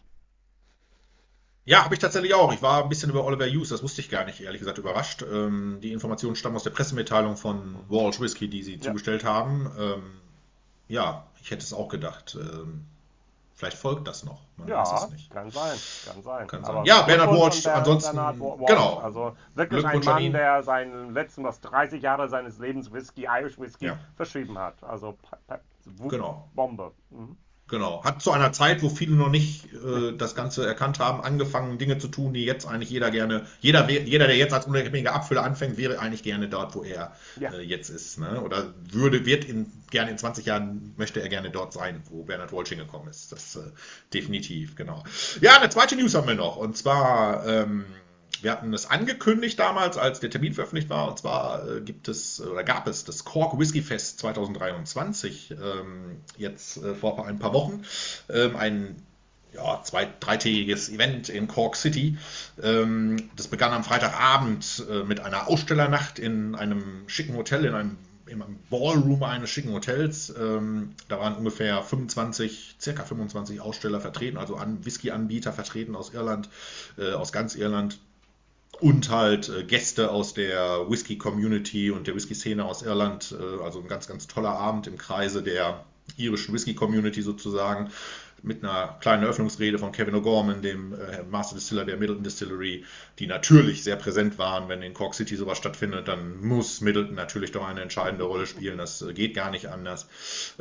[1.66, 2.53] Ja, habe ich tatsächlich auch.
[2.53, 5.22] Ich war ein bisschen über Oliver Hughes, das wusste ich gar nicht, ehrlich gesagt, überrascht.
[5.22, 8.80] Ähm, die Informationen stammen aus der Pressemitteilung von Walsh Whiskey, die sie ja.
[8.82, 9.70] zugestellt haben.
[9.78, 10.20] Ähm,
[10.89, 12.36] ja, ich hätte es auch gedacht.
[12.39, 12.86] Ähm,
[13.56, 14.40] Vielleicht folgt das noch.
[14.56, 15.51] Man ja, kann sein, kann
[16.23, 16.47] sein.
[16.48, 16.85] Kann sein.
[16.85, 18.98] Ja, Bernard Walsh, ansonsten, Bernard Walsh, genau.
[18.98, 23.86] Also wirklich ein Mann, der seinen letzten, was 30 Jahre seines Lebens Whisky, Irish Whisky
[23.86, 23.98] ja.
[24.16, 24.82] verschrieben hat.
[24.82, 25.16] Also
[26.09, 26.51] genau.
[26.55, 26.93] Bombe.
[27.11, 27.36] Mhm.
[27.66, 28.05] Genau.
[28.05, 31.97] Hat zu einer Zeit, wo viele noch nicht äh, das Ganze erkannt haben, angefangen, Dinge
[31.97, 35.78] zu tun, die jetzt eigentlich jeder gerne, jeder, jeder der jetzt als unabhängiger Abfüller anfängt,
[35.78, 37.52] wäre eigentlich gerne dort, wo er ja.
[37.52, 38.19] äh, jetzt ist.
[38.19, 38.43] Ne?
[38.43, 42.52] Oder würde, wird in, gerne in 20 Jahren, möchte er gerne dort sein, wo Bernhard
[42.52, 43.32] Walsh hingekommen ist.
[43.32, 43.62] Das äh,
[44.12, 45.02] definitiv, genau.
[45.40, 46.56] Ja, eine zweite News haben wir noch.
[46.56, 47.86] Und zwar, ähm,
[48.45, 52.41] wir hatten es angekündigt damals, als der Termin veröffentlicht war, und zwar äh, gibt es
[52.41, 57.85] oder gab es das Cork Whisky Fest 2023 ähm, jetzt äh, vor ein paar Wochen.
[58.29, 58.97] Ähm, ein
[59.55, 62.19] ja, zwei, dreitägiges Event in Cork City.
[62.62, 67.97] Ähm, das begann am Freitagabend äh, mit einer Ausstellernacht in einem schicken Hotel, in einem
[68.27, 70.35] im Ballroom eines schicken Hotels.
[70.39, 76.49] Ähm, da waren ungefähr 25, circa 25 Aussteller vertreten, also an Whisky-Anbieter vertreten aus Irland,
[76.99, 77.99] äh, aus ganz Irland
[78.85, 83.35] und halt äh, Gäste aus der Whisky-Community und der Whisky-Szene aus Irland.
[83.35, 85.86] Äh, also ein ganz, ganz toller Abend im Kreise der
[86.19, 87.90] irischen Whisky-Community sozusagen
[88.45, 92.85] mit einer kleinen Eröffnungsrede von Kevin O'Gorman, dem äh, Master Distiller der Middleton Distillery,
[93.19, 94.69] die natürlich sehr präsent waren.
[94.69, 98.77] Wenn in Cork City sowas stattfindet, dann muss Middleton natürlich doch eine entscheidende Rolle spielen.
[98.77, 100.07] Das äh, geht gar nicht anders.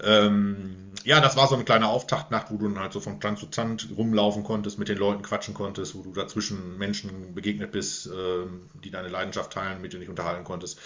[0.02, 3.40] Ähm, ja, das war so eine kleine Auftaktnacht, wo du dann halt so von Land
[3.40, 8.08] zu Zand rumlaufen konntest, mit den Leuten quatschen konntest, wo du dazwischen Menschen begegnet bist,
[8.08, 8.46] äh,
[8.82, 10.80] die deine Leidenschaft teilen, mit denen du dich unterhalten konntest.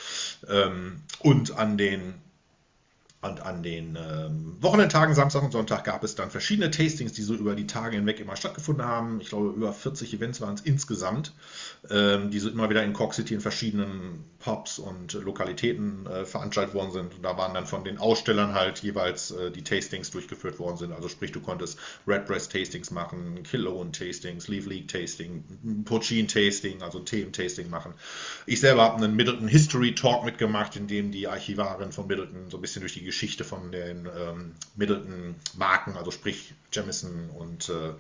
[0.50, 2.16] Ähm, und an den
[3.28, 7.34] und an den ähm, Wochenendtagen, Samstag und Sonntag, gab es dann verschiedene Tastings, die so
[7.34, 9.22] über die Tage hinweg immer stattgefunden haben.
[9.22, 11.34] Ich glaube, über 40 Events waren es insgesamt,
[11.90, 16.92] die so immer wieder in Cork City in verschiedenen Pubs und Lokalitäten äh, veranstaltet worden
[16.92, 17.16] sind.
[17.16, 20.94] Und da waren dann von den Ausstellern halt jeweils äh, die Tastings durchgeführt worden sind.
[20.94, 27.00] Also sprich, du konntest Redbreast Tastings machen, Killowen Tastings, Leaf League Tasting, Pochin Tasting, also
[27.00, 27.94] Themen Tasting machen.
[28.46, 32.58] Ich selber habe einen Middleton History Talk mitgemacht, in dem die Archivarin von Middleton so
[32.58, 37.94] ein bisschen durch die Geschichte von den ähm, Middleton-Marken, also sprich Jamison und, äh,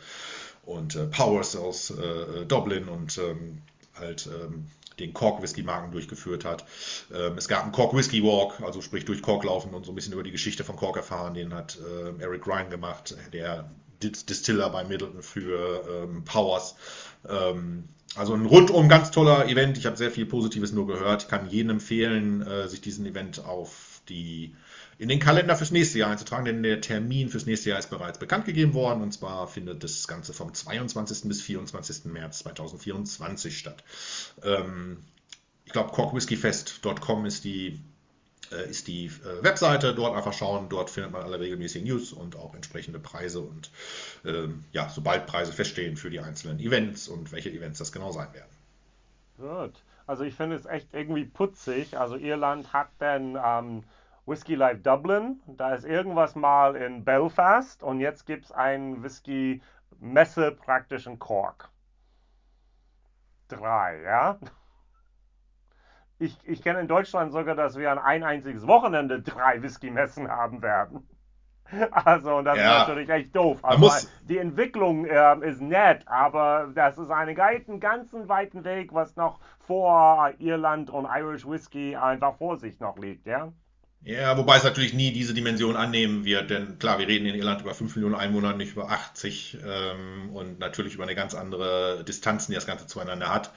[0.65, 3.61] und äh, Powers aus äh, Dublin und ähm,
[3.99, 4.67] halt ähm,
[4.99, 6.65] den Cork Whisky Marken durchgeführt hat.
[7.13, 9.95] Ähm, es gab einen Cork Whisky Walk, also sprich durch Cork laufen und so ein
[9.95, 11.33] bisschen über die Geschichte von Cork erfahren.
[11.33, 13.69] Den hat äh, Eric Ryan gemacht, der
[14.01, 16.75] Distiller bei Middleton für ähm, Powers.
[17.27, 19.77] Ähm, also ein rundum ganz toller Event.
[19.77, 21.23] Ich habe sehr viel Positives nur gehört.
[21.23, 24.55] Ich kann jedem empfehlen, äh, sich diesen Event auf die
[24.99, 28.17] in den Kalender fürs nächste Jahr einzutragen, denn der Termin fürs nächste Jahr ist bereits
[28.17, 31.27] bekannt gegeben worden und zwar findet das Ganze vom 22.
[31.27, 32.05] bis 24.
[32.05, 33.83] März 2024 statt.
[34.43, 35.03] Ähm,
[35.65, 37.79] ich glaube, corkwhiskyfest.com ist die,
[38.51, 39.93] äh, ist die äh, Webseite.
[39.93, 40.69] Dort einfach schauen.
[40.69, 43.69] Dort findet man alle regelmäßigen News und auch entsprechende Preise und
[44.25, 48.33] ähm, ja, sobald Preise feststehen für die einzelnen Events und welche Events das genau sein
[48.33, 48.49] werden.
[49.37, 49.73] Gut.
[50.07, 51.97] Also ich finde es echt irgendwie putzig.
[51.97, 53.83] Also Irland hat dann ähm,
[54.27, 55.41] Whisky Live Dublin.
[55.47, 59.61] Da ist irgendwas mal in Belfast und jetzt gibt es ein Whisky
[59.99, 61.69] Messe praktisch in Cork.
[63.47, 64.37] Drei, ja?
[66.19, 70.61] Ich, ich kenne in Deutschland sogar, dass wir an ein einziges Wochenende drei Whisky-Messen haben
[70.61, 71.07] werden.
[71.91, 73.59] Also, das ja, ist natürlich echt doof.
[73.61, 73.91] Also,
[74.23, 80.31] die Entwicklung äh, ist nett, aber das ist einen ganzen weiten Weg, was noch vor
[80.37, 83.51] Irland und Irish Whisky einfach vor sich noch liegt, ja?
[84.03, 87.61] Ja, wobei es natürlich nie diese Dimension annehmen wird, denn klar, wir reden in Irland
[87.61, 92.47] über 5 Millionen Einwohner, nicht über 80 ähm, und natürlich über eine ganz andere Distanz,
[92.47, 93.51] die das Ganze zueinander hat.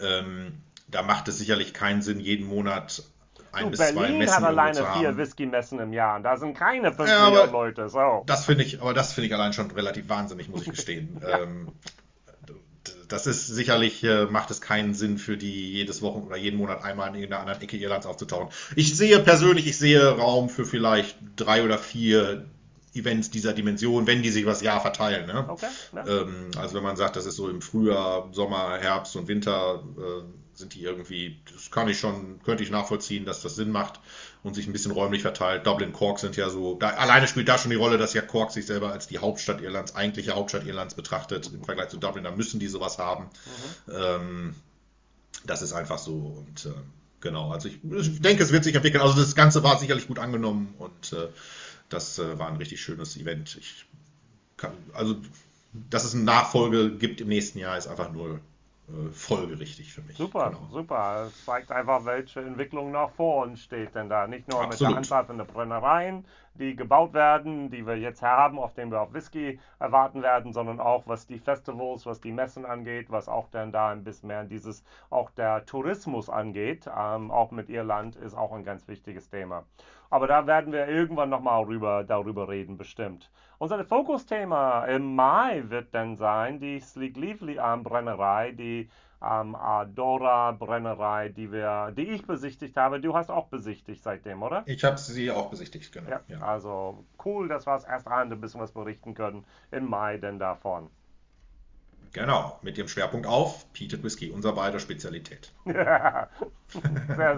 [0.00, 3.04] Ähm, da macht es sicherlich keinen Sinn, jeden Monat
[3.52, 6.56] ein du, bis Berlin zwei Messen hat alleine vier Whisky-Messen im Jahr und da sind
[6.56, 7.88] keine 5 ja, Millionen Leute.
[7.88, 8.24] So.
[8.26, 11.20] Das finde ich, aber das finde ich allein schon relativ wahnsinnig, muss ich gestehen.
[11.22, 11.40] ja.
[11.40, 11.68] ähm,
[13.12, 16.82] das ist sicherlich, äh, macht es keinen Sinn für die jedes Wochen oder jeden Monat
[16.82, 18.48] einmal in irgendeiner anderen Ecke Irlands aufzutauchen.
[18.74, 22.46] Ich sehe persönlich, ich sehe Raum für vielleicht drei oder vier
[22.94, 25.26] Events dieser Dimension, wenn die sich übers Jahr verteilen.
[25.26, 25.46] Ne?
[25.48, 29.82] Okay, ähm, also wenn man sagt, das ist so im Frühjahr, Sommer, Herbst und Winter,
[29.96, 30.22] äh,
[30.54, 34.00] sind die irgendwie, das kann ich schon, könnte ich nachvollziehen, dass das Sinn macht
[34.42, 35.66] und sich ein bisschen räumlich verteilt.
[35.66, 38.50] Dublin, Cork sind ja so, da, alleine spielt da schon die Rolle, dass ja Cork
[38.50, 42.24] sich selber als die Hauptstadt Irlands, eigentliche Hauptstadt Irlands betrachtet im Vergleich zu Dublin.
[42.24, 43.24] Da müssen die sowas haben.
[43.86, 43.92] Mhm.
[43.94, 44.54] Ähm,
[45.46, 46.74] das ist einfach so und äh,
[47.20, 49.02] genau, also ich, ich, denke, es wird sich entwickeln.
[49.02, 51.28] Also das Ganze war sicherlich gut angenommen und äh,
[51.92, 53.58] das äh, war ein richtig schönes Event.
[54.56, 55.16] Kann, also,
[55.90, 58.40] dass es eine Nachfolge gibt im nächsten Jahr, ist einfach nur
[58.88, 60.16] äh, folgerichtig für mich.
[60.16, 60.68] Super, genau.
[60.70, 61.26] super.
[61.28, 64.26] Es zeigt einfach, welche Entwicklung noch vor uns steht denn da.
[64.26, 64.80] Nicht nur Absolut.
[64.80, 66.24] mit der Anzahl von Brennereien,
[66.54, 70.80] die gebaut werden, die wir jetzt haben, auf denen wir auch Whisky erwarten werden, sondern
[70.80, 74.44] auch was die Festivals, was die Messen angeht, was auch dann da ein bisschen mehr
[74.44, 79.64] dieses, auch der Tourismus angeht, ähm, auch mit Irland ist auch ein ganz wichtiges Thema.
[80.12, 83.30] Aber da werden wir irgendwann nochmal rüber, darüber reden, bestimmt.
[83.56, 88.90] Unser Fokusthema im Mai wird dann sein die Sleek Lively Brennerei, die
[89.22, 93.00] ähm, Adora Brennerei, die wir, die ich besichtigt habe.
[93.00, 94.64] Du hast auch besichtigt seitdem, oder?
[94.66, 96.10] Ich habe sie auch besichtigt, genau.
[96.10, 96.42] Ja, ja.
[96.42, 100.90] Also cool, dass wir als Hand ein bisschen was berichten können im Mai denn davon.
[102.12, 105.50] Genau, mit dem Schwerpunkt auf Peated Whisky, unser beider Spezialität.
[105.64, 106.28] sehr,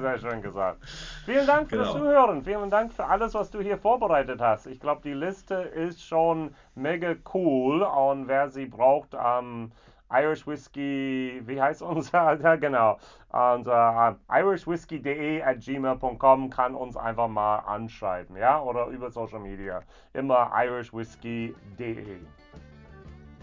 [0.00, 0.78] sehr schön gesagt.
[1.24, 1.98] Vielen Dank fürs genau.
[2.04, 2.42] Zuhören.
[2.42, 4.66] Vielen Dank für alles, was du hier vorbereitet hast.
[4.66, 9.70] Ich glaube, die Liste ist schon mega cool und wer sie braucht, ähm,
[10.12, 12.98] Irish Whiskey, wie heißt unser, ja genau,
[13.30, 19.82] unser uh, irishwhiskey.de at gmail.com kann uns einfach mal anschreiben, ja, oder über Social Media.
[20.12, 22.18] Immer irishwhiskey.de.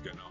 [0.04, 0.31] Genau.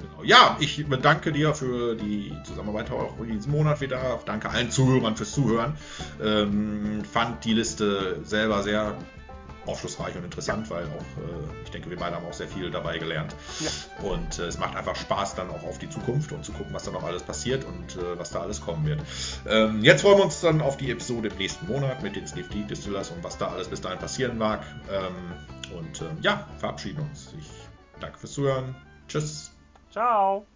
[0.00, 0.22] Genau.
[0.22, 4.20] Ja, ich bedanke dir für die Zusammenarbeit auch in diesem Monat wieder.
[4.24, 5.76] Danke allen Zuhörern fürs Zuhören.
[6.22, 8.96] Ähm, fand die Liste selber sehr
[9.68, 12.98] aufschlussreich und interessant, weil auch, äh, ich denke, wir beide haben auch sehr viel dabei
[12.98, 13.34] gelernt.
[13.60, 14.08] Ja.
[14.08, 16.84] Und äh, es macht einfach Spaß dann auch auf die Zukunft und zu gucken, was
[16.84, 19.00] da noch alles passiert und äh, was da alles kommen wird.
[19.46, 22.68] Ähm, jetzt freuen wir uns dann auf die Episode im nächsten Monat mit den Geek
[22.68, 24.64] Distillers und was da alles bis dahin passieren mag.
[24.90, 27.34] Ähm, und ähm, ja, verabschieden uns.
[27.38, 27.46] Ich
[28.00, 28.74] danke fürs Zuhören.
[29.06, 29.52] Tschüss.
[29.90, 30.46] Ciao.